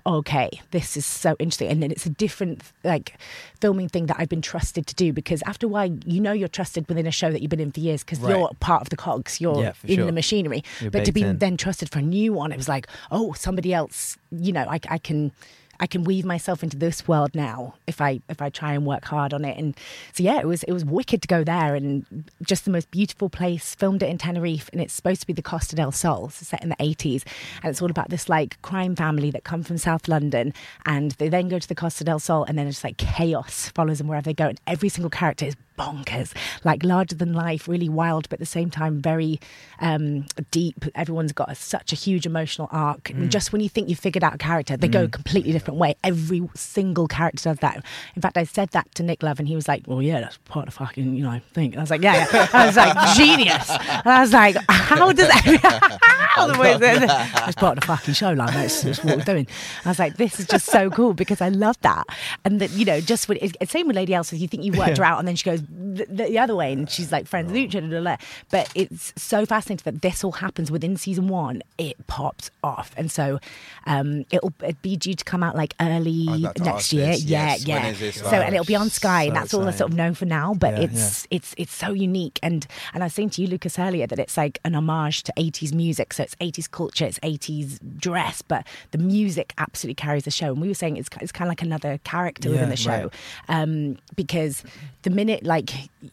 [0.08, 1.68] Okay, this is so interesting.
[1.70, 3.18] And then it's a different like
[3.60, 6.48] filming thing that I've been trusted to do because after a while, you know, you're
[6.48, 8.30] trusted within a show that you've been in for years because Right.
[8.38, 10.06] you're part of the cogs, you're Yeah, in sure.
[10.06, 10.64] the machinery.
[10.80, 11.40] You're but to be in.
[11.40, 14.80] then trusted for a new one, it was like, oh, somebody else, you know, I,
[14.90, 15.32] I can.
[15.80, 19.06] I can weave myself into this world now if I if I try and work
[19.06, 19.58] hard on it.
[19.58, 19.76] And
[20.14, 23.30] so yeah, it was it was wicked to go there and just the most beautiful
[23.30, 23.76] place.
[23.76, 26.26] Filmed it in Tenerife, and it's supposed to be the Costa del Sol.
[26.26, 27.26] It's set in the eighties,
[27.62, 30.54] and it's all about this like crime family that come from South London,
[30.86, 34.00] and they then go to the Costa del Sol, and then it's like chaos follows
[34.00, 36.34] them wherever they go, and every single character is bonkers,
[36.64, 39.40] like larger than life, really wild, but at the same time very
[39.80, 40.86] um, deep.
[40.96, 43.10] Everyone's got a, such a huge emotional arc.
[43.12, 45.80] And just when you think you've figured out a character, they go a completely different
[45.80, 45.96] way.
[46.04, 47.84] Every single character does that.
[48.16, 50.38] In fact, I said that to Nick Love, and he was like, "Well, yeah, that's
[50.46, 52.48] part of fucking you know thing." And I was like, "Yeah,", yeah.
[52.54, 57.48] I was like, "Genius." And I was like, "How does that?" how the way that-
[57.48, 59.48] It's part of the fucking show, like that's, that's what we're doing.
[59.48, 62.06] And I was like, "This is just so cool because I love that."
[62.46, 64.98] And that you know, just when it's same with Lady Aelswith, you think you worked
[64.98, 67.58] her out, and then she goes the, the other way, and she's like friends with
[67.58, 67.88] each other.
[67.88, 68.26] blah, blah, blah.
[68.52, 71.62] But it's so fascinating that this all happens within season one.
[71.78, 73.40] It pops off, and so
[73.86, 77.08] um, it'll it'd be due to come out like early I'd like to next year.
[77.08, 77.66] this, Yeah, yes.
[77.66, 77.88] Yeah.
[77.88, 79.98] is this so and it'll be on Sky, So and that's all I sort of
[79.98, 80.54] known for now.
[80.54, 83.80] But Yeah, it's it's it's so unique, and and I was saying to you, Lucas,
[83.80, 86.14] earlier that it's like an homage to '80s music.
[86.14, 90.48] So it's '80s culture, it's '80s dress, but the music absolutely carries the show.
[90.54, 93.12] And we were saying it's it's kind of like another character within the show, right.
[93.50, 94.64] um, because
[95.04, 95.57] the minute like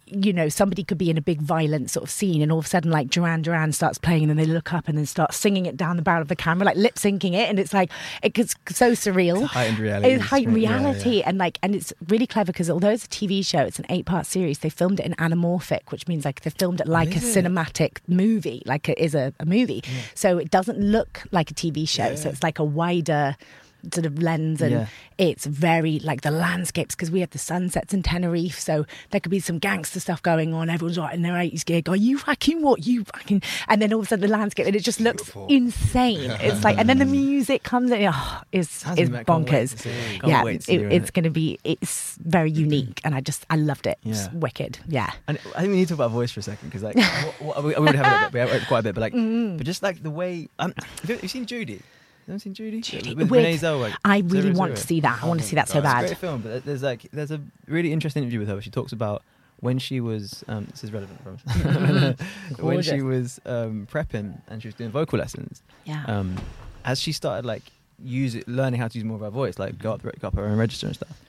[0.07, 2.67] you know somebody could be in a big violent sort of scene, and all of
[2.67, 5.35] a sudden like Duran Duran starts playing, and then they look up and then start
[5.35, 7.91] singing it down the barrel of the camera, like lip syncing it, and it's like
[8.23, 9.43] it gets so surreal.
[9.43, 10.83] It's heightened reality It's heightened experience.
[10.83, 11.29] Yeah, reality, yeah.
[11.29, 14.07] and like and it's really clever because although it's a TV show, it's an eight
[14.07, 14.61] part series.
[14.61, 17.23] They filmed it in anamorphic, which means like they filmed it like a it?
[17.23, 19.83] cinematic movie, like it is a, a movie.
[20.15, 22.15] So it doesn't look like a TV show.
[22.15, 23.37] So it's like a wider
[23.93, 24.87] sort of lens and Yeah.
[25.19, 29.31] it's very like the landscapes because we have the sunsets in Tenerife so there could
[29.31, 32.63] be some gangster stuff going on everyone's like in their 80s gig are you fucking
[32.63, 35.23] what you fucking and then all of a sudden the landscape and it just looks
[35.25, 35.47] Beautiful.
[35.49, 39.13] insane it's like and then the music comes in oh, it's, it's like I can't
[39.13, 40.23] wait bonkers it.
[40.27, 40.93] Yeah it- it.
[40.93, 44.33] it's going to be it's very unique and I just I loved it it's Yeah.
[44.35, 46.83] wicked yeah And I think we need to talk about voice for a second because
[46.83, 46.97] like
[47.41, 49.13] what, what, we, we would have a bit, we have quite a bit, but like,
[49.15, 49.57] Mm-hmm.
[49.59, 50.49] but just like the way.
[50.59, 51.81] Um, have you, have you seen Judy?
[52.27, 52.81] You haven't seen Judy?
[52.81, 53.95] Judy, with, with- Renee Zellweger.
[54.05, 56.05] I really want to see that I want to see that so bad.
[56.05, 58.55] It's a great film, but there's like there's a really interesting interview with her.
[58.55, 59.23] Where she talks about
[59.61, 60.43] when she was.
[60.49, 62.17] Um, this is relevant, I promise.
[62.59, 65.63] when she was um, prepping and she was doing vocal lessons.
[65.85, 66.37] yeah Um,
[66.85, 67.63] as she started like
[68.03, 70.35] use it, learning how to use more of her voice, like go up, go up
[70.35, 71.21] her own register and stuff.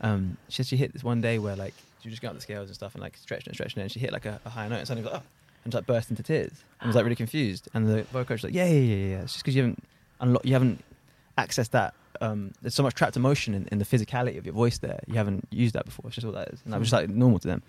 [0.00, 2.36] Um, she said she hit this one day where like she was just going up
[2.36, 4.40] the scales and stuff and like stretching and stretching it, and she hit like a,
[4.44, 5.26] a high note and suddenly was like, oh,
[5.64, 7.68] and just like burst into tears and was like really confused.
[7.74, 9.22] And the vocal coach was like, yeah, yeah, yeah, yeah.
[9.22, 9.82] It's just because you haven't
[10.20, 10.82] unlocked, you haven't
[11.38, 11.94] accessed that.
[12.20, 15.00] Um, there's so much trapped emotion in, in the physicality of your voice there.
[15.06, 16.04] You haven't used that before.
[16.06, 17.62] It's just all that is, and that was just like normal to them.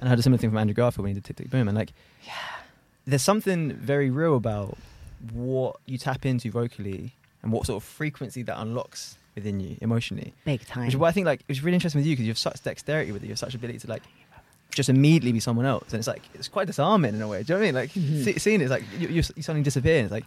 [0.00, 1.68] And I had a similar thing from Andrew Garfield when he did Tick Tick Boom,
[1.68, 1.92] and like,
[2.24, 2.32] yeah,
[3.06, 4.76] there's something very real about
[5.32, 10.34] what you tap into vocally and what sort of frequency that unlocks within you emotionally.
[10.44, 12.30] big time Which is why I think like it's really interesting with you because you
[12.30, 13.26] have such dexterity with it.
[13.26, 14.02] You have such ability to like
[14.70, 17.42] just immediately be someone else, and it's like it's quite disarming in a way.
[17.42, 17.74] Do you know what I mean?
[17.74, 18.22] Like Mm-hmm.
[18.24, 19.96] see, seeing it, it's like you, you, you suddenly disappear.
[19.96, 20.24] And it's like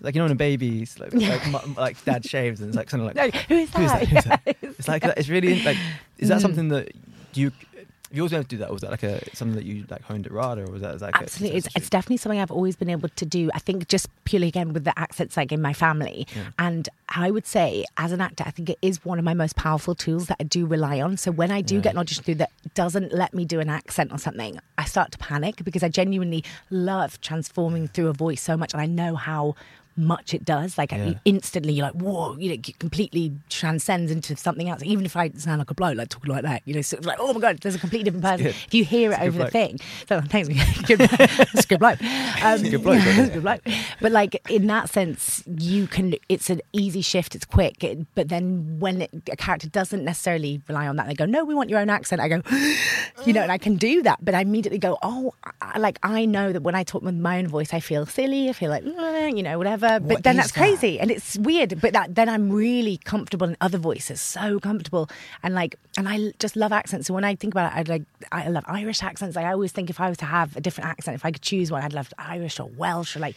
[0.00, 2.90] like you know when a baby's like like, mu- like dad shaves and it's like
[2.90, 4.08] something like no, who is that, that?
[4.08, 4.40] Who is that?
[4.78, 5.18] It's like that.
[5.18, 5.76] It's really like
[6.18, 6.42] is that Mm.
[6.42, 6.92] something that
[7.34, 8.70] you have you always been able to do that?
[8.70, 11.00] Or was that like a something that you like honed at RADA, or was that
[11.00, 13.50] like a- Absolutely, it's, it's definitely something I've always been able to do.
[13.54, 16.42] I think just purely again with the accents, like in my family, Yeah.
[16.58, 19.54] and I would say as an actor, I think it is one of my most
[19.54, 21.18] powerful tools that I do rely on.
[21.18, 21.82] So when I do Yeah.
[21.82, 25.12] get an audition through that doesn't let me do an accent or something, I start
[25.12, 29.14] to panic because I genuinely love transforming through a voice so much, and I know
[29.14, 29.54] how
[30.00, 30.76] much it does.
[30.78, 31.14] Like Yeah.
[31.24, 34.82] instantly, you're like, whoa, you know, it completely transcends into something else.
[34.84, 37.06] Even if I sound like a bloke, like talking like that, you know, so it's
[37.06, 38.46] like, oh my god, there's a completely different person.
[38.46, 39.52] If you hear It's it over good the bloke.
[39.52, 39.78] thing,
[40.08, 40.48] so thanks,
[40.86, 41.98] good, it's a good bloke.
[42.42, 43.60] Um, good bloke, it's a good bloke.
[44.00, 46.14] But like in that sense, you can.
[46.30, 47.34] It's an easy shift.
[47.34, 47.84] It's quick.
[47.84, 51.44] It, but then when it, a character doesn't necessarily rely on that, they go, "No,
[51.44, 52.40] we want your own accent." I go,
[53.26, 54.24] you know, and I can do that.
[54.24, 57.38] But I immediately go, "Oh, I, like I know that when I talk with my
[57.38, 58.48] own voice, I feel silly.
[58.48, 59.89] I feel like "Eh," you know, whatever.
[59.98, 60.60] But What then that's that?
[60.60, 61.80] crazy, and it's weird.
[61.80, 65.08] But that then I'm really comfortable in other voices, so comfortable,
[65.42, 67.06] and like, and I just love accents.
[67.08, 69.36] So when I think about it, I like, I love Irish accents.
[69.36, 71.70] I always think if I was to have a different accent, if I could choose
[71.70, 73.36] one, I'd love Irish or Welsh or like,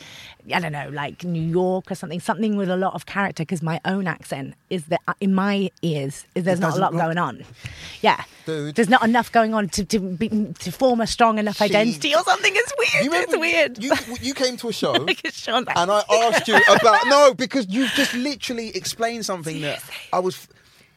[0.53, 3.43] I don't know, like New York or something, something with a lot of character.
[3.43, 7.01] because my own accent is that in my ears is there's not a lot rock.
[7.03, 7.43] going on.
[8.01, 8.75] Yeah, Dude.
[8.75, 10.27] there's not enough going on to to, be,
[10.59, 12.51] to form a strong enough She- identity or something.
[12.55, 13.05] It's weird.
[13.05, 13.83] You remember it's weird.
[13.83, 14.91] You, you came to a show.
[15.07, 19.61] Like it's Sean's and I asked you about no because you've just literally explained something
[19.61, 20.47] that I was.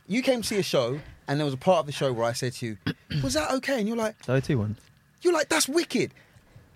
[0.09, 2.25] You came to see a show, and there was a part of the show where
[2.25, 2.77] I said to you,
[3.23, 4.77] "Was that okay?" And you're like, So two one.
[5.23, 6.13] "You're like that's wicked,"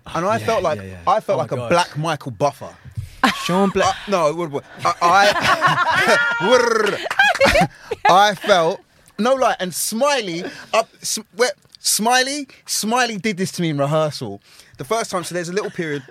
[0.07, 0.97] and I Yeah, felt like yeah, yeah.
[1.07, 2.75] I felt Oh like a black Michael Buffer.
[3.45, 3.95] Sean Black.
[4.07, 4.93] Uh, no, it would- I
[6.41, 6.97] I,
[8.09, 8.81] I felt
[9.19, 10.43] no lie and Smiley
[10.73, 10.89] up
[11.35, 14.41] where, Smiley Smiley did this to me in rehearsal
[14.77, 15.23] the first time.
[15.23, 16.03] So there's a little period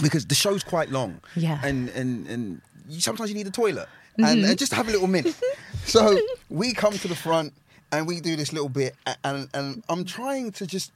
[0.00, 1.20] because the show's quite long.
[1.34, 1.60] Yeah.
[1.62, 4.50] and and and you, sometimes you need a toilet and, mm-hmm.
[4.50, 5.38] and just have a little minute.
[5.84, 7.52] so we come to the front
[7.92, 10.92] and we do this little bit and and I'm trying to just.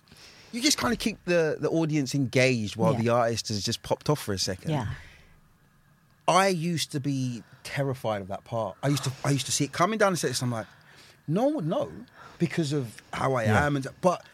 [0.52, 3.00] You just kind of keep the, the audience engaged while Yeah.
[3.00, 4.72] the artist has just popped off for a second.
[4.72, 4.86] yeah.
[6.26, 8.76] I used to be terrified of that part.
[8.82, 10.42] I used to I used to see it coming down the steps.
[10.42, 10.66] I'm like,
[11.30, 11.90] no one would know
[12.38, 13.76] because of how I am.
[13.76, 14.24] And but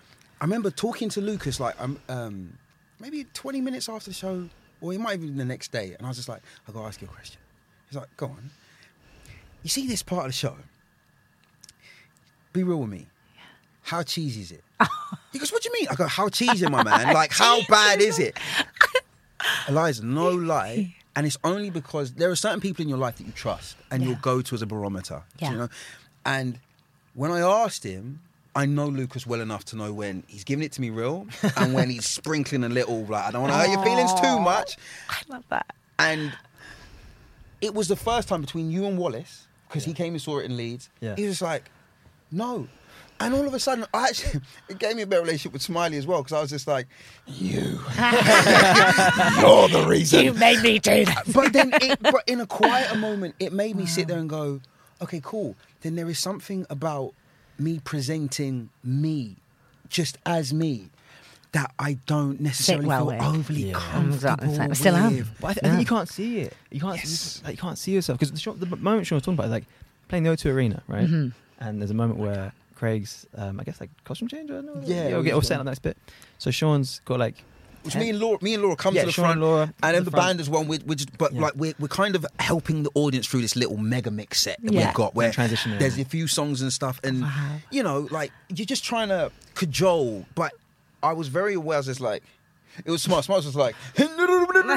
[0.40, 2.58] I remember talking to Lucas like I'm um,
[3.00, 4.48] maybe 20 minutes after the show,
[4.80, 6.86] or it might have been the next day, and I was just like, I gotta
[6.86, 7.40] ask you a question.
[7.88, 8.50] He's like, go on.
[9.62, 10.56] You see this part of the show?
[12.52, 13.06] Be real with me.
[13.82, 14.64] How cheesy is it?
[15.32, 15.88] he goes, what do you mean?
[15.90, 17.12] I go, how cheesy, my man?
[17.14, 18.36] Like, how bad is it?
[19.68, 20.94] Eliza, no lie.
[21.14, 24.02] And it's only because there are certain people in your life that you trust and
[24.02, 24.10] Yeah.
[24.10, 25.22] you'll go to as a barometer.
[25.38, 25.50] Yeah.
[25.52, 25.68] You know?
[26.24, 26.58] And
[27.16, 28.20] when I asked him,
[28.54, 31.26] I know Lucas well enough to know when he's giving it to me real
[31.56, 34.38] and when he's sprinkling a little, like, I don't want to hurt your feelings too
[34.38, 34.76] much.
[35.08, 35.74] I love that.
[35.98, 36.32] And
[37.60, 40.44] it was the first time between you and Wallace, because he came and saw it
[40.44, 40.90] in Leeds.
[41.00, 41.16] Yeah.
[41.16, 41.70] He was like,
[42.30, 42.68] no.
[43.18, 45.96] And all of a sudden, I actually, it gave me a better relationship with Smiley
[45.96, 46.86] as well, because I was just like,
[47.26, 47.60] you.
[49.40, 50.22] You're the reason.
[50.22, 51.24] You made me do that.
[51.32, 54.60] but then, it, but in a quieter moment, it made me sit there and go,
[55.00, 55.56] okay, cool.
[55.82, 57.12] Then there is something about
[57.58, 59.36] me presenting me,
[59.88, 60.88] just as me,
[61.52, 63.22] that I don't necessarily well feel with.
[63.22, 63.74] overly Yeah.
[63.74, 64.58] comfortable Exactly.
[64.58, 65.16] I still am.
[65.16, 65.40] with.
[65.40, 66.54] But I, th- I think you can't see it.
[66.70, 66.96] You can't.
[66.96, 67.40] Yes.
[67.44, 69.64] Like, you can't see yourself because the, the moment Sean was talking about, is like
[70.08, 71.06] playing the O2 Arena, right?
[71.08, 71.32] Mhm.
[71.60, 74.50] And there's a moment where Craig's, um, I guess, like costume change.
[74.50, 74.82] I don't know.
[74.84, 75.96] Yeah, or it get was or set up the next bit.
[76.38, 77.36] So Sean's got like.
[77.86, 79.72] Which me and Laura, me and Laura come Yeah, to the Sean front, and Laura
[79.82, 80.64] and then the the, band as well.
[80.64, 81.40] We're, we're just, but Yeah.
[81.40, 84.72] like we're, we're kind of helping the audience through this little mega mix set that
[84.72, 84.86] Yeah.
[84.86, 87.56] we've got, where there's a few songs and stuff, and Wow.
[87.70, 90.26] you know, like you're just trying to cajole.
[90.34, 90.52] But
[91.02, 91.76] I was very aware.
[91.76, 92.22] I was just like,
[92.84, 93.24] it was smart.
[93.24, 94.70] Smart was like, and I went, and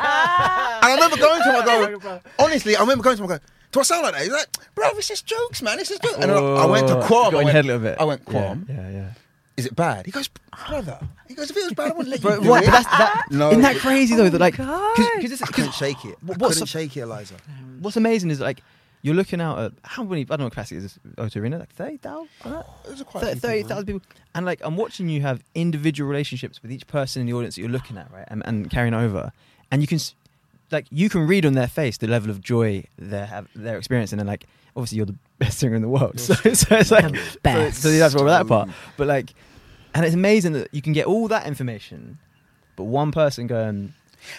[0.00, 1.56] I remember going to him.
[1.56, 3.30] I go, honestly, I remember going to him.
[3.30, 3.42] I go.
[3.70, 4.22] Do I sound like that?
[4.22, 5.76] He's like, bro, this is jokes, man.
[5.76, 6.16] This is jokes.
[6.16, 7.34] And I, I went to Oh, Quam.
[7.34, 7.96] I went, head a little bit.
[8.00, 8.64] I went, Quam.
[8.66, 9.10] Yeah, yeah.
[9.58, 10.06] Is it bad?
[10.06, 10.28] He goes,
[10.68, 10.98] brother.
[11.26, 12.66] He goes, if it was bad, I wouldn't let you But do what, it.
[12.70, 13.50] That's, that, no.
[13.50, 14.28] Isn't that crazy though?
[14.28, 15.20] That like, oh God.
[15.20, 16.16] because I couldn't shake it.
[16.22, 17.34] I What's couldn't so- shake it, Eliza.
[17.80, 18.62] what's amazing is like
[19.02, 21.58] you're looking out at how many I don't know what capacity is this O2 Arena
[21.58, 22.28] like thirty thousand.
[22.44, 24.02] Oh, it was a quite a few Thirty people, people,
[24.34, 27.60] and like I'm watching you have individual relationships with each person in the audience that
[27.60, 29.32] you're looking at, right, and, and carrying over,
[29.70, 29.98] and you can,
[30.72, 34.18] like, you can read on their face the level of joy they have they're experiencing,
[34.18, 37.18] and like, obviously you're the best singer in the world, so, so it's like, The
[37.18, 37.82] so, best.
[37.82, 39.32] so that's all that part, but like,
[39.94, 42.18] and it's amazing that you can get all that information,
[42.76, 43.94] but one person going,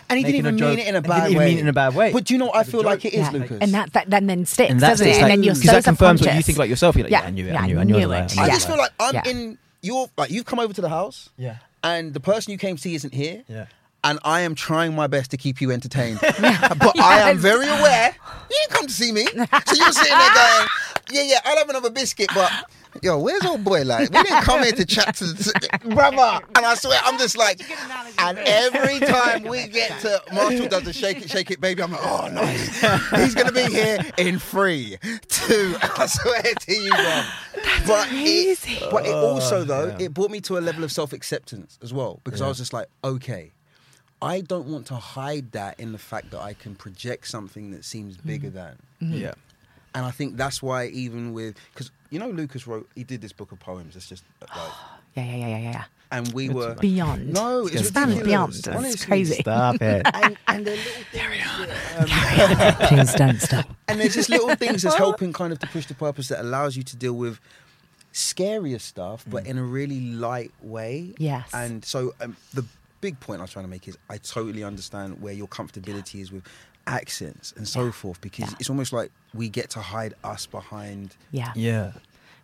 [0.10, 1.46] And he didn't even mean it in a bad didn't way.
[1.50, 2.12] mean it in a bad way.
[2.14, 3.32] But do you know what I feel like it is, Yeah.
[3.32, 3.58] Lucas?
[3.62, 5.14] And that, that, that then sticks, and that doesn't it?
[5.16, 6.96] sticks, And then you're so that confirms what you think about yourself.
[6.96, 8.32] You're like, yeah, Yeah, I knew it, yeah, I knew, I I knew, knew it.
[8.34, 8.38] it.
[8.38, 8.54] I Yeah.
[8.54, 9.24] just feel like I'm Yeah.
[9.28, 12.76] in your like you've come over to the house Yeah, and the person you came
[12.76, 13.44] to see isn't here.
[13.48, 13.66] yeah.
[14.04, 16.20] And I am trying my best to keep you entertained.
[16.22, 18.16] but I am very aware
[18.50, 19.26] you didn't come to see me.
[19.26, 20.68] So you're sitting there going,
[21.12, 22.52] Yeah, yeah, I'll have another biscuit, but
[23.02, 24.10] yo, where's old boy like?
[24.12, 26.46] We didn't come here to chat to, to brother.
[26.56, 27.62] And I swear I'm just like
[28.20, 31.92] and every time we get to Marshall does the shake it, shake it, baby, I'm
[31.92, 32.82] like, oh nice.
[33.12, 34.98] He's gonna be here in three,
[35.28, 35.76] two.
[35.82, 37.24] I swear to you, bro.
[37.88, 38.74] but crazy.
[38.74, 40.06] it, but it also oh, though, yeah.
[40.06, 42.74] it brought me to a level of self acceptance as well because I was just
[42.74, 43.52] like, okay.
[44.22, 47.86] I don't want to hide that in the fact that I can project something that
[47.86, 48.76] seems bigger than.
[49.00, 49.34] Yeah.
[49.96, 53.32] And I think that's why even with because you know Lucas wrote he did this
[53.34, 53.96] book of poems.
[53.96, 54.50] It's just like
[55.16, 55.84] Yeah, yeah, yeah, yeah, yeah.
[56.12, 57.34] and we were Beyond.
[57.34, 58.54] no, it's It stands beyond.
[58.56, 59.06] It's Honestly.
[59.08, 59.42] crazy.
[59.42, 60.06] Stop it.
[60.14, 61.68] And, and the little things
[61.98, 63.70] that, um, Please don't stop.
[63.88, 66.76] and there's just little things that's helping kind of to push the purpose that allows
[66.78, 67.40] you to deal with
[68.14, 71.14] scarier stuff, but in a really light way.
[71.18, 71.50] Yes.
[71.54, 72.66] And so um, the
[73.02, 76.32] big point I was trying to make is I totally understand where your comfortability is
[76.32, 76.44] with
[76.88, 78.56] accents and so forth because Yeah.
[78.60, 81.16] it's almost like we get to hide us behind.
[81.32, 81.52] Yeah.
[81.56, 81.92] Yeah.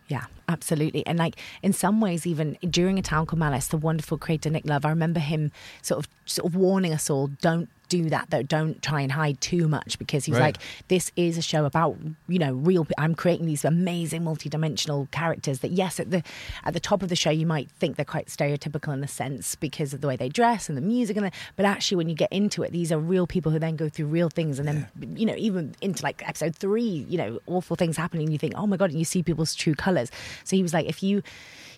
[0.08, 1.04] Yeah, absolutely.
[1.04, 4.64] And like in some ways, even during a town called Malice, the wonderful creator Nick
[4.64, 5.50] Love, I remember him
[5.82, 8.42] sort of sort of warning us all, don't do that though.
[8.42, 10.56] Don't try and hide too much because he's Right.
[10.56, 10.58] like,
[10.88, 11.96] this is a show about
[12.28, 12.86] you know real.
[12.98, 16.22] I'm creating these amazing multi-dimensional characters that yes, at the
[16.64, 19.54] at the top of the show you might think they're quite stereotypical in a sense
[19.54, 22.14] because of the way they dress and the music and the, but actually when you
[22.14, 24.86] get into it, these are real people who then go through real things and then
[25.14, 28.30] you know even into like episode three, you know awful things happening.
[28.30, 30.10] You think, oh my god, and you see people's true colors.
[30.44, 31.22] So he was like, if you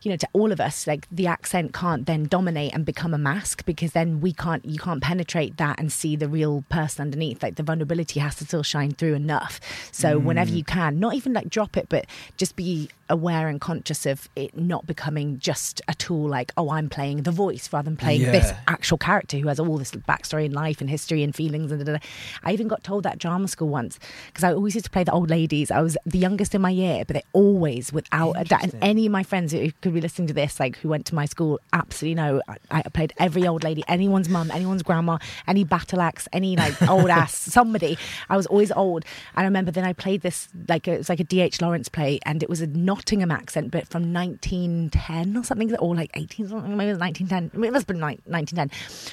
[0.02, 3.18] you know, to all of us, like the accent can't then dominate and become a
[3.18, 7.42] mask because then we can't, you can't penetrate that and see the real person underneath.
[7.42, 9.60] Like the vulnerability has to still shine through enough.
[9.92, 10.26] So hmm.
[10.26, 12.06] whenever you can, not even like drop it, but
[12.36, 16.88] just be aware and conscious of it not becoming just a tool like, oh, I'm
[16.88, 20.54] playing the voice rather than playing this actual character who has all this backstory and
[20.54, 21.72] life and history and feelings.
[21.72, 22.04] And da, da, da.
[22.44, 25.12] I even got told that drama school once because I always used to play the
[25.12, 25.70] old ladies.
[25.70, 29.06] I was the youngest in my year, but they always, without a doubt, and any
[29.06, 31.58] of my friends who could be listening to this, like who went to my school,
[31.72, 32.40] absolutely know.
[32.48, 36.80] I, I played every old lady, anyone's mum, anyone's grandma, any battle axe, any like
[36.88, 37.98] old ass somebody.
[38.28, 39.04] I was always old.
[39.36, 41.60] And I remember then I played this like it was like a D.H.
[41.60, 46.10] Lawrence play, and it was a Nottingham accent, but from 1910 or something, or like
[46.14, 47.64] 18 something, maybe it was 1910.
[47.64, 48.70] It must have been like 1910.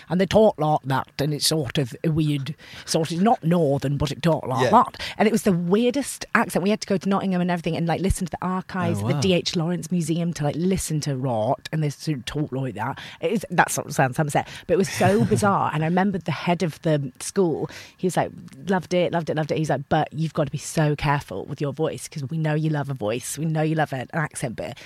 [0.10, 3.97] And they talk like that, and it's sort of a weird, sort of not northern,
[3.97, 4.69] but it talked like Yeah.
[4.72, 5.02] that.
[5.18, 6.64] And it was the weirdest accent.
[6.64, 9.07] We had to go to Nottingham and everything, and like listen to the archives, Oh,
[9.07, 9.15] the.
[9.22, 9.56] D.H.
[9.56, 13.00] Lawrence Museum to like listen to Rot, and they sort of talk like that.
[13.22, 15.72] It is, that sort of sounds Somerset, but it was so bizarre.
[15.74, 18.32] And I remember the head of the school, he was like,
[18.68, 19.58] loved it, loved it, loved it.
[19.58, 22.54] He's like, but you've got to be so careful with your voice because we know
[22.54, 24.78] you love a voice, we know you love an accent, but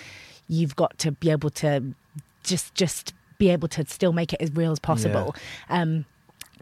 [0.47, 1.93] you've got to be able to
[2.43, 5.35] just just be able to still make it as real as possible.
[5.69, 6.05] Um,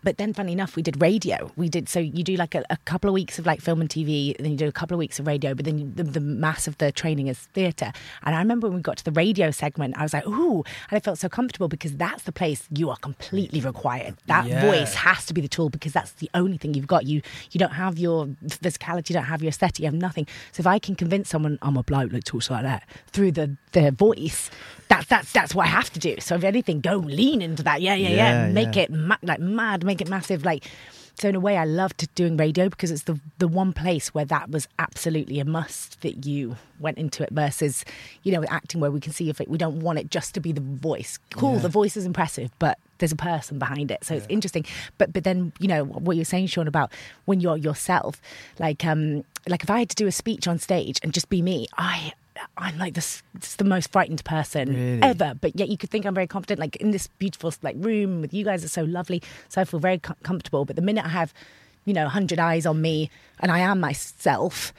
[0.03, 1.51] but then, funny enough, we did radio.
[1.55, 3.89] We did so you do like a, a couple of weeks of like film and
[3.89, 5.53] TV, and then you do a couple of weeks of radio.
[5.53, 7.91] But then you, the, the mass of the training is theatre.
[8.23, 10.97] And I remember when we got to the radio segment, I was like, ooh, and
[10.97, 14.15] I felt so comfortable because that's the place you are completely required.
[14.27, 14.61] That Yeah.
[14.61, 17.05] voice has to be the tool because that's the only thing you've got.
[17.05, 17.21] You
[17.51, 20.27] you don't have your physicality, you don't have your aesthetic, you have nothing.
[20.51, 23.31] So if I can convince someone oh, I'm a bloke that talks like that through
[23.33, 24.49] the their voice,
[24.87, 26.15] that's that's that's what I have to do.
[26.19, 27.81] So if anything, go lean into that.
[27.81, 28.47] Yeah, yeah, yeah.
[28.47, 28.83] Yeah, Make yeah.
[28.83, 30.45] it ma- like mad, make it massive.
[30.45, 30.65] Like
[31.19, 34.25] so, in a way, I loved doing radio because it's the the one place where
[34.25, 37.29] that was absolutely a must that you went into it.
[37.31, 37.83] Versus,
[38.21, 40.39] you know, with acting where we can see if we don't want it just to
[40.39, 41.17] be the voice.
[41.31, 44.63] Cool, the voice is impressive, but there's a person behind it, so it's interesting.
[44.99, 46.91] But but then you know what you're saying, Sean, about
[47.25, 48.21] when you're yourself,
[48.59, 51.41] like um like if I had to do a speech on stage and just be
[51.41, 52.13] me, I.
[52.57, 53.23] I'm like this,
[53.57, 55.01] the most frightened person Really?
[55.01, 56.59] ever, but yet you could think I'm very confident.
[56.59, 59.79] Like in this beautiful like room with you guys are so lovely, so I feel
[59.79, 60.65] very com- comfortable.
[60.65, 61.33] But the minute I have,
[61.85, 63.09] you know, hundred eyes on me
[63.39, 64.73] and I am myself,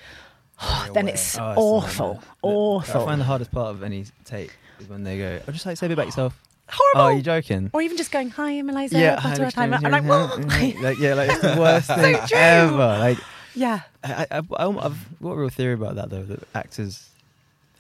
[0.94, 2.24] then it's Oh, it's awful, nightmare.
[2.42, 5.66] awful, I find the hardest part of any tape is when they go, "Oh, just
[5.66, 6.40] like say a bit about yourself."
[6.70, 7.00] horrible.
[7.00, 7.70] Oh, are you joking?
[7.72, 9.72] Or even just going, "Hi, I'm Eliza." yeah, hi, time.
[9.72, 10.38] I'm like, what?
[10.60, 12.36] Yeah, like, yeah, like it's the worst thing true.
[12.38, 12.76] ever.
[12.76, 13.18] Like,
[13.54, 16.22] yeah, I, I, I, I've got a real theory about that though.
[16.24, 17.08] That actors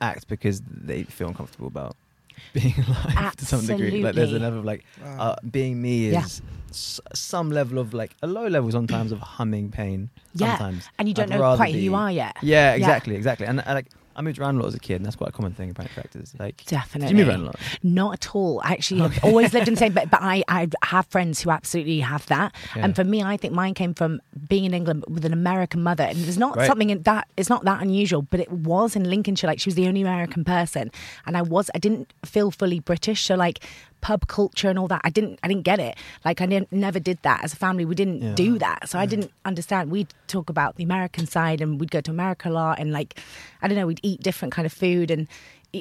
[0.00, 1.96] act because they feel uncomfortable about
[2.52, 4.02] being alive to some degree.
[4.02, 4.36] Like there's Absolutely.
[4.36, 6.24] a level of like uh, being me Yeah.
[6.24, 10.10] is s- some level of like a low level sometimes of humming pain.
[10.34, 12.36] Yeah, Sometimes and you don't I'd know rather quite who you are yet.
[12.42, 12.74] Yeah, Yeah.
[12.76, 13.46] exactly, exactly.
[13.46, 13.88] And I, like
[14.18, 15.86] I moved around a lot as a kid, and that's quite a common thing about
[15.96, 16.34] actors.
[16.38, 17.14] Like Definitely.
[17.14, 17.56] Did you move around a lot?
[17.82, 18.60] Not at all.
[18.64, 22.00] Actually have always lived in the same, but, but I, I have friends who absolutely
[22.00, 22.54] have that.
[22.76, 22.84] Yeah.
[22.84, 26.04] And for me, I think mine came from being in England with an American mother.
[26.04, 26.66] And it's not Right.
[26.66, 29.46] something in that, it's not that unusual, but it was in Lincolnshire.
[29.48, 30.90] Like she was the only American person.
[31.24, 33.22] And I was, I didn't feel fully British.
[33.24, 33.64] So like,
[34.00, 35.00] pub culture and all that.
[35.04, 35.96] I didn't i didn't get it.
[36.24, 37.84] Like i didn't, never did that as a family.
[37.84, 38.34] We didn't Yeah.
[38.34, 38.88] do that.
[38.88, 39.90] So i didn't understand.
[39.90, 43.18] We'd talk about the american side and we'd go to america a lot and like
[43.62, 45.10] i don't know we'd eat different kind of food.
[45.10, 45.28] And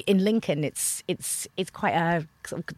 [0.06, 2.26] in lincoln it's it's it's quite a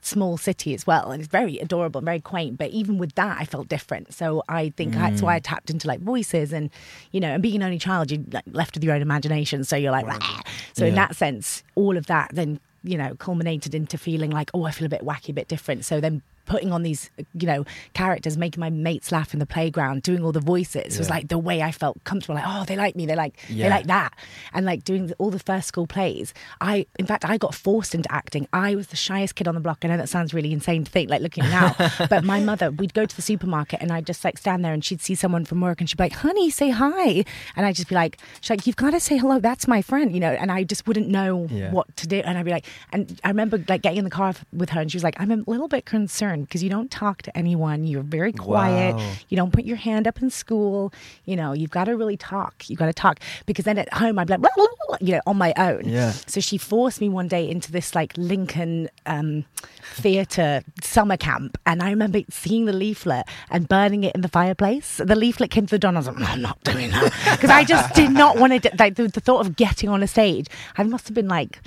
[0.01, 2.57] small city as well and it's very adorable and very quaint.
[2.57, 4.15] But even with that i felt different.
[4.15, 5.45] So i think that's why i mm.
[5.45, 6.71] tapped into like voices and
[7.11, 9.65] you know and being an only child you're like left with your own imagination.
[9.65, 10.43] So you're like "Rah."
[10.73, 14.65] so in that sense all of that then you know, culminated into feeling like, oh,
[14.65, 15.85] I feel a bit wacky, a bit different.
[15.85, 17.65] So then putting on these, you know,
[17.95, 21.39] characters, making my mates laugh in the playground, doing all the voices was like the
[21.39, 22.35] way I felt comfortable.
[22.35, 24.13] Like, oh, they like me, they like, they like that,
[24.53, 26.35] and like doing the- all the first school plays.
[26.61, 28.49] I, in fact, I got forced into acting.
[28.53, 29.79] I was the shyest kid on the block.
[29.85, 31.77] I know that sounds really insane to think, like looking now,
[32.11, 34.85] but my mother, we'd go to the supermarket and I'd just like stand there and
[34.85, 37.25] she'd see someone from work and she'd be like, honey, say hi,
[37.55, 39.39] and I'd just be like, she's like, you've got to say hello.
[39.39, 41.71] That's my friend, you know, and I just wouldn't know Yeah.
[41.71, 42.19] what to do.
[42.25, 44.91] And I'd be like, and I remember like getting in the car with her, and
[44.91, 47.87] she was like, "I'm a little bit concerned because you don't talk to anyone.
[47.87, 48.97] You're very quiet.
[48.97, 49.13] Wow.
[49.29, 50.93] You don't put your hand up in school.
[51.25, 52.69] You know, you've got to really talk.
[52.69, 55.15] You've got to talk because then at home I'd be like, "Blah, blah, blah," you
[55.15, 55.83] know, on my own.
[55.85, 56.13] Yeah.
[56.27, 59.45] So she forced me one day into this like Lincoln um,
[59.95, 64.99] theatre summer camp, and I remember seeing the leaflet and burning it in the fireplace.
[64.99, 67.13] The leaflet came to the door, and I was like, "No, I'm not doing that,"
[67.33, 68.71] because I just did not want to.
[68.79, 70.47] Like the, the thought of getting on a stage,
[70.77, 71.61] I must have been like.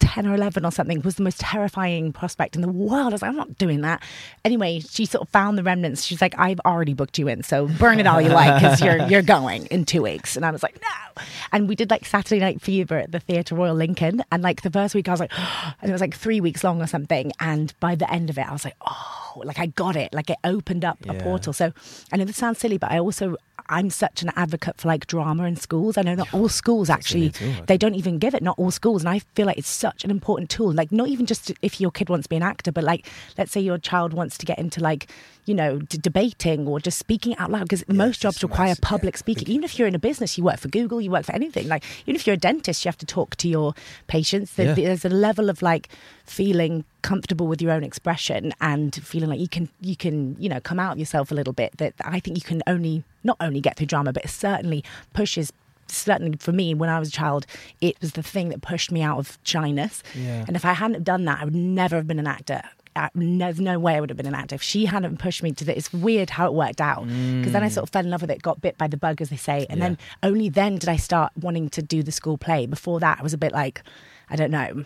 [0.00, 3.08] 10 or 11 or something was the most terrifying prospect in the world.
[3.08, 4.02] I was like, I'm not doing that.
[4.44, 6.04] Anyway, she sort of found the remnants.
[6.04, 9.06] She's like, I've already booked you in, so burn it all you like because you're,
[9.08, 10.36] you're going in two weeks.
[10.36, 11.22] And I was like, no.
[11.52, 14.22] And we did like Saturday Night Fever at the Theatre Royal Lincoln.
[14.30, 15.32] And like the first week, I was like,
[15.80, 17.32] and it was like three weeks long or something.
[17.40, 20.12] And by the end of it, I was like, oh, like I got it.
[20.12, 21.52] Like it opened up a portal.
[21.52, 21.72] So
[22.12, 23.36] I know this sounds silly, but I also,
[23.68, 25.98] I'm such an advocate for like drama in schools.
[25.98, 29.02] I know not all schools actually, too, they don't even give it, not all schools.
[29.02, 30.72] And I feel like it's such an important tool.
[30.72, 33.06] Like, not even just if your kid wants to be an actor, but like,
[33.36, 35.08] let's say your child wants to get into like,
[35.46, 39.14] you know, d- debating or just speaking out loud, because most jobs require massive, public
[39.14, 39.18] yeah.
[39.18, 39.48] speaking.
[39.48, 41.68] Even if you're in a business, you work for Google, you work for anything.
[41.68, 43.72] Like, even if you're a dentist, you have to talk to your
[44.08, 44.52] patients.
[44.54, 44.74] There- Yeah.
[44.74, 45.88] There's a level of like
[46.24, 50.60] feeling comfortable with your own expression and feeling like you can, you can, you know,
[50.60, 51.78] come out of yourself a little bit.
[51.78, 54.82] That I think you can only, not only get through drama, but it certainly
[55.14, 55.52] pushes
[55.88, 57.46] certainly for me when I was a child,
[57.80, 60.02] it was the thing that pushed me out of shyness.
[60.16, 60.44] Yeah.
[60.48, 62.62] And if I hadn't have done that, I would never have been an actor.
[62.96, 65.52] I, there's no way I would have been an actor if she hadn't pushed me
[65.52, 65.76] to that.
[65.76, 68.30] It's weird how it worked out because then I sort of fell in love with
[68.30, 70.96] it, got bit by the bug, as they say, and then only then did I
[70.96, 72.66] start wanting to do the school play.
[72.66, 73.82] Before that, I was a bit like,
[74.30, 74.84] I don't know,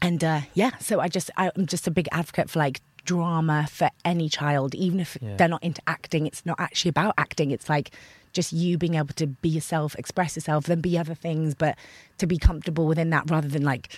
[0.00, 0.76] and uh, yeah.
[0.78, 5.00] So I just I'm just a big advocate for like drama for any child, even
[5.00, 5.36] if Yeah.
[5.36, 6.26] they're not into acting.
[6.26, 7.50] It's not actually about acting.
[7.50, 7.90] It's like
[8.32, 11.76] just you being able to be yourself, express yourself, then be other things, but
[12.18, 13.88] to be comfortable within that rather than like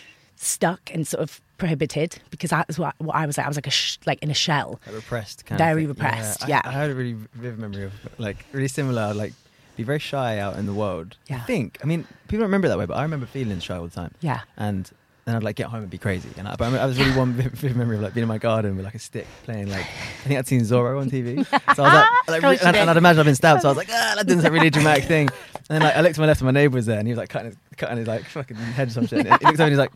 [0.43, 2.19] stuck and sort of prohibited.
[2.31, 3.47] Because that's what, what I was like.
[3.47, 4.81] I was like a sh- like in a shell.
[4.86, 6.60] Like repressed kind Very repressed, I- yeah.
[6.64, 9.32] I, had a really vivid memory of like really similar, like
[9.77, 11.16] be very shy out in the world.
[11.31, 11.78] I think.
[11.82, 14.12] I mean, people don't remember that way, but I remember feeling shy all the time.
[14.20, 14.40] Yeah.
[14.56, 14.90] And
[15.24, 16.28] then I'd like get home and be crazy.
[16.36, 18.28] And I, but I, remember- I was really one vivid memory of like being in
[18.28, 19.86] my garden with like a stick playing like
[20.24, 21.47] I think I'd seen Zorro on TV.
[21.77, 23.62] So I was like, like and, and I'd imagine I've been stabbed.
[23.62, 25.28] So I was like, ah, like doing this really dramatic thing.
[25.70, 27.12] And then like I looked to my left and my neighbour was there, and he
[27.12, 29.27] was like cutting his, cutting his like fucking head or some shit.
[29.27, 29.93] And he looks over and he's like.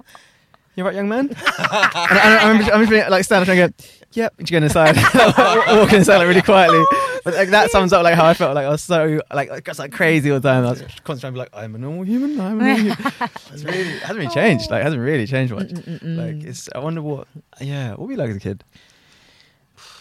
[0.77, 1.29] You right, young man?
[1.31, 4.97] and I, I remember, I remember like standing there and going, "Yep," and going inside,
[5.69, 6.85] walking inside like really quietly.
[7.25, 8.55] But like that sums up like how I felt.
[8.55, 10.67] Like I was so like I was like crazy all the time.
[10.67, 12.39] I was constantly trying to be like, "I'm a normal human.
[12.39, 12.97] I'm a normal human."
[13.53, 14.71] It's really it hasn't really changed.
[14.71, 15.71] Like it hasn't really changed much.
[16.03, 16.69] Like it's.
[16.75, 17.27] I wonder what.
[17.59, 18.63] Yeah, what were you like as a kid?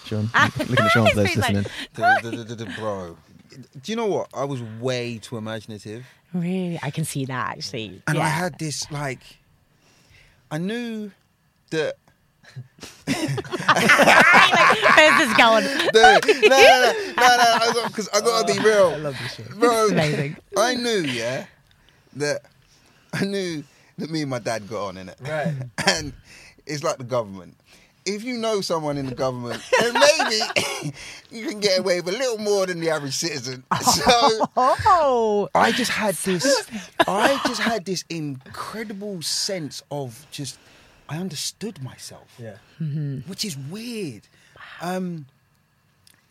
[0.06, 0.30] Sean,
[0.60, 1.72] looking at Sean for those He's like- listening.
[1.94, 3.18] The- the- the- the- bro.
[3.82, 4.28] Do you know what?
[4.34, 6.06] I was way too imaginative.
[6.34, 8.02] Really, I can see that actually.
[8.08, 8.26] And yeah.
[8.26, 9.22] I had this like,
[10.56, 11.12] I knew
[11.72, 11.96] that.
[13.06, 13.18] Where's
[15.18, 15.66] this going?
[15.94, 18.88] No, no, no, no, no, no, because I gotta be oh, real.
[18.88, 19.44] I love this show.
[19.56, 20.38] Bro, It's amazing.
[20.58, 21.48] I knew, yeah,
[22.16, 22.44] that
[23.12, 23.66] I knew
[23.98, 25.18] that me and my dad got on in it.
[25.20, 25.54] Right.
[25.88, 26.14] And
[26.66, 27.58] it's like the government.
[28.06, 30.94] If you know someone in the government, then maybe
[31.32, 33.64] you can get away with a little more than the average citizen.
[33.82, 36.70] So Oh, I just had this.
[37.08, 40.60] I just had this incredible sense of just.
[41.08, 42.56] I understood myself Yeah.
[43.28, 44.24] which is weird.
[44.82, 45.28] Um,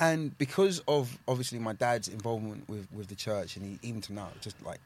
[0.01, 4.13] and because of obviously my dad's involvement with, with the church, and he, even to
[4.13, 4.81] now, just like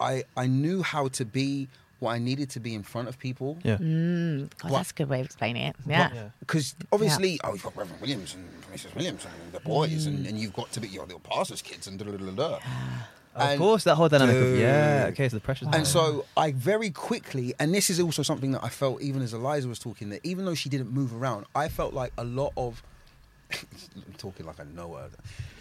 [0.00, 1.68] I I knew how to be
[2.02, 3.58] what I needed to be in front of people.
[3.62, 3.76] Yeah.
[3.78, 4.50] Mm.
[4.58, 4.78] God, What?
[4.78, 5.76] that's a good way of explaining it.
[5.86, 6.10] Yeah.
[6.12, 6.28] Yeah.
[6.40, 8.94] Because obviously, oh, you've got Reverend Williams and Mrs.
[8.94, 10.28] Williams and the boys, and, mm.
[10.28, 12.58] and you've got to be your little pastor's kids and da da da da.
[13.34, 14.36] Of course, that whole dynamic.
[14.36, 15.06] Of, yeah.
[15.08, 15.84] Okay, so the pressure's And there.
[15.86, 19.68] so I very quickly, and this is also something that I felt even as Eliza
[19.68, 22.82] was talking, that even though she didn't move around, I felt like a lot of.
[23.96, 25.10] I'm talking like I know her.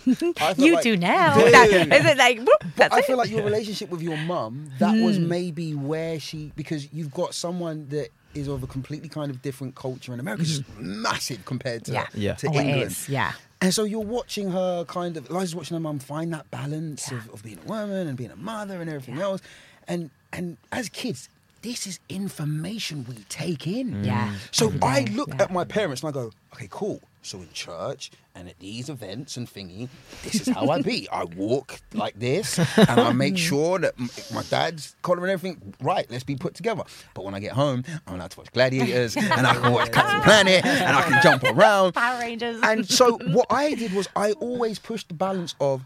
[0.39, 1.35] I You like- do now.
[1.35, 1.51] Dude.
[1.53, 3.05] That- is it like, whoop, that's I it?
[3.05, 5.27] feel like your relationship with your mum, that was mm.
[5.27, 9.75] maybe where she, because you've got someone that is of a completely kind of different
[9.75, 11.01] culture, and America's just mm-hmm.
[11.01, 12.07] massive compared to, Yeah.
[12.13, 12.33] Yeah.
[12.35, 12.97] to Oh, England.
[13.07, 13.33] yeah.
[13.59, 17.29] And so you're watching her kind of, Liza's watching her mum find that balance of,
[17.29, 19.41] of being a woman and being a mother and everything else.
[19.87, 21.29] And and as kids,
[21.61, 24.03] this is information we take in.
[24.03, 24.33] Yeah.
[24.51, 25.43] So Every I look yeah.
[25.43, 27.01] at my parents and I go, okay, cool.
[27.23, 29.89] So in church and at these events and thingy,
[30.23, 31.07] this is how I be.
[31.11, 33.93] I walk like this and I make sure that
[34.33, 36.83] my dad's collar and everything, right, let's be put together.
[37.13, 40.21] But when I get home, I'm allowed to watch Gladiators and I can watch Captain
[40.21, 41.93] Planet and I can jump around.
[41.93, 42.59] Power Rangers.
[42.63, 45.83] And so what I did was I always pushed the balance of,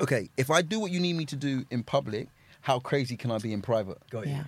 [0.00, 2.26] okay, if I do what you need me to do in public,
[2.62, 3.98] how crazy can I be in private?
[4.10, 4.32] Got you.
[4.32, 4.44] yeah.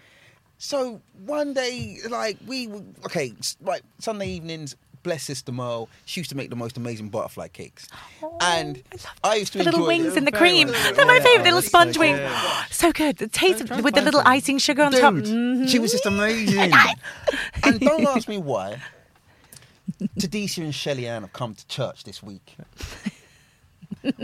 [0.58, 5.88] So one day, like we, would- okay, like Sunday evenings, bless Sister Merle.
[6.04, 7.86] She used to make the most amazing butterfly cakes,
[8.40, 8.82] and
[9.22, 10.18] I used to enjoy The little wings them.
[10.18, 10.68] and the cream.
[10.68, 10.94] well.
[10.94, 11.22] They're my Yeah.
[11.22, 12.00] favourite little sponge good.
[12.18, 12.32] wings.
[12.72, 13.18] So good.
[13.18, 14.26] The taste of, with the little some.
[14.32, 15.14] icing sugar on top.
[15.14, 15.68] Dude, Mhm.
[15.68, 16.72] she was just amazing.
[17.62, 18.82] and don't ask me why.
[20.18, 22.56] Tadisha and Shelly Ann have come to church this week.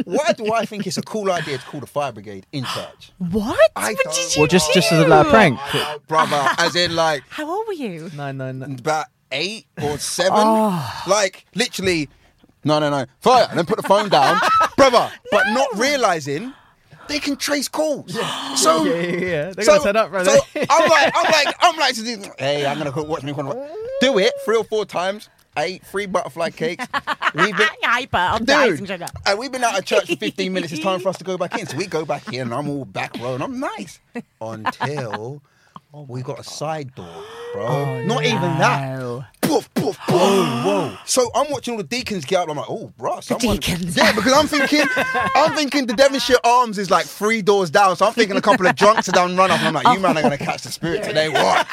[0.05, 3.12] Why do I think it's a cool idea to call the fire brigade in church?
[3.19, 3.59] What?
[3.77, 5.11] I what did you Well, just just as a do?
[5.11, 5.59] like, prank.
[6.07, 8.11] Brother, as in like How old were you?
[8.15, 8.77] Nine nine nine.
[8.78, 10.39] about eight or seven.
[10.39, 11.02] Oh.
[11.07, 12.09] Like literally,
[12.65, 14.39] no, no, no, fire, and then put the phone down,
[14.77, 15.11] brother.
[15.31, 16.52] But not realizing
[17.09, 18.12] they can trace calls.
[18.57, 18.85] So.
[18.85, 19.52] Yeah, yeah, yeah.
[19.52, 20.24] They're so, gonna turn up, right?
[20.24, 20.39] so
[20.69, 23.32] I'm like, I'm like, I'm like, to do, hey, I'm gonna go watch me.
[24.01, 25.28] Do it three or four times.
[25.57, 26.86] I ate three butterfly cakes.
[27.35, 29.07] We've been, Hyper on the icing dude, sugar.
[29.27, 30.73] and we've been out of church for 15 minutes.
[30.73, 31.66] It's time for us to go back in.
[31.66, 33.98] So we go back in, and I'm all back row, and I'm nice
[34.40, 35.43] until
[35.93, 37.67] Oh we got a side door, bro.
[37.67, 38.99] Oh Not even that.
[39.01, 39.25] No.
[39.41, 40.07] Poof, poof, poof.
[40.11, 40.97] Oh, whoa.
[41.05, 42.49] So I'm watching all the deacons get up.
[42.49, 43.57] I'm like, oh, bro, someone.
[43.57, 43.97] deacons.
[43.97, 44.85] Yeah, because I'm thinking,
[45.35, 47.97] I'm thinking the Devonshire Arms is like three doors down.
[47.97, 50.01] So I'm thinking a couple of drunks are down run up, and I'm like, you
[50.01, 51.29] man are gonna catch the spirit today.
[51.29, 51.67] Watch.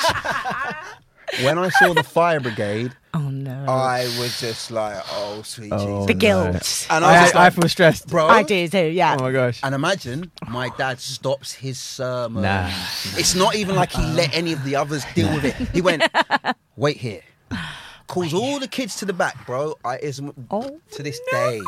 [1.44, 3.66] When I saw the fire brigade, Oh no.
[3.68, 6.06] I was just like, oh sweet Oh, Jesus.
[6.08, 6.88] the guilt.
[6.90, 8.08] And I I, was just I like, feel stressed.
[8.08, 8.28] bro.
[8.28, 8.86] I do too.
[8.88, 9.18] Yeah.
[9.20, 9.60] Oh my gosh.
[9.64, 12.44] And imagine my dad stops his sermon.
[12.44, 12.70] Nah.
[13.18, 15.56] It's not even like he let any of the others deal with it.
[15.74, 16.04] He went,
[16.78, 17.22] wait here.
[18.08, 19.76] Calls all the kids to the back, bro.
[19.84, 21.60] I is Oh, to this day,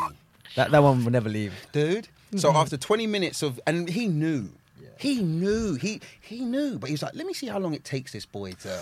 [0.56, 1.54] That that one will never leave.
[1.74, 2.08] dude.
[2.38, 2.58] So mm-hmm.
[2.58, 4.50] after 20 minutes of, and he knew,
[4.98, 7.84] he knew, he he knew, but he was like, let me see how long it
[7.84, 8.80] takes this boy to.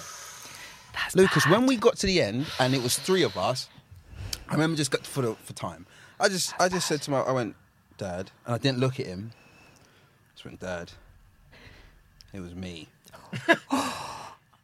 [1.16, 3.70] Lucas, when we got to the end, and it was three of us,
[4.50, 5.86] I remember just got for the, for time.
[6.20, 7.56] I just I just said to my, I went,
[7.98, 9.32] Dad, and I didn't look at him.
[9.34, 10.92] I just went, Dad.
[12.34, 12.88] It was me.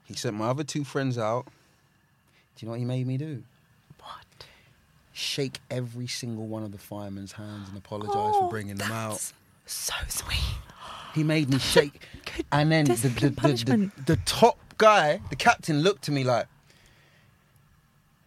[0.05, 1.45] he sent my other two friends out.
[1.45, 1.51] Do
[2.59, 3.43] you know what he made me do?
[3.99, 4.25] What?
[5.11, 9.31] Shake every single one of the firemen's hands and apologise Oh, for bringing them out.
[9.65, 10.39] So sweet.
[11.15, 12.07] He made me shake.
[12.51, 16.47] And then the, the, the, the, the top guy, the captain, looked to me like,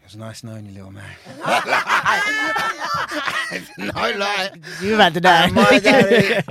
[0.00, 1.10] it was nice knowing you, little man.
[3.78, 4.50] no lie.
[4.80, 6.42] You about to And my daddy,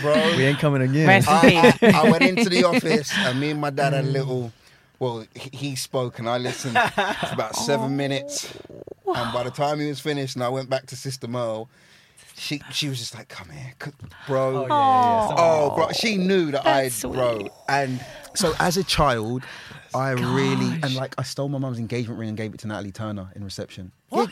[0.00, 0.94] bro, We ain't coming again.
[0.94, 1.06] you.
[1.06, 1.28] Rest
[1.80, 2.00] in I.
[2.00, 4.12] I went into the office and me and my dad had a mm.
[4.12, 4.52] little.
[4.98, 7.90] Well, he- he spoke and I listened for about seven oh.
[7.90, 8.52] minutes.
[9.06, 11.68] And by the time he was finished and I went back to Sister Merle,
[12.38, 13.74] she she was just like, "Come here,
[14.26, 15.34] bro." Oh, yeah, yeah, yeah.
[15.38, 17.48] Oh, bro, she knew that I, That's bro.
[17.68, 18.04] And
[18.38, 19.42] so as a child,
[19.94, 22.92] I really and like I stole my mum's engagement ring and gave it to Natalie
[22.92, 23.92] Turner in reception.
[24.10, 24.30] What?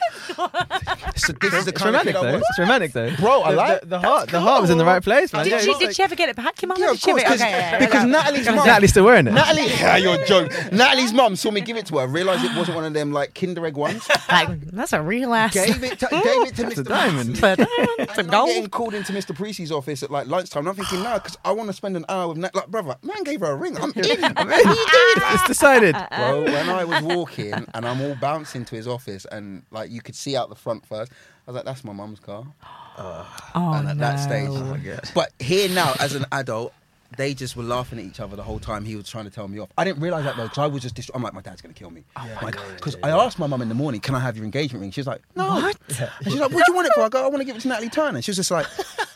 [1.16, 2.32] so this is the It's kind of romantic kid I though.
[2.38, 2.42] was.
[2.48, 3.14] It's romantic though.
[3.16, 4.28] Bro, I the, like- the, the heart.
[4.30, 5.44] The heart was in the right place, man.
[5.44, 6.62] Did, Yeah, she, it's did like- she ever get it back?
[6.62, 6.78] Your mum?
[6.80, 8.10] Yeah, did of she ever- course, 'cause- okay, yeah, yeah, because yeah.
[8.10, 9.32] Natalie's mum- Natalie's still wearing it.
[9.32, 10.56] Natalie, yeah, you're joking.
[10.76, 13.34] Natalie's mum saw me give it to her, realised it wasn't one of them like
[13.34, 14.08] Kinder Egg ones.
[14.30, 15.52] Like, that's a real ass.
[15.52, 16.88] gave it to, gave it to That's a Mr.
[16.88, 17.40] diamond.
[17.40, 17.68] But And
[17.98, 18.48] it's a I'm gold.
[18.48, 19.34] getting called into Mr.
[19.36, 20.60] Precy's office at like lunchtime.
[20.60, 22.54] And I'm thinking, no, because I want to spend an hour with Nat.
[22.54, 23.76] Like, brother, man gave her a ring.
[23.76, 24.24] I'm in.
[24.36, 24.60] I'm in.
[24.64, 25.94] It's decided.
[26.16, 30.00] Bro, when I was walking and I'm all bouncing to his office and like you
[30.00, 32.44] could see out the front first, I was like, that's my mum's car.
[32.98, 34.48] Oh, and at that stage.
[34.50, 34.98] Oh, no.
[35.14, 36.72] But here now, as an adult,
[37.16, 39.46] they just were laughing at each other the whole time he was trying to tell
[39.46, 39.68] me off.
[39.78, 41.72] I didn't realize that though, because I was just, dist- I'm like, my dad's gonna
[41.74, 42.02] kill me.
[42.16, 42.28] Oh,
[42.74, 44.90] because I asked my mum in the morning, can I have your engagement ring?
[44.90, 45.46] She was like, no.
[45.46, 45.76] What?
[45.88, 47.02] And she's like, what do you want it for?
[47.02, 48.22] I go, I want to give it to Natalie Turner.
[48.22, 48.66] She was just like,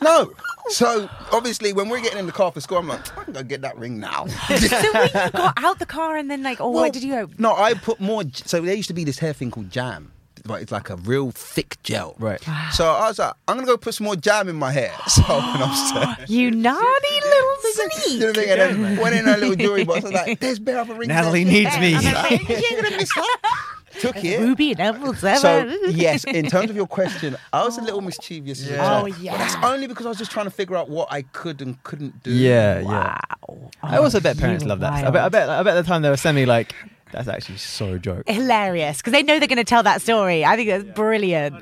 [0.00, 0.32] no.
[0.70, 3.42] So obviously, when we're getting in the car for school, I'm like, I can go
[3.42, 4.26] get that ring now.
[4.48, 7.12] So when you got out the car and then like, oh, Well, where did you
[7.12, 7.28] go?
[7.38, 8.22] No, I put more.
[8.32, 10.12] So there used to be this hair thing called jam.
[10.46, 12.14] Like it's like a real thick gel.
[12.18, 12.40] Right.
[12.72, 14.92] So I was like, I'm gonna go put some more jam in my hair.
[15.08, 16.30] So I went upstairs.
[16.36, 16.80] You naughty
[17.24, 18.14] little sneak.
[18.14, 18.48] You know what I mean?
[18.48, 20.00] And then went in a little jewelry box.
[20.00, 21.94] I was like, "There's bare other rings." Natalie there." needs me.
[21.94, 23.56] I was like, you ain't gonna miss that.
[23.98, 24.38] Took it.
[24.40, 25.76] Ruby and Emerald So Seven.
[25.88, 28.60] yes, in terms of your question, I was a little mischievous.
[28.62, 28.76] As a Yeah.
[28.78, 29.02] child.
[29.02, 29.32] Oh, yeah.
[29.32, 31.82] But that's only because I was just trying to figure out what I could and
[31.82, 32.30] couldn't do.
[32.32, 33.18] Yeah, yeah.
[33.48, 33.70] Wow.
[33.82, 34.92] I also Oh, bet parents love that.
[34.92, 35.48] I bet, I bet.
[35.48, 36.74] I bet the time they were semi like,
[37.10, 38.22] that's actually so joke.
[38.28, 40.44] Hilarious because they know they're going to tell that story.
[40.44, 41.56] I think that's brilliant.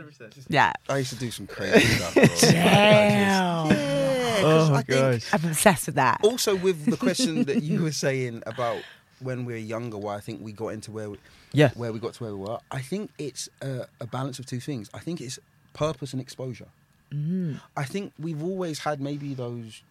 [0.48, 0.74] Yeah.
[0.90, 2.12] I used to do some crazy stuff.
[2.14, 2.24] Bro.
[2.40, 3.66] Damn.
[3.70, 4.88] Yeah, 'cause Oh I my think
[5.22, 5.32] gosh.
[5.32, 6.20] I'm obsessed with that.
[6.22, 8.82] also with the question that you were saying about
[9.20, 11.18] when we were younger, why I think we got into where we,
[11.53, 11.70] Yeah.
[11.75, 12.59] where we got to where we were.
[12.70, 14.91] I think it's a, a balance of two things.
[14.95, 15.39] I think it's
[15.73, 16.66] purpose and exposure.
[17.12, 17.61] Mm.
[17.77, 19.83] I think we've always had maybe those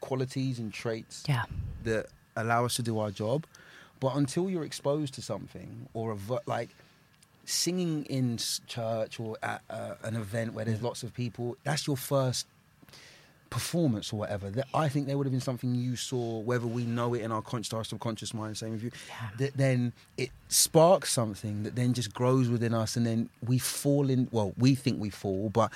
[0.00, 1.44] qualities and traits Yeah.
[1.84, 2.06] that
[2.36, 3.44] allow us to do our job,
[4.00, 6.70] but until you're exposed to something or a ver- like
[7.44, 11.96] singing in church or at uh, an event where there's lots of people, that's your
[11.96, 12.46] first
[13.52, 16.84] performance or whatever, that I think there would have been something you saw, whether we
[16.84, 18.90] know it in our conscious or subconscious mind, same with you,
[19.36, 24.08] that then it sparks something that then just grows within us, and then we fall
[24.08, 24.26] in.
[24.32, 25.70] Well, we think we fall, but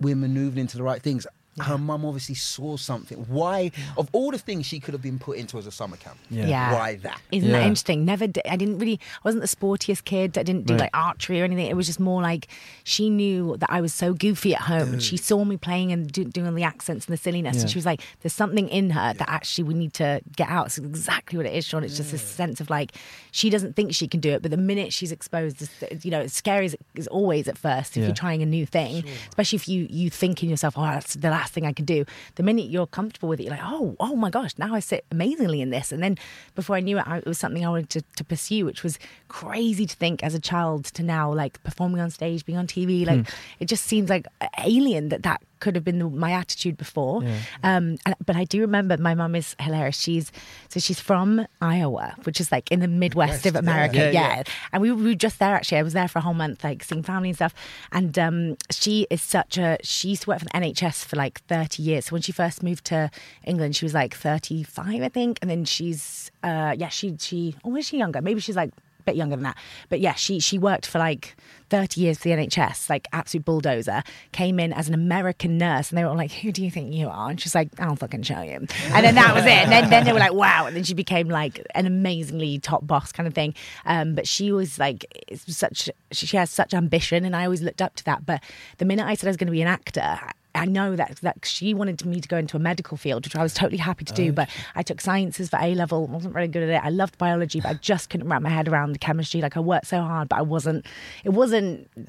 [0.00, 1.26] we're manoeuvring into the right things.
[1.60, 3.18] Her mum obviously saw something.
[3.28, 6.18] Why, of all the things she could have been put into as a summer camp,
[6.30, 6.72] Yeah.
[6.74, 7.20] why that?
[7.30, 7.66] Isn't that Yeah.
[7.66, 8.04] interesting?
[8.04, 10.36] Never, d- I didn't really, I wasn't the sportiest kid.
[10.36, 10.80] I didn't do Right.
[10.82, 11.66] like archery or anything.
[11.66, 12.48] It was just more like
[12.82, 16.10] she knew that I was so goofy at home and she saw me playing and
[16.10, 17.56] do, doing all the accents and the silliness.
[17.56, 17.62] Yeah.
[17.62, 20.66] And she was like, there's something in her that actually we need to get out.
[20.66, 21.84] It's exactly what it is, Sean.
[21.84, 22.92] It's just this sense of like,
[23.30, 25.68] she doesn't think she can do it, but the minute she's exposed,
[26.02, 28.06] you know, as scary as it is always at first if Yeah.
[28.06, 31.30] you're trying a new thing, especially if you, you think in yourself, oh, that's the
[31.30, 32.04] last thing I can do.
[32.36, 35.04] The minute you're comfortable with it, you're like, oh, oh my gosh, now I sit
[35.10, 35.92] amazingly in this.
[35.92, 36.16] And then
[36.54, 38.98] before I knew it, I, it was something I wanted to, to pursue, which was
[39.28, 43.06] crazy to think as a child to now like performing on stage, being on TV.
[43.06, 43.34] Like hmm.
[43.60, 44.26] it just seems like
[44.58, 47.22] alien that that could have been the, my attitude before.
[47.70, 49.98] Um, and, but I do remember my mum is hilarious.
[50.06, 50.26] She's
[50.68, 53.96] so she's from Iowa, which is like in the Midwest of America.
[53.96, 54.42] Yeah, Yeah, yeah.
[54.72, 55.78] and we, we were just there actually.
[55.78, 57.54] I was there for a whole month, like seeing family and stuff.
[57.98, 59.68] And um, she is such a.
[59.82, 62.02] She used to work for the NHS for like thirty years.
[62.06, 63.10] So when she first moved to
[63.44, 65.38] England, she was like thirty-five, I think.
[65.40, 67.54] And then she's, uh, yeah, she she.
[67.64, 68.20] Or was she younger?
[68.20, 68.70] Maybe she's like
[69.00, 69.56] a bit younger than that.
[69.88, 71.36] But yeah, she she worked for like
[71.74, 74.02] 30 years for the NHS, like absolute bulldozer,
[74.32, 76.92] came in as an American nurse and they were all like, Who do you think
[76.92, 77.30] you are?
[77.30, 78.66] And she's like, I'll fucking show you.
[78.92, 79.50] And then that was it.
[79.50, 80.66] And then, then they were like, Wow.
[80.66, 83.54] And then she became like an amazingly top boss kind of thing.
[83.86, 87.62] Um, but she was like, it's such, she she has such ambition and I always
[87.62, 88.26] looked up to that.
[88.26, 88.42] But
[88.78, 90.18] the minute I said I was going to be an actor,
[90.54, 93.42] I know that that she wanted me to go into a medical field, which I
[93.42, 94.32] was totally happy to do.
[94.32, 96.84] But I took sciences for A level, wasn't very good at it.
[96.84, 99.40] I loved biology, but I just couldn't wrap my head around the chemistry.
[99.40, 100.86] Like I worked so hard, but I wasn't.
[101.24, 101.63] It wasn't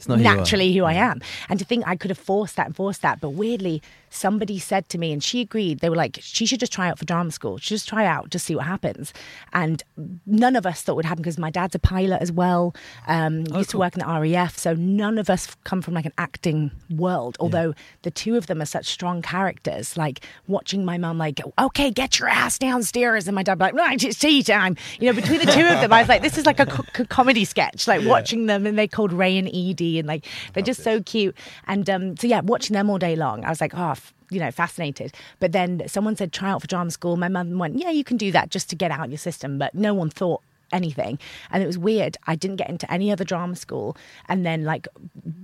[0.08, 0.18] who are.
[0.18, 1.22] naturally who I am.
[1.50, 3.82] And to think I could have forced that and forced that, but weirdly,
[4.16, 5.80] somebody said to me, and she agreed.
[5.80, 7.58] They were like, she should just try out for drama school.
[7.58, 9.14] She just try out, just see what happens.
[9.54, 9.84] And
[10.26, 12.76] none of us thought it would happen because my dad's a pilot as well.
[13.08, 16.14] Um, used to work in the RAF, so none of us come from like an
[16.18, 17.38] acting world.
[17.40, 17.74] Although
[18.04, 19.98] the two of them are such strong characters.
[19.98, 24.02] Like watching my mum, like, okay, get your ass downstairs, and my dad, like, right,
[24.04, 24.78] it's tea time.
[25.00, 26.84] You know, between the two of them, I was like, this is like a co-
[26.94, 27.88] co- comedy sketch.
[27.88, 31.36] Like watching them, and they called Ray and Edie, and like they're just so cute.
[31.68, 33.96] And um, so yeah, watching them all day long, I was like, oh.
[34.30, 35.14] You know, fascinated.
[35.40, 37.16] But then someone said, try out for drama school.
[37.18, 39.58] My mum went, yeah, you can do that just to get out your system.
[39.58, 40.42] But no one thought
[40.72, 41.20] anything.
[41.52, 42.18] And it was weird.
[42.26, 43.96] I didn't get into any other drama school.
[44.28, 44.88] And then, like,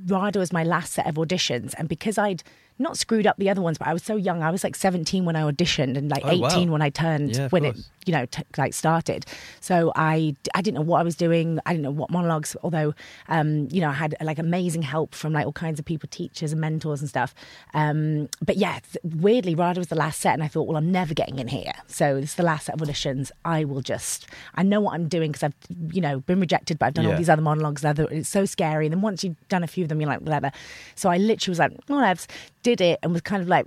[0.07, 1.73] RADA was my last set of auditions.
[1.77, 2.43] And because I'd
[2.81, 4.43] not screwed up the other ones, but I was so young.
[4.43, 6.47] I was like 17 when I auditioned and like Oh, wow.
[6.49, 9.25] 18 when I turned, Yeah, when it, you know, t- like started.
[9.59, 11.59] So I, I didn't know what I was doing.
[11.65, 12.93] I didn't know what monologues, although,
[13.29, 16.51] um, you know, I had like amazing help from like all kinds of people, teachers
[16.51, 17.33] and mentors and stuff.
[17.73, 20.33] Um, but yeah, weirdly, RADA was the last set.
[20.33, 21.73] And I thought, well, I'm never getting in here.
[21.87, 23.31] So this is the last set of auditions.
[23.45, 25.55] I will just, I know what I'm doing because I've,
[25.93, 27.83] you know, been rejected, but I've done all these other monologues.
[27.85, 28.85] Other, it's so scary.
[28.85, 30.51] And then once you've done a few of them, you're like, whatever.
[30.95, 32.21] So I literally was like, whatever.
[32.63, 33.65] Did it and was kind of like,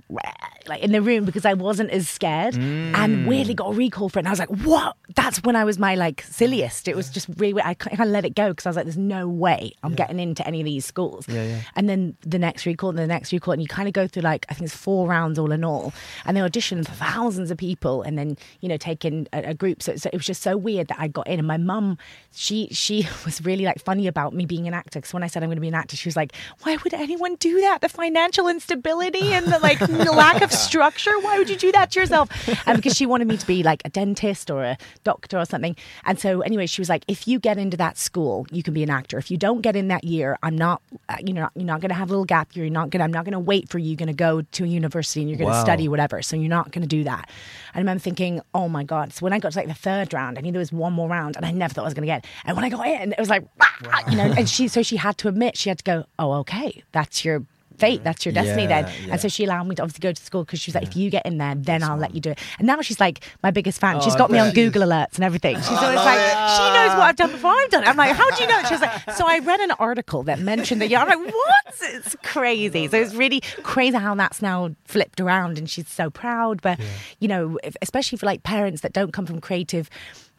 [0.67, 2.95] like in the room because I wasn't as scared mm.
[2.95, 4.21] and weirdly got a recall for it.
[4.21, 4.95] And I was like, what?
[5.15, 6.87] That's when I was my like silliest.
[6.87, 7.65] It was just really, weird.
[7.65, 10.19] I kind of let it go because I was like, there's no way I'm getting
[10.19, 11.27] into any of these schools.
[11.27, 11.61] Yeah, yeah.
[11.75, 13.51] And then the next recall and the next recall.
[13.51, 15.93] And you kind of go through like, I think it's four rounds all in all.
[16.25, 19.53] And they audition for thousands of people and then, you know, take in a, a
[19.53, 19.83] group.
[19.83, 21.39] So, so it was just so weird that I got in.
[21.39, 21.97] And my mum,
[22.31, 24.99] she, she was really like funny about me being an actor.
[24.99, 26.93] Because when I said I'm going to be an actor, she was like, why would
[26.93, 27.81] anyone do that?
[27.81, 31.17] The financial instability and the like lack of structure.
[31.19, 32.29] Why would you do that to yourself?
[32.67, 35.75] And because she wanted me to be like a dentist or a doctor or something.
[36.05, 38.83] And so anyway, she was like, if you get into that school, you can be
[38.83, 39.17] an actor.
[39.17, 41.89] If you don't get in that year, I'm not, uh, you know, you're not going
[41.89, 42.65] to have a little gap year.
[42.65, 43.89] You're not going to, I'm not going to wait for you.
[43.89, 45.63] You're going to go to a university and you're going to Wow.
[45.63, 46.21] study whatever.
[46.21, 47.29] So you're not going to do that.
[47.73, 49.13] And I remember thinking, oh my God.
[49.13, 51.07] So when I got to like the third round, I knew there was one more
[51.09, 52.29] round and I never thought I was going to get it.
[52.45, 54.97] And when I got in, it was like, "Ah," you know, and she, so she
[54.97, 57.43] had to admit, she had to go, oh, okay, that's your
[57.77, 58.03] fate.
[58.03, 58.93] That's your destiny Yeah, then.
[59.05, 59.11] yeah.
[59.13, 60.95] And so she allowed me to obviously go to school because she was like, if
[60.95, 62.39] you get in there, then I'll let you do it.
[62.57, 64.01] And now she's like my biggest fan.
[64.01, 64.53] She's got me on.
[64.53, 65.55] Google alerts and everything.
[65.57, 67.87] She's always like, she knows what I've done before I've done it.
[67.89, 68.63] I'm like, how do you know?
[68.63, 70.89] She was like, so I read an article that mentioned that.
[70.89, 71.75] Yeah, I'm like, what?
[71.81, 72.87] It's crazy.
[72.87, 76.61] So it's really crazy how that's now flipped around and she's so proud.
[76.61, 76.79] But,
[77.19, 79.89] you know, especially for like parents that don't come from creative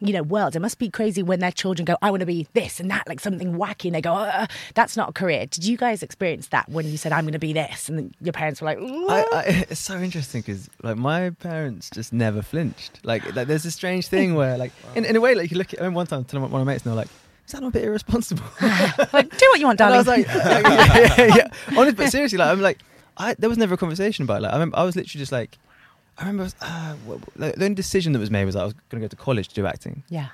[0.01, 0.57] you know, worlds.
[0.57, 3.09] It must be crazy when their children go, I want to be this and that,
[3.09, 3.87] like something wacky.
[3.87, 5.47] And they go, uh, that's not a career.
[5.47, 7.89] Did you guys experience that when you said, I'm going to be this?
[7.89, 12.13] And your parents were like, I, I, it's so interesting because like my parents just
[12.13, 13.01] never flinched.
[13.05, 15.73] Like, like there's a strange thing where like in, in a way like you look
[15.73, 17.09] at I remember one time telling one of my mates and they're like,
[17.47, 18.43] is that not a bit irresponsible?
[19.13, 19.95] like, do what you want, And darling.
[19.95, 21.79] I was like, yeah, yeah, yeah, yeah.
[21.79, 22.79] Honest, but seriously, like I'm like,
[23.17, 24.43] I there was never a conversation about it.
[24.43, 25.57] Like, I remember I was literally just like,
[26.19, 26.95] I remember uh,
[27.37, 29.55] the only decision that was made was I was going to go to college to
[29.55, 30.29] do acting Yeah.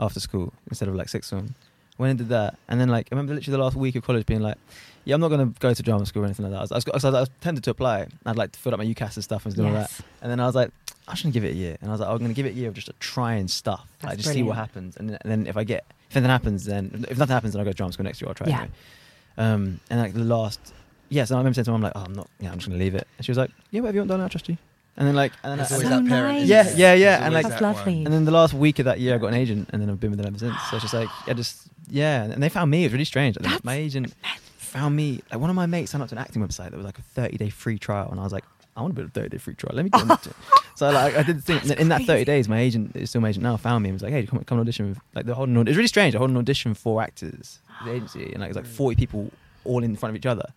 [0.00, 1.54] after school instead of like sixth form.
[1.96, 4.24] Went and did that, and then like I remember literally the last week of college
[4.24, 4.56] being like,
[5.04, 6.58] yeah, I'm not going to go to drama school or anything like that.
[6.58, 8.06] I was, I was, I was, I was tempted to apply.
[8.24, 9.90] I'd like to fill up my UCAS and stuff and do all that.
[10.22, 10.70] And then I was like,
[11.08, 11.76] I shouldn't give it a year.
[11.80, 13.86] And I was like, I'm gonna give it a year of just trying stuff.
[14.00, 14.96] That's like just see what happens.
[14.96, 17.60] And then, and then if I get if anything happens, then if nothing happens, then
[17.60, 18.28] I'll go to drama school next year.
[18.28, 18.54] I'll try Yeah.
[18.58, 18.70] anyway.
[19.38, 20.60] Um, and like the last,
[21.08, 22.68] yes, and I remember saying to my mum like, oh, I'm not, yeah, I'm just
[22.68, 23.06] gonna leave it.
[23.16, 24.56] And she was like, yeah, whatever you want done, I trust you.
[24.98, 26.38] And then like, and then, There's I, always So that parent.
[26.40, 26.48] nice.
[26.48, 27.74] Yeah, yeah, yeah, and, like- That's that one.
[27.76, 28.04] lovely.
[28.04, 30.00] and then the last week of that year, I got an agent, and then I've
[30.00, 30.56] been with them ever since.
[30.70, 32.82] So it's just like, I just, yeah, and they found me.
[32.82, 33.38] It was really strange.
[33.40, 34.12] Like, my agent
[34.58, 35.22] found me.
[35.30, 37.02] Like one of my mates signed up to an acting website that was like a
[37.02, 38.44] 30 day free trial, and I was like,
[38.76, 39.74] I want a bit of 30 day free trial.
[39.74, 40.32] Let me get it.
[40.74, 41.58] So like, I did the thing.
[41.72, 43.56] and in that 30 days, my agent is still my agent now.
[43.56, 44.90] Found me and was like, Hey, come, come audition.
[44.90, 45.56] With, like they're holding.
[45.56, 46.12] An, it's really strange.
[46.12, 47.58] They're holding an audition for actors.
[47.84, 49.30] The agency, and like it's like 40 people
[49.64, 50.52] all in front of each other.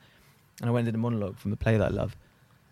[0.59, 2.15] And I went and did a monologue from the play that I love.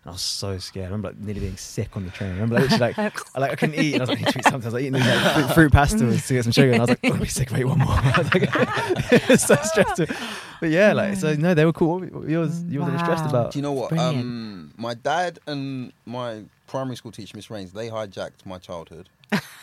[0.02, 0.84] And I was so scared.
[0.84, 2.30] I remember like nearly being sick on the train.
[2.30, 3.94] I remember like, literally, like I like I couldn't eat.
[3.94, 4.62] And I was like, I need to eat something.
[4.62, 6.36] I was like eating these like, fruit, fruit pastilles to mm.
[6.36, 6.72] get some sugar.
[6.72, 7.50] And I was like, oh, I'll be sick.
[7.50, 7.88] Wait one more.
[7.90, 8.42] I was like,
[9.12, 10.06] it was so stressful.
[10.60, 11.38] But yeah, like so mm.
[11.38, 12.00] no, they were cool.
[12.00, 13.30] What were yours, mm, yours ever stressed Wow.
[13.30, 13.52] about?
[13.52, 13.92] Do you know what?
[13.98, 19.10] Um, my dad and my primary school teacher, Miss Rains, they hijacked my childhood.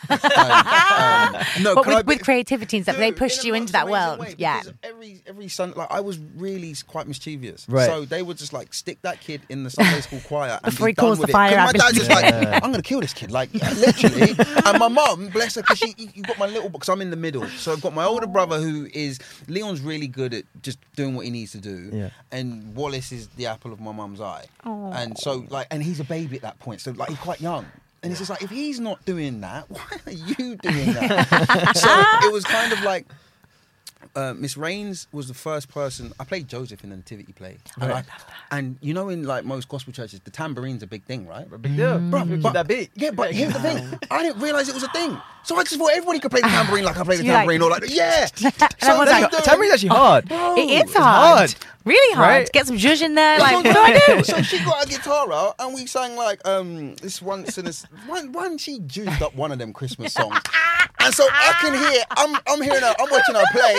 [0.09, 3.47] And, um, no, But can I with, be- with creativity and stuff, they pushed in
[3.47, 4.19] you into that world.
[4.19, 4.61] way, yeah.
[4.83, 7.65] Every every Sunday, like I was really quite mischievous.
[7.67, 7.85] Right.
[7.87, 10.87] So they would just like stick that kid in the Sunday school choir and Before
[10.87, 11.39] be he calls done with the it.
[11.39, 12.59] My out, dad's just like, Yeah.
[12.63, 14.35] I'm gonna kill this kid, like literally.
[14.65, 17.09] and my mum, bless her, because she you you got my little because I'm in
[17.09, 17.45] the middle.
[17.49, 21.25] So I've got my older brother who is Leon's really good at just doing what
[21.25, 21.89] he needs to do.
[21.91, 22.09] Yeah.
[22.31, 24.45] And Wallace is the apple of my mum's eye.
[24.65, 24.91] Aw.
[24.91, 27.65] And so like, and he's a baby at that point, so like he's quite young.
[28.07, 30.55] And it's just like, if he's not doing that, why are you doing
[30.93, 31.75] that?
[31.75, 33.05] so it was kind of like
[34.15, 36.13] uh, Miss Rains was the first person.
[36.19, 38.03] I played Joseph in the nativity play, and, I,
[38.51, 41.49] and you know, in like most gospel churches, the tambourine's a big thing, right?
[41.61, 41.99] Big deal.
[41.99, 42.89] Bro, but, that beat.
[42.95, 45.17] Yeah, but here's the thing: I didn't realize it was a thing.
[45.43, 47.41] So I just thought everybody could play the tambourine like I play the You're like-
[47.41, 48.25] tambourine, or like yeah.
[48.25, 49.43] so like, do it.
[49.43, 50.27] Tambourine's actually hard.
[50.27, 51.37] Bro, It is it's hard.
[51.51, 51.55] hard.
[51.85, 52.27] Really hard.
[52.27, 52.51] Right?
[52.51, 53.39] Get some zhuzh in there.
[53.39, 54.23] That's Like, what what do I do?
[54.25, 57.83] So she got a guitar out and we sang like um this once so this
[58.07, 60.37] one one she juiced up one of them Christmas songs.
[60.99, 63.75] And so I can hear I'm I'm hearing her, I'm watching her play,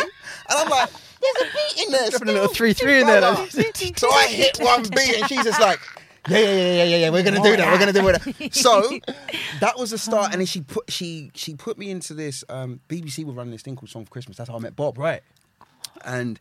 [0.48, 0.90] and I'm like,
[1.20, 2.10] there's a beat in there.
[2.10, 3.20] Dropping a little three three in there.
[3.22, 5.80] So I hit one beat and she's just like,
[6.28, 7.10] yeah, yeah, yeah, yeah, yeah, yeah.
[7.10, 7.72] We're gonna do that.
[7.72, 8.54] We're gonna do that.
[8.54, 8.98] So
[9.60, 12.44] that was the start, and then she put she she put me into this.
[12.48, 14.36] Um, BBC were running this thing called Song for Christmas.
[14.36, 14.98] That's how I met Bob.
[14.98, 15.22] Right.
[16.04, 16.38] And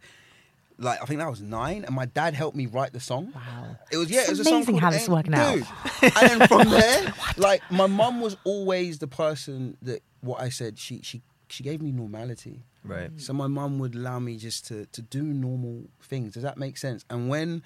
[0.78, 3.32] like I think that was nine, and my dad helped me write the song.
[3.34, 3.78] Wow.
[3.92, 5.58] It was yeah, It's it was a song amazing called how this is working out.
[6.02, 10.78] And then from there, like my mum was always the person that what I said.
[10.78, 12.64] She she she gave me normality.
[12.88, 13.12] Right.
[13.18, 16.34] So my mum would allow me just to to do normal things.
[16.34, 17.06] Does that make sense?
[17.10, 17.64] And when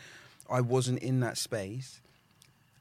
[0.50, 2.02] I wasn't in that space,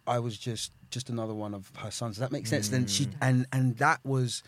[0.06, 2.16] I was just just another one of her sons.
[2.16, 2.68] Does that make sense?
[2.68, 3.14] Then she mm.
[3.20, 4.42] and and that was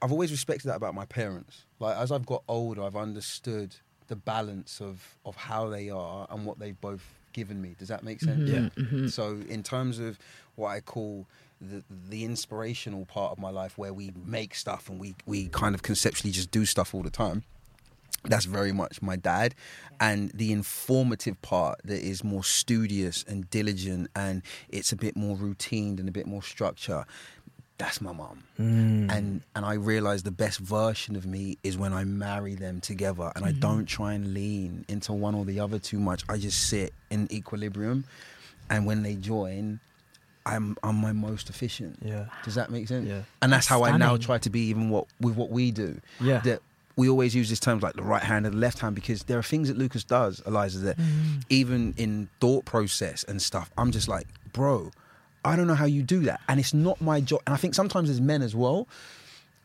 [0.00, 1.64] I've always respected that about my parents.
[1.78, 3.76] Like as I've got older, I've understood
[4.08, 7.74] the balance of of how they are and what they've both given me.
[7.78, 8.48] Does that make sense?
[8.48, 8.80] Mm-hmm.
[8.80, 8.84] Yeah.
[8.84, 9.06] Mm-hmm.
[9.08, 10.18] So in terms of
[10.54, 11.26] what I call
[11.60, 15.74] the the inspirational part of my life where we make stuff and we we kind
[15.74, 17.44] of conceptually just do stuff all the time.
[18.24, 19.54] That's very much my dad.
[20.00, 25.36] And the informative part that is more studious and diligent and it's a bit more
[25.36, 27.04] routine and a bit more structure
[27.78, 29.12] that's my mom mm.
[29.12, 33.30] and and i realize the best version of me is when i marry them together
[33.36, 33.60] and i mm-hmm.
[33.60, 36.24] don't try and lean into one or the other too much.
[36.28, 38.04] I just sit in equilibrium.
[38.68, 39.80] And when they join
[40.46, 42.26] i'm i'm my most efficient Yeah.
[42.44, 43.22] does that make sense Yeah.
[43.42, 46.38] and that's how i now try to be even what with what we do Yeah.
[46.40, 46.62] that
[46.96, 49.38] we always use this terms like the right hand and the left hand because there
[49.38, 51.42] are things that Lucas does, Eliza, that mm.
[51.50, 54.90] even in thought process and stuff, I'm just like, bro,
[55.44, 56.40] I don't know how you do that.
[56.48, 57.42] And it's not my job.
[57.46, 58.88] And I think sometimes as men as well,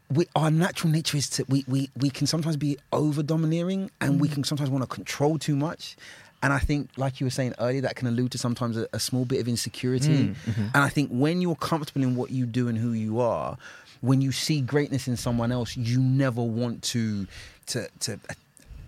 [0.10, 4.20] we, our natural nature is to we, we we can sometimes be over domineering and
[4.20, 4.34] we mm.
[4.34, 5.96] can sometimes want to control too much.
[6.44, 9.00] And I think, like you were saying earlier, that can allude to sometimes a, a
[9.00, 10.26] small bit of insecurity.
[10.30, 10.62] Mm, mm-hmm.
[10.74, 13.58] And I think when you're comfortable in what you do and who you are,
[14.02, 17.28] when you see greatness in someone else, you never want to
[17.68, 18.20] to to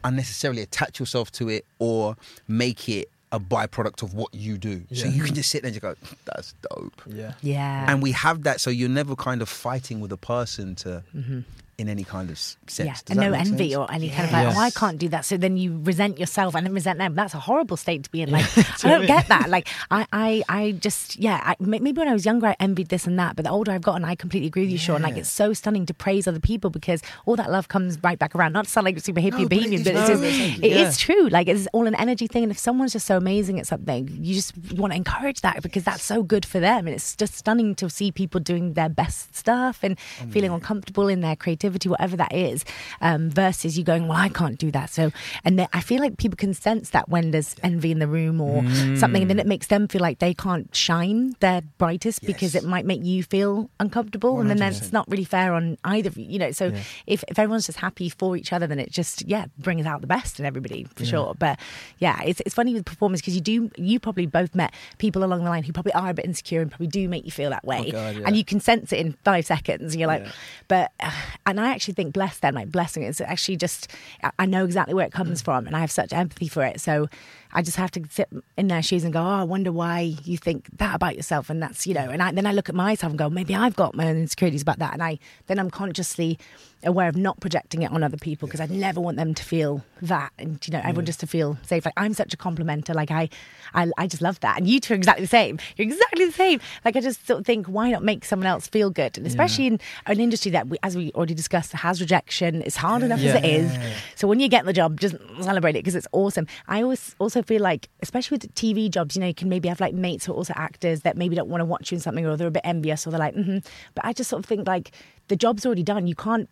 [0.04, 2.18] unnecessarily attach yourself to it or
[2.48, 4.84] make it a byproduct of what you do.
[4.94, 7.34] So you can just sit there and just go, "That's dope." Yeah.
[7.42, 7.92] Yeah.
[7.92, 11.40] and we have that so you're never kind of fighting with a person to mm-hmm.
[11.78, 12.80] In any kind of sense.
[12.80, 13.76] Yeah, Does no envy sense?
[13.76, 15.26] or any kind of like, oh, I can't do that.
[15.26, 17.16] So then you resent yourself and then resent them.
[17.16, 18.32] That's a horrible state to be in.
[18.32, 18.46] Like,
[18.84, 19.50] I don't get that.
[19.50, 23.08] Like, I, I, I just, yeah, I, maybe when I was younger, I envied this
[23.08, 23.36] and that.
[23.36, 25.02] But the older I've gotten, I completely agree with you, Sean.
[25.02, 28.36] Like, it's so stunning to praise other people because all that love comes right back
[28.36, 28.54] around.
[28.54, 30.22] Not to sound like super hippie No, but it is but it's true.
[30.22, 30.88] just, it yeah.
[30.88, 31.28] is true.
[31.30, 32.44] Like, it's all an energy thing.
[32.44, 35.84] And if someone's just so amazing at something, you just want to encourage that because
[35.84, 36.88] that's so good for them.
[36.88, 41.08] And it's just stunning to see people doing their best stuff and oh, feeling uncomfortable
[41.08, 42.66] in their creativity, whatever that is,
[43.02, 44.90] um, versus you going, well, I can't do that.
[44.90, 45.12] So,
[45.44, 48.42] and then I feel like people can sense that when there's envy in the room
[48.42, 48.64] or
[48.96, 52.64] something, and then it makes them feel like they can't shine their brightest because it
[52.64, 54.40] might make you feel uncomfortable.
[54.40, 56.52] And then that's not really fair on either, of you you know.
[56.52, 56.82] So Yeah.
[57.08, 60.08] if, if everyone's just happy for each other, then it just, yeah, brings out the
[60.08, 61.34] best in everybody for sure.
[61.38, 61.60] But
[62.00, 65.44] yeah, it's, it's funny with performance because you do, you probably both met people along
[65.44, 67.66] the line who probably are a bit insecure and probably do make you feel that
[67.66, 67.92] way.
[67.92, 68.24] God, yeah.
[68.26, 69.94] And you can sense it in five seconds.
[69.94, 70.32] And you're like, Yeah.
[70.68, 71.12] but, uh,
[71.58, 73.92] and I actually think blessed then, like blessing is actually just,
[74.24, 75.46] I- I know exactly where it comes mm.
[75.46, 76.82] from and I have such empathy for it.
[76.82, 77.08] So
[77.54, 80.38] I just have to sit in their shoes and go, oh, I wonder why you
[80.38, 81.50] think that about yourself.
[81.50, 83.76] And that's, you know, and I, then I look at myself and go, maybe I've
[83.76, 84.94] got my own insecurities about that.
[84.94, 86.40] And I, then I'm consciously
[86.86, 89.84] aware of not projecting it on other people because I never want them to feel
[90.02, 90.34] that.
[90.38, 91.08] And, you know, everyone mm.
[91.08, 91.86] just to feel safe.
[91.86, 92.94] Like I'm such a complimenter.
[92.94, 93.30] Like I,
[93.74, 94.58] I, I just love that.
[94.58, 95.60] And you two are exactly the same.
[95.78, 96.60] You're exactly the same.
[96.84, 99.18] Like I just sort of think, why not make someone else feel good?
[99.18, 102.62] And especially in an industry that, we, as we already discussed, has rejection.
[102.64, 103.38] It's hard enough as Yeah.
[103.38, 103.78] it is.
[104.16, 106.48] So when you get the job, just celebrate it because it's awesome.
[106.68, 109.80] I always also feel like, especially with TV jobs, you know, you can maybe have
[109.80, 112.26] like mates who are also actors that maybe don't want to watch you in something
[112.26, 113.60] or they're a bit envious or they're like, mm-hmm.
[113.96, 114.92] but I just sort of think like
[115.28, 116.08] the job's already done.
[116.08, 116.50] You can't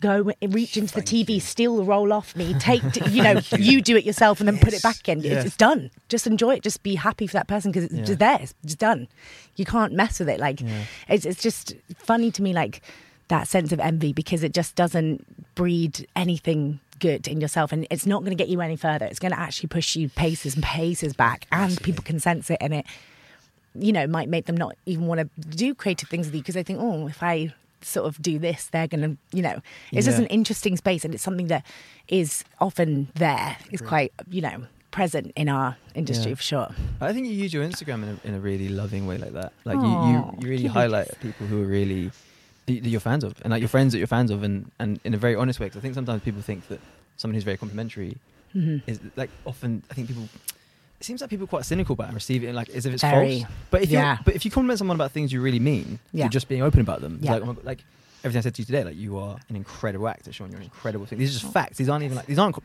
[0.00, 3.96] go reach into the TV, steal the role off me, take, you know, you do
[3.96, 5.20] it yourself and then put it back in.
[5.20, 5.32] Yeah.
[5.34, 5.90] It's, it's done.
[6.08, 6.62] Just enjoy it.
[6.62, 8.04] Just be happy for that person because it's Yeah.
[8.04, 8.38] just there.
[8.40, 9.08] It's just done.
[9.56, 10.40] You can't mess with it.
[10.40, 10.84] Like, Yeah.
[11.08, 12.80] it's, it's just funny to me, like
[13.30, 18.04] that sense of envy because it just doesn't breed anything good in yourself and it's
[18.06, 19.06] not going to get you any further.
[19.06, 22.58] It's going to actually push you paces and paces back and people can sense it
[22.60, 22.86] and it,
[23.74, 26.54] you know, might make them not even want to do creative things with you because
[26.54, 29.62] they think, oh, if I sort of do this, they're going to, you know,
[29.92, 31.64] it's just an interesting space and it's something that
[32.08, 36.36] is often there, is quite, you know, present in our industry Yeah.
[36.36, 36.68] for sure.
[37.00, 39.52] I think you use your Instagram in a, in a really loving way like that.
[39.64, 42.10] Like Aw, you, you, you really highlight people who are really
[42.78, 45.14] that you're fans of, and like your friends that you're fans of, and, and in
[45.14, 45.66] a very honest way.
[45.66, 46.78] Because I think sometimes people think that
[47.16, 48.16] someone who's very complimentary
[48.54, 48.82] Mhm.
[48.86, 49.82] is like often.
[49.90, 50.28] I think people.
[51.00, 52.92] It seems like people are quite cynical about it and receive it like as if
[52.92, 53.40] it's Very.
[53.40, 53.52] false.
[53.70, 54.18] But if Yeah.
[54.18, 56.24] you but if you compliment someone about things you really mean, Yeah.
[56.24, 57.18] you're just being open about them.
[57.22, 57.32] Yeah.
[57.36, 57.84] Like, oh like
[58.24, 60.50] everything I said to you today, like you are an incredible actor, Sean.
[60.50, 61.18] You're an incredible thing.
[61.18, 61.52] These are just oh.
[61.52, 61.78] facts.
[61.78, 62.56] These aren't even like these aren't.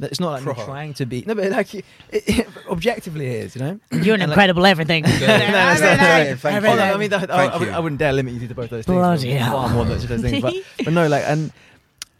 [0.00, 0.64] It's not like me Bro.
[0.64, 1.22] trying to be.
[1.26, 3.56] No, but like it, it, objectively, it is.
[3.56, 3.80] You know.
[3.92, 5.02] You're an And, like, incredible everything.
[5.06, 6.76] no, no, no, no, Thank Oh, you.
[6.76, 7.74] no, I mean, that, I, Thank I, would, you.
[7.74, 8.96] I wouldn't dare limit you to both those things.
[8.96, 9.68] Bloody Far hell.
[9.68, 10.42] more than those things.
[10.42, 11.52] But, but no, like, and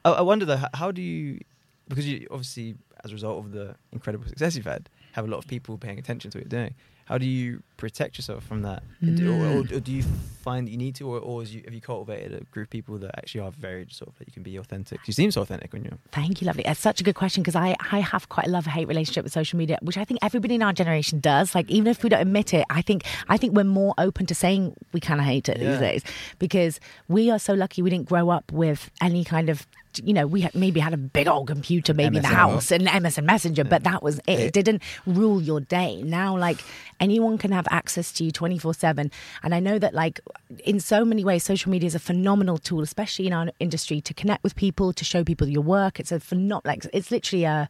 [0.05, 1.41] I, I wonder though, how do you,
[1.89, 5.39] because you obviously, as a result of the incredible success you've had, have a lot
[5.39, 6.75] of people paying attention to what you're doing.
[7.07, 8.83] How do you protect yourself from that?
[9.03, 9.17] Mm.
[9.17, 10.03] Do- Or, or, or do you
[10.43, 12.71] find that you need to, or, or is you, have you cultivated a group of
[12.71, 15.01] people that actually are very sort of that you can be authentic?
[15.07, 15.99] You seem so authentic when you're.
[16.13, 16.65] Thank you, lovely.
[16.65, 19.33] It's such a good question because I, I have quite a love hate relationship with
[19.33, 21.55] social media, which I think everybody in our generation does.
[21.55, 24.35] Like even if we don't admit it, I think I think we're more open to
[24.35, 25.73] saying we kind of hate it Yeah.
[25.73, 26.03] these days
[26.39, 29.67] because we are so lucky we didn't grow up with any kind of
[30.03, 32.87] you know we had, maybe had a big old computer maybe in the house and
[32.87, 34.39] MSN Messenger, but that was it.
[34.41, 36.03] It didn't rule your day.
[36.03, 36.59] Now like
[37.01, 39.11] anyone can have access to you twenty four seven,
[39.43, 40.21] and I know that like
[40.65, 44.15] in so many ways, social media is a phenomenal tool, especially in our industry, to
[44.15, 46.01] connect with people, to show people your work.
[46.01, 47.69] It's a phenom- like it's literally a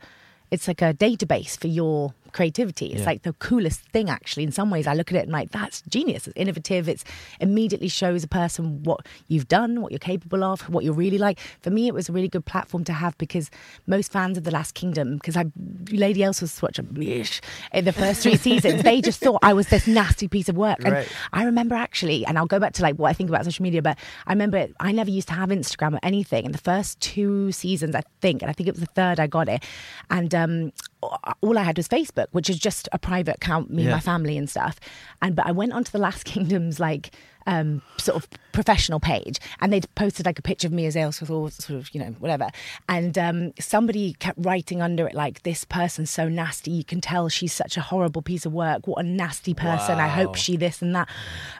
[0.50, 2.86] it's like a database for your creativity.
[2.86, 3.06] It's Yeah.
[3.06, 4.44] like the coolest thing, actually.
[4.44, 6.26] In some ways, I look at it and like, that's genius.
[6.26, 6.88] It's innovative.
[6.88, 7.04] It's
[7.40, 11.38] immediately shows a person what you've done, what you're capable of, what you're really like.
[11.60, 13.50] For me, it was a really good platform to have because
[13.86, 15.44] most fans of The Last Kingdom, because I,
[15.90, 19.68] Lady Aelswith was such a in the first three seasons, they just thought I was
[19.68, 20.78] this nasty piece of work.
[20.84, 21.08] And Right.
[21.32, 23.82] I remember actually, and I'll go back to like what I think about social media,
[23.82, 26.44] but I remember I never used to have Instagram or anything.
[26.44, 29.26] In the first two seasons, I think, and I think it was the third I
[29.26, 29.62] got it,
[30.10, 30.72] and um,
[31.02, 34.38] all I had was Facebook, which is just a private account, me and my family
[34.38, 34.78] and stuff.
[35.20, 37.10] And but I went onto the Last Kingdom's like
[37.46, 41.30] um, sort of professional page, and they'd posted like a picture of me as Aelswith
[41.30, 42.50] or sort of you know whatever,
[42.88, 46.70] and um, somebody kept writing under it like, "This person's so nasty.
[46.70, 48.86] You can tell she's such a horrible piece of work.
[48.86, 49.98] What a nasty person.
[49.98, 51.08] I hope she this and that."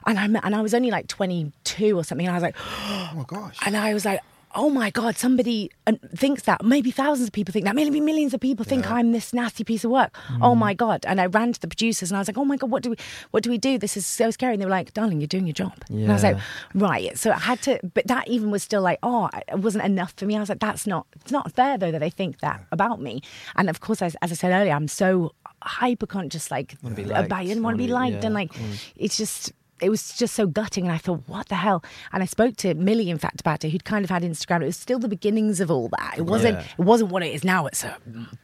[0.05, 2.55] And I and I was only like twenty two or something, and I was like.
[3.03, 3.57] Oh my gosh.
[3.65, 4.21] And I was like,
[4.55, 6.63] oh my god, somebody uh, thinks that.
[6.63, 7.75] Maybe thousands of people think that.
[7.75, 10.15] Maybe millions of people think I'm this nasty piece of work.
[10.41, 11.05] Oh my god!
[11.07, 12.91] And I ran to the producers and I was like, oh my god, what do
[12.91, 12.95] we
[13.31, 13.77] what do we do?
[13.77, 14.53] This is so scary.
[14.53, 15.73] And they were like, darling, you're doing your job.
[15.89, 16.03] Yeah.
[16.03, 16.37] And I was like,
[16.73, 17.17] right.
[17.17, 20.25] So I had to, but that even was still like, oh, it wasn't enough for
[20.25, 20.35] me.
[20.35, 23.21] I was like, that's not it's not fair though that they think that about me.
[23.55, 27.03] And of course, as, as I said earlier, I'm so hyper conscious, like Wanna be
[27.03, 28.91] about liked, it, want to be liked, yeah, and like mm.
[28.95, 29.53] it's just
[29.83, 31.83] it was just so gutting and i thought what the hell?
[32.11, 34.61] And i spoke to millie in fact about it who'd kind of had instagram.
[34.63, 36.15] It was still the beginnings of all that.
[36.17, 36.65] It wasn't Yeah.
[36.79, 37.67] it wasn't what it is now.
[37.67, 37.95] It's a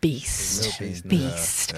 [0.02, 0.80] beast.
[0.80, 1.74] Real beast beast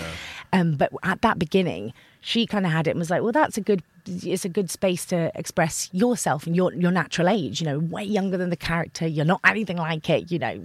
[0.53, 3.57] um but at that beginning she kind of had it and was like well that's
[3.57, 7.67] a good it's a good space to express yourself and your your natural age you
[7.67, 10.59] know way younger than the character you're not anything like it you know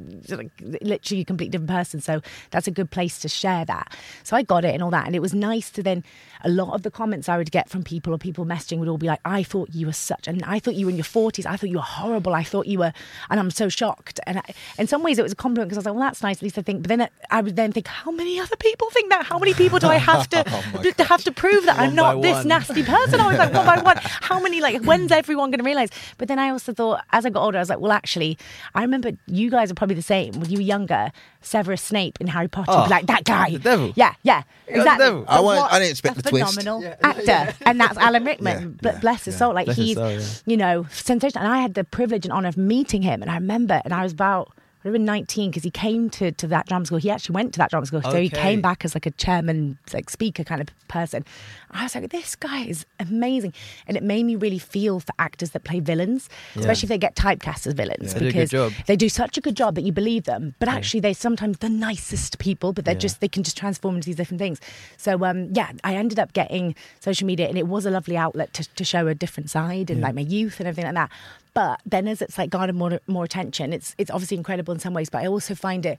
[0.60, 2.00] literally a complete different person.
[2.00, 3.94] So that's a good place to share that.
[4.22, 6.04] So i got it and all that and it was nice to then
[6.44, 8.98] a lot of the comments i would get from people or people messaging would all
[8.98, 11.46] be like i thought you were such and i thought you were in your 40s
[11.46, 12.92] i thought you were horrible i thought you were
[13.30, 14.20] and i'm so shocked.
[14.26, 14.42] And I,
[14.78, 16.42] in some ways it was a compliment because i was like well that's nice at
[16.42, 19.26] least i think but then i would then think how many other people think that?
[19.26, 20.43] How many people do i have to
[20.77, 23.20] oh to have to prove that i'm not this nasty person?
[23.20, 23.97] I was like one by one.
[24.03, 25.90] How many like when's everyone going to realize?
[26.19, 28.39] But then i also thought as i got older i was like well actually
[28.74, 30.32] i remember you guys are probably the same.
[30.40, 31.12] When you were younger
[31.43, 33.51] severus snape in harry potter Oh, like that guy.
[33.51, 33.93] the devil.
[33.94, 35.05] yeah yeah exactly.
[35.07, 35.24] devil.
[35.28, 36.55] I wasn't- I didn't expect a the twist.
[36.59, 38.61] phenomenal actor and that's alan rickman.
[38.61, 39.39] Yeah, but yeah, bless his yeah.
[39.39, 41.44] soul like Bless he's soul, you know sensational.
[41.44, 43.23] And i had the privilege and honor of meeting him.
[43.23, 44.53] And i remember and i was about
[44.86, 46.98] would have been 19 because he came to, to that drama school.
[46.98, 48.02] He actually went to that drama school.
[48.02, 51.24] So he came back as like a chairman, like speaker kind of person.
[51.72, 53.52] I was like, this guy is amazing.
[53.86, 57.16] And it made me really feel for actors that play villains, especially if they get
[57.16, 58.14] typecast as villains.
[58.14, 58.72] Do good because job.
[58.86, 60.54] they do such a good job that you believe them.
[60.58, 63.00] But actually, they're sometimes the nicest people, but they're Yeah.
[63.00, 64.60] just, they can just transform into these different things.
[64.96, 68.52] So, um, yeah, I ended up getting social media and it was a lovely outlet
[68.54, 71.10] to, to show a different side and like my youth and everything like that.
[71.56, 74.92] But then as it's like garnered more more attention, it's it's obviously incredible in some
[74.94, 75.98] ways, but I also find it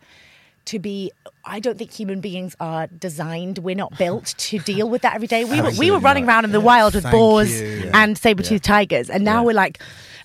[0.66, 1.12] to be
[1.46, 3.58] I don't think human beings are designed.
[3.60, 5.46] We're not built to deal with that every day.
[5.46, 7.90] We were we were running around in the wild with Thank boars you.
[7.94, 9.46] and saber-toothed tigers, and now Yeah.
[9.48, 9.80] we're like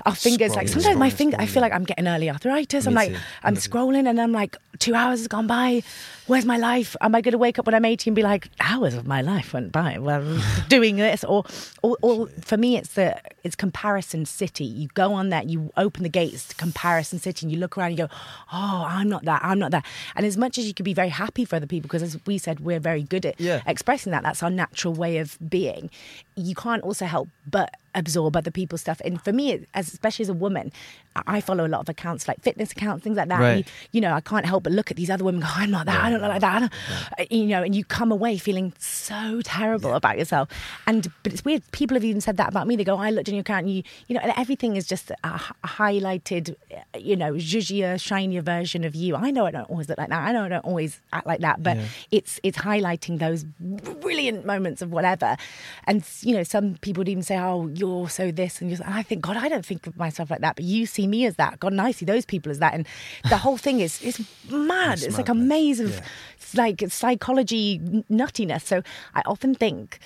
[0.04, 2.86] our fingers like Scrolling, sometimes my finger I feel like I'm getting early arthritis.
[2.86, 3.18] I'm like too.
[3.42, 5.82] I'm scrolling and I'm like two hours has gone by.
[6.26, 6.96] Where's my life?
[7.00, 9.20] Am I going to wake up when I'm 80 and be like hours of my
[9.22, 11.44] life went by well doing this or,
[11.82, 14.64] or or for me it's the it's comparison city.
[14.64, 17.88] You go on that, you open the gates to comparison city, and you look around
[17.90, 18.14] and you go,
[18.52, 19.84] oh, I'm not that, I'm not that.
[20.14, 22.38] And as much as you could be very happy for other people, because as we
[22.38, 23.60] said, we're very good at Yeah.
[23.66, 24.22] expressing that.
[24.22, 25.90] That's our natural way of being.
[26.36, 29.00] You can't also help but absorb other people's stuff.
[29.04, 30.72] And for me, as especially as a woman,
[31.26, 33.40] I follow a lot of accounts like fitness accounts, things like that.
[33.40, 33.58] Right.
[33.58, 35.42] You, you know, I can't help but look at these other women.
[35.42, 36.02] and Go, I'm not that.
[36.04, 36.58] I don't look like that.
[36.60, 36.72] Don't,
[37.18, 40.48] Uh, You know, and you come away feeling so terrible about yourself.
[40.86, 41.62] And but it's weird.
[41.72, 42.76] People have even said that about me.
[42.76, 45.10] They go, I looked in your account, and you, you know, and everything is just
[45.10, 49.16] a, h- a highlighted, uh, you know, zhuzhier, shinier version of you.
[49.16, 50.22] I know I don't always look like that.
[50.28, 51.62] I know I don't always act like that.
[51.62, 51.84] But Yeah.
[52.10, 53.44] it's it's highlighting those
[54.00, 55.36] brilliant moments of whatever.
[55.86, 58.94] And you know, some people would even say, "Oh, you're so this," and, you're and
[58.94, 60.56] I think, God, I don't think of myself like that.
[60.56, 61.60] But you see me as that.
[61.60, 62.74] God, and I see those people as that.
[62.74, 62.86] And
[63.28, 65.02] the whole thing is is mad.
[65.02, 66.00] It's, like a maze of
[66.36, 67.80] it's like psychology
[68.10, 68.62] nuttiness.
[68.62, 68.82] So
[69.14, 69.98] I often think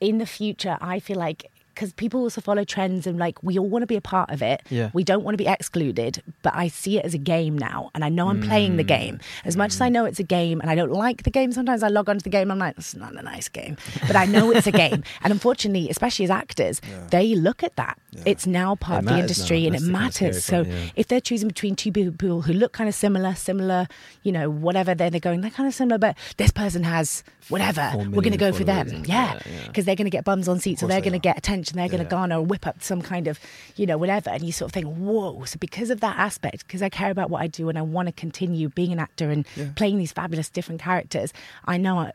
[0.00, 1.50] in the future, I feel like.
[1.78, 4.42] Because people also follow trends and like we all want to be a part of
[4.42, 4.62] it.
[4.68, 4.90] Yeah.
[4.92, 8.04] We don't want to be excluded, but I see it as a game now, and
[8.04, 9.18] I know I'm playing the game.
[9.18, 9.22] Mm.
[9.44, 11.84] As much as I know it's a game, and I don't like the game, sometimes
[11.84, 12.50] I log onto the game.
[12.50, 13.76] I'm like, it's not a nice game,
[14.08, 15.04] but I know it's a game.
[15.22, 16.80] And unfortunately, especially as actors,
[17.10, 17.96] they look at that.
[18.26, 19.66] It's now part It of the industry, now.
[19.66, 20.44] and That's it the kind of matters.
[20.44, 20.90] So yeah.
[20.96, 23.86] if they're choosing between two people who look kind of similar, similar,
[24.24, 27.92] you know, whatever, then they're going, they're kind of similar, but this person has whatever.
[27.96, 28.88] We're going to go for them.
[29.06, 29.66] Yeah, Yeah, yeah.
[29.68, 31.67] because they're going to get bums on seats, or they're they going to get attention.
[31.76, 32.10] They're going to Yeah.
[32.10, 33.38] garner whip up some kind of,
[33.76, 34.30] you know, whatever.
[34.30, 35.44] And you sort of think, whoa.
[35.44, 38.06] So because of that aspect, because I care about what I do and I want
[38.08, 39.46] to continue being an actor and
[39.76, 41.32] playing these fabulous different characters,
[41.64, 41.98] I know.
[41.98, 42.12] I,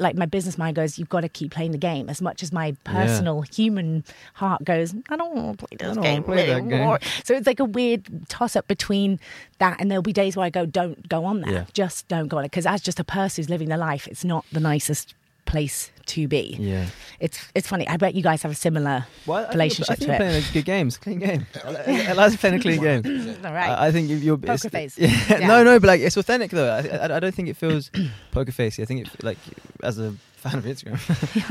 [0.00, 2.52] like my business mind goes, you've got to keep playing the game as much as
[2.52, 4.02] my personal human
[4.34, 4.92] heart goes.
[5.08, 6.72] I don't want to play this game play that game.
[6.72, 6.98] anymore.
[7.22, 9.20] So it's like a weird toss up between
[9.60, 11.52] that, and there'll be days where I go, don't go on that.
[11.52, 11.64] Yeah.
[11.74, 12.50] Just don't go on it.
[12.50, 15.14] Because as just a person who's living their life, it's not the nicest
[15.44, 16.56] place to be.
[16.58, 16.86] Yeah.
[17.20, 17.86] It's it's funny.
[17.88, 20.06] I bet you guys have a similar Well, I think you're- relationship I think to
[20.06, 20.18] you're it.
[20.18, 20.86] playing a good game.
[20.88, 21.46] It's a clean game.
[22.10, 23.36] Eliza's playing a clean game.
[23.44, 23.70] All right.
[23.70, 24.98] I, I think you- you're Poker face.
[24.98, 25.08] Yeah.
[25.28, 25.46] Yeah.
[25.48, 26.68] No, no, but like it's authentic though.
[26.70, 27.90] I, I, I don't think it feels
[28.32, 28.82] poker facey.
[28.82, 29.38] I think it like
[29.82, 30.98] as a fan of Instagram.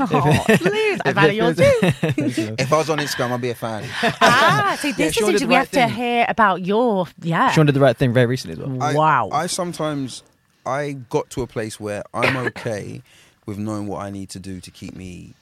[0.48, 2.30] oh, please, I've had yours too.
[2.30, 2.54] too.
[2.58, 3.84] If I was on Instagram, I'd be a fan.
[4.20, 5.48] ah, see, this Sean is did interesting.
[5.48, 7.50] We right have to hear about your yeah.
[7.50, 8.80] Sean did the right thing very recently as well.
[8.82, 9.30] I, Wow.
[9.32, 10.22] I sometimes
[10.64, 13.02] I got to a place where I'm okay
[13.46, 15.34] with knowing what I need to do to keep me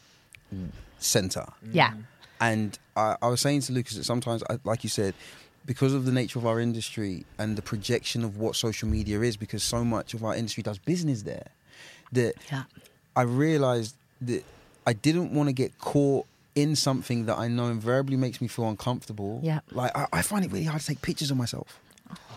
[0.98, 1.46] center.
[1.66, 1.74] Mm.
[1.74, 1.92] yeah.
[2.40, 5.14] And I, I was saying to Lucas that sometimes, I, like you said,
[5.64, 9.36] because of the nature of our industry and the projection of what social media is,
[9.36, 11.46] because so much of our industry does business there,
[12.10, 12.64] that Yeah.
[13.14, 14.44] I realized that
[14.86, 16.26] I didn't want to get caught
[16.56, 19.40] in something that I know invariably makes me feel uncomfortable.
[19.42, 19.60] Yeah.
[19.70, 21.78] Like I, I find it really hard to take pictures of myself.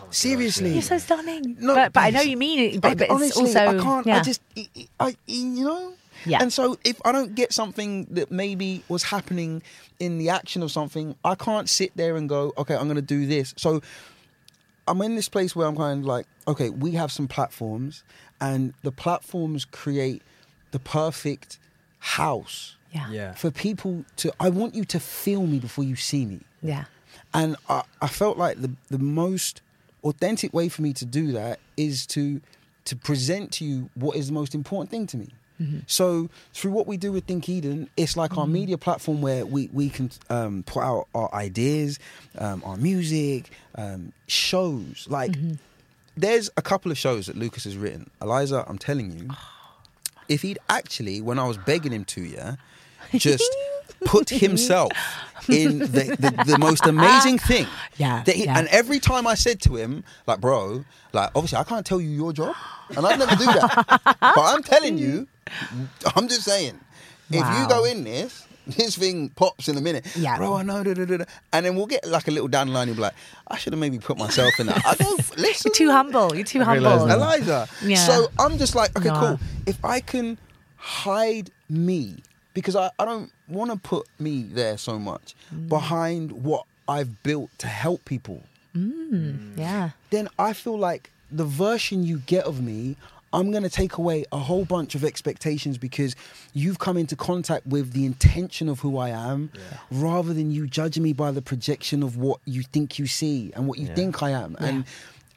[0.01, 0.73] Oh, Seriously.
[0.73, 1.57] You're so stunning.
[1.59, 2.75] No, but, but I know you mean it.
[2.75, 4.07] I- But, but it's honestly, also I can't.
[4.07, 4.17] Yeah.
[4.17, 4.67] I just, I,
[4.99, 5.93] I, you know.
[6.25, 6.39] Yeah.
[6.41, 9.61] And so, if I don't get something that maybe was happening
[9.99, 13.01] in the action of something, I can't sit there and go, okay, I'm going to
[13.01, 13.53] do this.
[13.57, 13.81] So,
[14.87, 18.03] I'm in this place where I'm kind of like, okay, we have some platforms,
[18.39, 20.21] and the platforms create
[20.71, 21.59] the perfect
[21.99, 23.09] house yeah.
[23.11, 23.33] Yeah.
[23.33, 24.31] for people to.
[24.39, 26.39] I want you to feel me before you see me.
[26.61, 26.85] Yeah.
[27.33, 29.61] And I, I felt like the the most
[30.05, 32.41] authentic way for me to do that is to
[32.85, 35.27] to present to you what is the most important thing to me.
[35.87, 39.69] So through what we do with Think Eden, it's like our media platform where we
[39.71, 41.97] we can um, put out our ideas,
[42.37, 45.07] um, our music, um, shows.
[45.09, 45.33] Like
[46.17, 48.09] there's a couple of shows that Lucas has written.
[48.21, 49.29] Eliza, I'm telling you,
[50.27, 52.55] if he'd actually, when I was begging him to, yeah,
[53.13, 53.49] just
[54.05, 54.91] put himself
[55.49, 55.85] in the,
[56.19, 57.67] the, the most amazing thing.
[57.97, 58.57] Yeah, that he- yeah.
[58.57, 62.09] And every time I said to him, like, bro, like, obviously I can't tell you
[62.09, 62.55] your job,
[62.95, 63.85] and I'd never do that.
[64.19, 65.27] but I'm telling you,
[66.15, 66.79] I'm just saying,
[67.31, 70.07] if you go in this, this thing pops in a minute.
[70.15, 70.37] Yeah.
[70.37, 71.25] Bro, I know, da, da, da, da.
[71.53, 72.87] and then we'll get like a little down the line.
[72.87, 73.13] You'll be like,
[73.47, 74.83] I should have maybe put myself in that.
[74.83, 75.69] I go, listen.
[75.69, 76.35] You're too humble.
[76.35, 77.05] You're too I humble.
[77.05, 77.15] that.
[77.17, 77.67] Eliza.
[77.83, 77.97] Yeah.
[77.97, 79.19] So I'm just like, okay, Nah.
[79.37, 79.39] cool.
[79.67, 80.39] If I can
[80.77, 82.17] hide me,
[82.55, 85.69] because I, I don't want to put me there so much Mm.
[85.69, 88.43] behind what I've built to help people,
[88.75, 89.57] mm, mm.
[89.57, 89.91] Yeah.
[90.09, 92.95] then I feel like the version you get of me,
[93.33, 96.15] I'm going to take away a whole bunch of expectations because
[96.53, 99.49] you've come into contact with the intention of who I am
[99.91, 103.67] rather than you judging me by the projection of what you think you see and
[103.67, 103.95] what you Yeah.
[103.95, 104.55] think I am.
[104.59, 104.85] And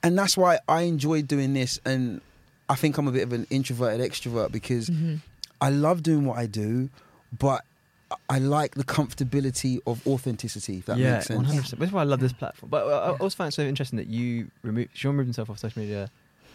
[0.04, 2.20] and that's why I enjoy doing this and
[2.68, 5.16] I think I'm a bit of an introverted extrovert because mm-hmm.
[5.60, 6.90] I love doing what I do,
[7.36, 7.64] but
[8.10, 11.46] I- I like the comfortability of authenticity, if that yeah, makes sense.
[11.48, 11.78] 100%.
[11.78, 12.70] That's why I love this platform.
[12.70, 15.50] But uh, I I also find it so interesting that you removed, Sean removed himself
[15.50, 16.10] off social media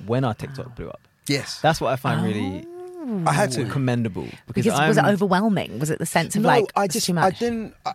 [0.06, 1.02] when our TikTok blew up.
[1.28, 1.60] Yes.
[1.62, 2.66] That's what I find really
[3.28, 3.66] I had to.
[3.66, 4.28] commendable.
[4.48, 5.78] Because, Because was it overwhelming?
[5.80, 7.76] Was it the sense of no, like I it's just too I didn't.
[7.86, 7.94] I,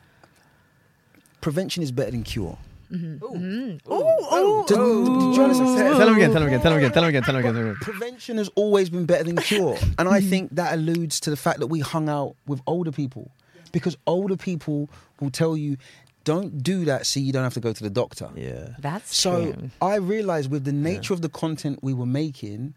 [1.41, 2.57] prevention is better than cure.
[2.91, 5.77] Oh, Do- do you understand?
[5.99, 7.53] Tell him again, tell him again, tell him again, tell him again, tell him again.
[7.55, 7.81] Tell him again.
[7.83, 11.59] Prevention has always been better than cure, and I think that alludes to the fact
[11.61, 13.31] that we hung out with older people,
[13.73, 14.89] because older people
[15.21, 15.77] will tell you,
[16.25, 18.71] "Don't do that, so you don't have to go to the doctor." Yeah.
[18.79, 19.71] That's So true.
[19.81, 22.75] I realized with the nature of the content we were making,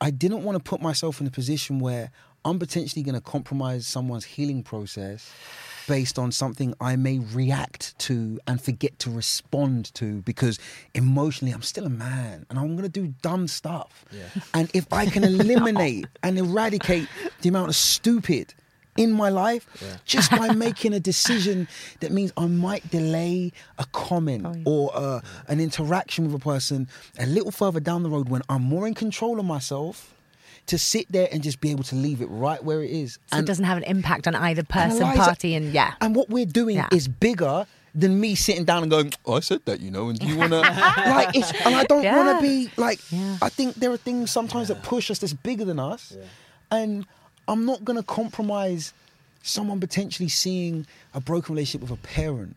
[0.00, 2.10] I didn't want to put myself in a position where
[2.44, 5.30] I'm potentially going to compromise someone's healing process
[5.88, 10.58] based on something I may react to and forget to respond to because
[10.94, 14.04] emotionally I'm still a man and I'm going to do dumb stuff.
[14.12, 14.28] Yeah.
[14.54, 17.08] And if I can eliminate and eradicate
[17.40, 18.54] the amount of stupid
[18.98, 19.64] in my life
[20.04, 21.68] just by making a decision
[22.00, 26.88] that means I might delay a comment or uh, an interaction with a person
[27.18, 30.14] a little further down the road when I'm more in control of myself
[30.66, 33.18] to sit there and just be able to leave it right where it is.
[33.32, 35.94] So it doesn't have an impact on either person, Eliza- party, and yeah.
[36.02, 36.88] And what we're doing Yeah.
[36.92, 40.18] is bigger than me sitting down and going, oh, I said that, you know, and
[40.18, 40.60] do you want to,
[41.18, 42.16] like, it's, and I don't Yeah.
[42.22, 43.38] want to be, like, Yeah.
[43.40, 46.14] I think there are things sometimes that push us that's bigger than us.
[46.70, 47.06] And
[47.48, 48.92] I'm not going to compromise
[49.42, 52.54] someone potentially seeing a broken relationship with a parent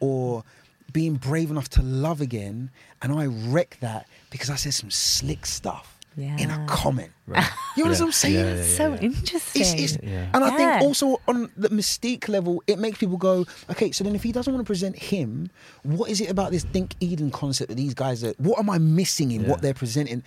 [0.00, 0.44] or
[0.92, 2.70] being brave enough to love again.
[3.02, 6.66] And I wreck that because I said some slick stuff in a Yeah.
[6.66, 7.10] comment.
[7.76, 8.34] You know what I'm saying?
[8.34, 9.00] Yeah, yeah, so yeah.
[9.00, 9.62] interesting.
[9.62, 10.26] It's, it's, Yeah.
[10.34, 10.56] And I Yeah.
[10.56, 14.32] think also on the mystique level, it makes people go, okay, so then if he
[14.32, 15.50] doesn't want to present him,
[15.84, 18.78] what is it about this Think Eden concept that these guys are, what am I
[18.78, 20.24] missing in what they're presenting?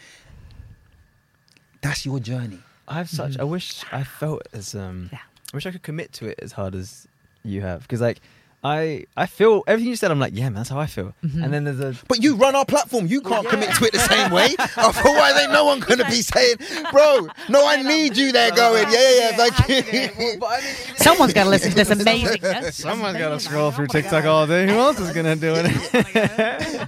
[1.82, 2.60] That's your journey.
[2.92, 3.40] I have such.
[3.40, 5.10] I wish I felt as um.
[5.12, 5.20] Yeah.
[5.54, 7.08] I wish I could commit to it as hard as
[7.44, 8.20] you have because like
[8.64, 10.12] I I feel everything you said.
[10.12, 11.14] I'm like yeah, man, that's how I feel.
[11.24, 13.08] And then there's a But you run our platform.
[13.08, 14.56] You can't commit to it the same way.
[14.78, 16.58] Otherwise, ain't no one going to be saying,
[16.92, 20.40] bro, no, I need you there going, yeah, yeah, yeah, thank you.
[20.98, 22.42] Someone's got to listen to this amazing.
[22.72, 24.68] Someone's got to scroll through TikTok all day.
[24.68, 26.88] Who else is gonna do it?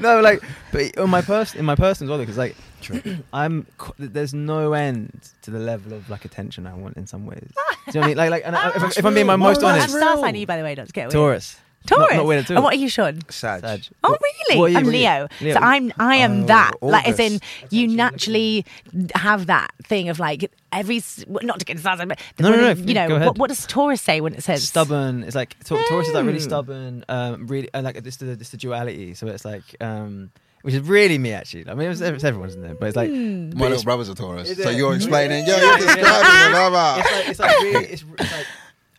[0.00, 2.54] no, like, but on my person, in my person as well, because like,
[3.32, 3.66] I'm.
[3.98, 7.50] There's no end to the level of like attention I want in some ways.
[7.90, 8.16] Do you know what I mean?
[8.16, 10.14] Like, like, and I, if, if I'm being my most No, What that's honest, star
[10.14, 10.22] real.
[10.22, 10.74] sign are you, by the way?
[10.74, 11.12] Don't get weird.
[11.12, 11.56] Taurus.
[11.84, 12.10] Taurus.
[12.10, 12.56] Not, not weird at all.
[12.58, 13.18] And what are you, Sean?
[13.28, 13.60] Sag.
[13.62, 13.82] Sag.
[14.04, 14.16] Oh
[14.48, 14.60] really?
[14.60, 14.78] what are you?
[14.78, 15.02] I'm What are you?
[15.02, 15.28] Leo.
[15.40, 15.54] Leo.
[15.54, 16.72] So I'm I am Oh, that.
[16.80, 17.72] Like as in August.
[17.72, 18.64] you naturally
[19.16, 22.50] have that thing of like every s- well, not to get into but the No,
[22.50, 23.26] no, one no, of, you know go ahead.
[23.26, 25.24] what, what does Taurus say when it says stubborn.
[25.24, 26.42] It's like Tau- Taurus is like really Mm.
[26.42, 27.04] stubborn.
[27.08, 29.14] Um, really uh, like this the this the duality.
[29.14, 30.30] So it's like um,
[30.62, 31.68] which is really me actually.
[31.68, 33.50] I mean, it's, it's everyone's in there, but it's like Hmm.
[33.56, 34.56] My little brother's a Taurus.
[34.56, 35.76] So you're explaining, yo, Yeah.
[35.78, 37.02] you're describing another.
[37.04, 38.46] it's like it's like really it's, it's like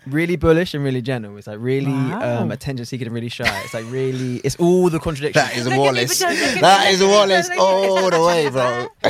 [0.05, 1.37] really bullish and really gentle.
[1.37, 2.41] It's like really Wow.
[2.41, 3.45] um, attention seeking and really shy.
[3.63, 5.45] It's like really it's all the contradictions.
[5.45, 6.19] That is a Look at me, Wallace.
[6.19, 6.91] but don't look at That me.
[6.93, 7.87] is a Wallace Don't look at me.
[8.01, 8.87] all the way, bro.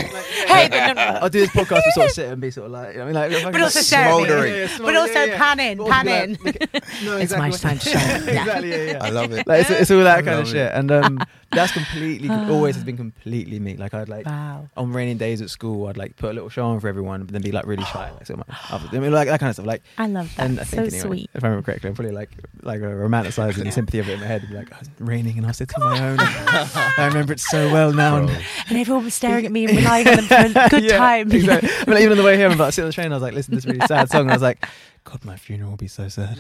[0.48, 1.02] hey no, no, no.
[1.22, 3.06] I'll do this podcast to sort of sit and be sort of like, you know,
[3.08, 4.26] what I mean, like, but also like, stare at me.
[4.68, 4.70] Smouldering.
[4.86, 7.80] but also pan in But also pan in like, look at- no, It's my time
[7.80, 8.00] to shine.
[8.34, 8.42] Yeah.
[8.42, 9.04] exactly, yeah, yeah.
[9.04, 9.48] I love it.
[9.48, 11.20] Like, it's, it's all that kind of love shit, and um,
[11.52, 13.78] that's completely, always has been completely me.
[13.78, 16.66] Like I'd like wow on rainy days at school, I'd like put a little show
[16.66, 19.28] on for everyone, but then be like really shy, like, so my, I mean, like
[19.28, 19.66] that kind of stuff.
[19.66, 21.96] Like, I love that and I so think anyway, sweet if I remember correctly, I'm
[21.96, 22.30] probably like
[22.62, 24.44] like uh, a romanticising the sympathy of it in my head.
[24.44, 26.18] It'd be like, oh, it's raining, and I'll sit on my own.
[26.20, 28.18] I remember it so well now.
[28.18, 28.30] And,
[28.70, 31.32] and everyone was staring at me and relying on them for a good Yeah, time
[31.32, 31.70] Exactly.
[31.70, 33.12] I mean, even on the way here, I'm like sitting on the train.
[33.12, 34.22] I was like, listen to this really sad song.
[34.22, 34.66] And I was like,
[35.04, 36.38] God, my funeral will be so sad.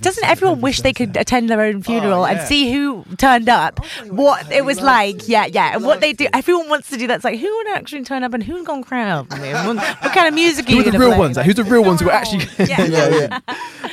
[0.00, 3.84] Doesn't everyone wish they could attend their own funeral Oh, and see who turned up?
[4.08, 6.26] What it was like, yeah, yeah, and what they do.
[6.32, 7.16] Everyone wants to do that.
[7.16, 9.38] It's like who would actually turn up and who's gonna cry out for?
[9.38, 11.18] What, what kind of music are Who you are the real play?
[11.18, 11.36] ones?
[11.36, 12.44] Like, who's the real ones who are actually?
[12.58, 12.84] Yeah.
[12.86, 13.38] yeah, yeah.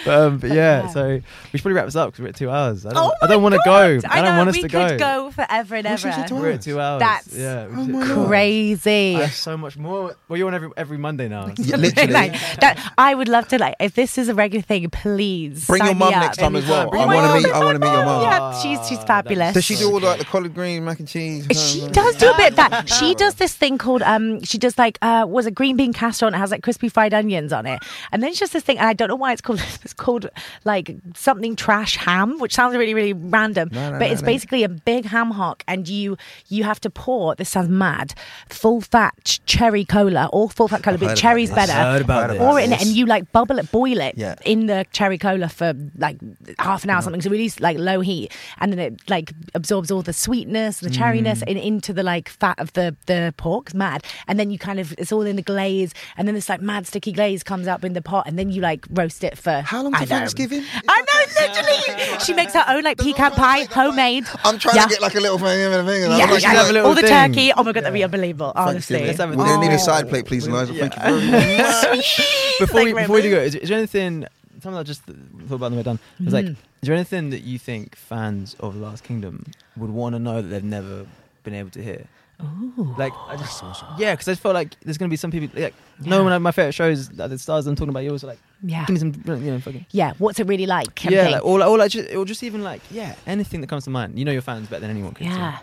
[0.05, 0.87] But, um, but yeah, yeah.
[0.89, 2.85] so we should probably wrap this up because we're at two hours.
[2.85, 4.01] I don't, Oh I don't my want to God!
[4.01, 4.07] go.
[4.09, 5.25] I, don't want us we to could go.
[5.25, 6.09] go forever and ever.
[6.09, 6.99] your two We're at two hours.
[6.99, 7.67] That's yeah.
[7.67, 8.27] we Oh should- my God.
[8.27, 9.15] Crazy.
[9.17, 10.15] I have so much more.
[10.27, 11.51] Well, you're on every every Monday now.
[11.57, 12.11] Yeah, literally.
[12.61, 14.89] That, I would love to like if this is a regular thing.
[14.89, 16.89] Please Bring your sign mum next time as well.
[16.93, 17.55] I want to meet.
[17.55, 18.21] I want to meet your mum.
[18.23, 19.53] Yeah, she's she's fabulous.
[19.53, 21.47] Does she do all like the collard green mac and cheese?
[21.51, 22.89] She does do a bit of that.
[23.01, 24.41] She does this thing called um.
[24.43, 27.13] She does like uh, was a green bean casserole and it has like crispy fried
[27.13, 27.81] onions on it.
[28.11, 29.61] And then she does this thing, and I don't know why it's called.
[29.83, 30.29] It's called
[30.63, 33.69] like something trash ham, which sounds really really random.
[33.71, 34.25] No, no, but no, it's no.
[34.27, 36.17] basically a big ham hock, and you
[36.49, 37.35] you have to pour.
[37.35, 38.13] This sounds mad.
[38.49, 41.73] Full fat ch- cherry cola or full fat cola, I've but cherry's better.
[41.73, 42.65] Heard about Heard this.
[42.65, 44.35] In it, and you like bubble it, boil it Yeah.
[44.45, 46.17] in the cherry cola for like
[46.57, 47.01] half an hour, or uh-huh.
[47.03, 47.21] something.
[47.21, 51.43] So really like low heat, and then it like absorbs all the sweetness, the cherryness,
[51.43, 51.49] mm.
[51.49, 53.67] in, into the like fat of the the pork.
[53.67, 56.49] It's mad, and then you kind of it's all in the glaze, and then this
[56.49, 59.37] like mad sticky glaze comes up in the pot, and then you like roast it
[59.37, 60.17] for How long I to know.
[60.17, 60.63] Thanksgiving?
[60.87, 62.19] I know, literally.
[62.25, 64.25] she makes her own like pecan pie, homemade.
[64.43, 64.83] I'm trying Yeah.
[64.85, 65.61] to get like a little thing.
[65.61, 66.49] and thing, and I'm Yeah, like, yeah.
[66.53, 67.33] have a little all the thing.
[67.33, 67.53] turkey.
[67.55, 68.51] Oh my god, that'd be unbelievable.
[68.55, 69.07] Honestly, Thanksgiving.
[69.07, 70.73] Let's have a We're gonna need a side plate, please, Eliza.
[70.73, 72.57] Thank you very much.
[72.59, 74.25] before we before we do go, is, is there anything?
[74.61, 75.99] Something I just thought about on the way down.
[76.19, 76.51] It's like, Mm.
[76.51, 76.57] is
[76.87, 79.45] there anything that you think fans of The Last Kingdom
[79.77, 81.05] would want to know that they've never
[81.43, 82.05] been able to hear?
[82.43, 82.95] Ooh.
[82.97, 83.63] Like, I just,
[83.99, 86.51] yeah, because I felt like there's gonna be some people like no one of my
[86.51, 89.13] favorite shows that the stars I'm talking about yours are like yeah, give me some
[89.43, 90.13] you know fucking yeah.
[90.17, 90.95] What's it really like?
[90.95, 91.31] kind yeah thing.
[91.33, 94.17] like, or, or like just, or just even like yeah anything that comes to mind
[94.17, 95.59] you know your fans better than anyone can so- Yeah.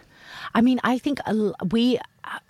[0.55, 1.99] I mean, I think a l- we,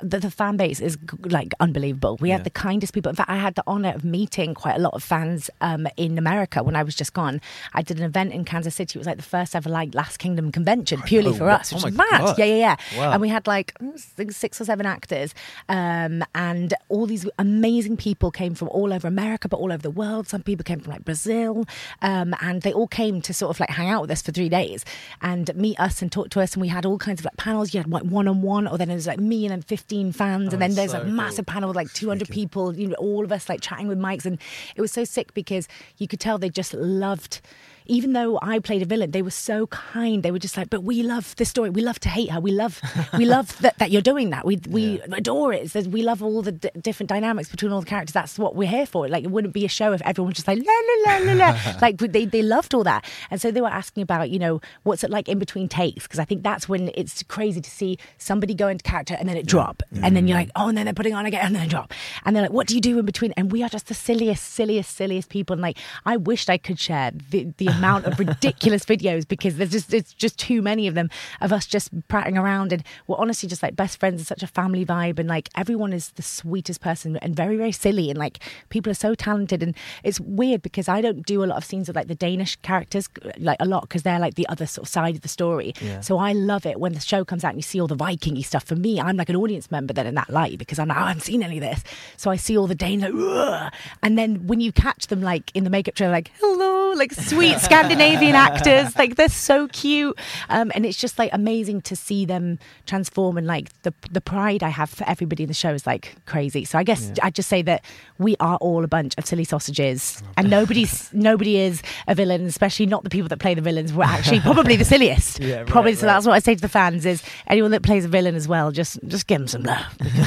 [0.02, 2.16] the, the fan base is like unbelievable.
[2.20, 2.44] We have Yeah.
[2.44, 3.10] the kindest people.
[3.10, 6.18] In fact, I had the honor of meeting quite a lot of fans um, in
[6.18, 7.40] America when I was just gone.
[7.74, 8.96] I did an event in Kansas City.
[8.96, 11.84] It was like the first ever like Last Kingdom convention purely for us, Oh which
[11.84, 12.20] my was mad.
[12.20, 12.38] God.
[12.38, 12.98] Yeah, yeah, yeah.
[12.98, 13.12] Wow.
[13.12, 15.34] And we had like mm, six or seven actors,
[15.68, 19.90] um, and all these amazing people came from all over America, but all over the
[19.90, 20.28] world.
[20.28, 21.64] Some people came from like Brazil,
[22.02, 24.48] um, and they all came to sort of like hang out with us for three
[24.48, 24.84] days
[25.22, 26.54] and meet us and talk to us.
[26.54, 27.74] And we had all kinds of like panels.
[27.74, 30.12] You had like one on one, or then it was like me and then fifteen
[30.12, 32.74] fans, and oh, then there's so a massive panel with like two hundred people.
[32.74, 34.38] You know, all of us like chatting with mics, and
[34.76, 35.68] it was so sick because
[35.98, 37.40] you could tell they just loved
[37.88, 40.22] even though I played a villain, they were so kind.
[40.22, 41.70] They were just like, "But we love this story.
[41.70, 42.40] We love to hate her.
[42.40, 42.80] We love,
[43.16, 44.44] we love that, that you're doing that.
[44.44, 45.72] We we adore it.
[45.72, 48.12] There's- we love all the d- different dynamics between all the characters.
[48.12, 49.08] That's what we're here for.
[49.08, 51.32] Like, it wouldn't be a show if everyone was just like la la la la
[51.32, 51.58] la.
[51.80, 55.02] like they they loved all that, and so they were asking about, you know, what's
[55.02, 56.04] it like in between takes?
[56.04, 59.36] Because I think that's when it's crazy to see somebody go into character and then
[59.36, 60.48] it drop, and then you're mm-hmm.
[60.48, 61.94] like, oh, and then they're putting on again and then drop,
[62.24, 63.32] and they're like, what do you do in between?
[63.36, 65.54] And we are just the silliest, silliest, silliest people.
[65.54, 69.70] And like, I wished I could share the, the amount of ridiculous videos because there's
[69.70, 71.08] just it's just too many of them
[71.40, 74.20] of us just prattling around and we're honestly just like best friends.
[74.20, 77.72] It's such a family vibe and like everyone is the sweetest person and very very
[77.72, 78.38] silly and like
[78.68, 81.88] people are so talented and it's weird because I don't do a lot of scenes
[81.88, 84.88] with like the Danish characters like a lot because they're like the other sort of
[84.88, 85.74] side of the story.
[85.80, 86.00] Yeah.
[86.00, 88.44] So I love it when the show comes out and you see all the Vikingy
[88.44, 88.64] stuff.
[88.64, 91.02] For me, I'm like an audience member then in that light because I'm like, oh,
[91.02, 91.84] I haven't seen any of this.
[92.16, 93.72] So I see all the Danes like, "Ugh."
[94.02, 97.58] and then when you catch them like in the makeup trailer, like, hello, like sweet
[97.68, 98.96] Scandinavian actors.
[98.96, 100.18] Like they're so cute.
[100.48, 104.62] Um, and it's just like amazing to see them transform and like the the pride
[104.62, 106.64] I have for everybody in the show is like crazy.
[106.64, 107.84] So I guess I'd just say that
[108.18, 112.86] we are all a bunch of silly sausages and nobody's nobody is a villain, especially
[112.86, 113.92] not the people that play the villains.
[113.92, 115.40] We're actually probably the silliest.
[115.40, 115.94] Yeah, right, probably.
[115.94, 116.14] So right.
[116.14, 118.70] that's what I say to the fans is anyone that plays a villain as well,
[118.72, 119.84] just just give them some love.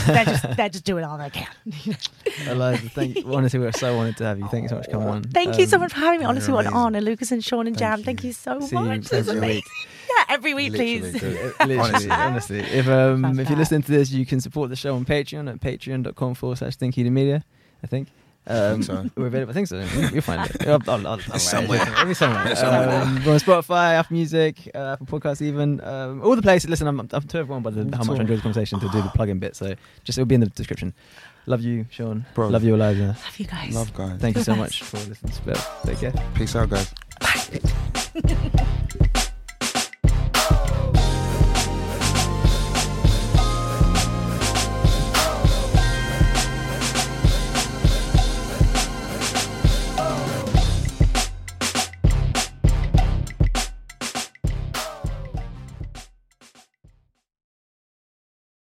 [0.08, 1.48] They're just they're just doing all they can.
[2.48, 4.48] Eliza, thank honestly, we're so honoured to have you.
[4.50, 5.24] Thank you so much for coming on.
[5.24, 6.26] Thank you so Um, much for having me.
[6.26, 6.78] Honestly, what an amazing.
[6.86, 8.00] honour, Lucas and Sean and Thank Jam.
[8.00, 8.06] you.
[8.06, 9.10] Thank you so See much.
[9.10, 9.66] This is every week.
[10.10, 11.14] Yeah, every week, Literally, please.
[11.22, 12.10] Literally, Honestly.
[12.10, 12.60] honestly.
[12.62, 15.48] If um, Love if you're listening to this, you can support the show on Patreon
[15.48, 17.46] at patreon.com forward slash think Media.
[17.84, 18.08] I think.
[18.48, 19.06] Um, so.
[19.16, 19.52] We're available.
[19.52, 19.80] I think so.
[20.12, 20.68] You'll find it.
[20.68, 21.80] I'll, I'll, I'll, I'll somewhere.
[21.80, 22.56] It'll somewhere.
[22.56, 23.02] Somewhere.
[23.04, 26.68] Um, on Spotify, Apple Music, uh, Apple Podcasts, even um, all the places.
[26.72, 29.10] Listen, I'm, I'm to everyone, but how much I enjoyed the conversation to do the
[29.16, 29.56] plug-in bit.
[29.56, 30.96] So just it'll be in the description.
[31.48, 32.26] Love you, Sean.
[32.36, 32.50] Bro.
[32.50, 33.08] Love you, Eliza.
[33.08, 33.76] Love you guys.
[33.76, 34.20] Love guys.
[34.20, 35.68] Thank you You're so the much for listening to Split.
[35.86, 36.14] Take care.
[36.36, 36.94] Peace out, guys.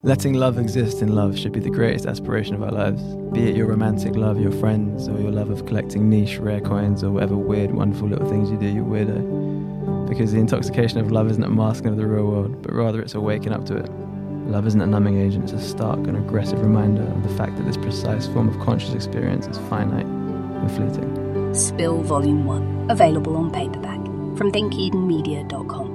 [0.03, 3.03] Letting love exist in love should be the greatest aspiration of our lives.
[3.33, 7.03] Be it your romantic love, your friends, or your love of collecting niche, rare coins,
[7.03, 10.09] or whatever weird, wonderful little things you do, you weirdo.
[10.09, 13.13] Because the intoxication of love isn't a masking of the real world, but rather it's
[13.13, 13.91] a waking up to it.
[14.47, 17.67] Love isn't a numbing agent, it's a stark and aggressive reminder of the fact that
[17.67, 21.53] this precise form of conscious experience is finite and fleeting.
[21.53, 22.87] Spill Volume 1.
[22.89, 24.03] Available on paperback
[24.35, 25.90] from thinkedenmedia.com.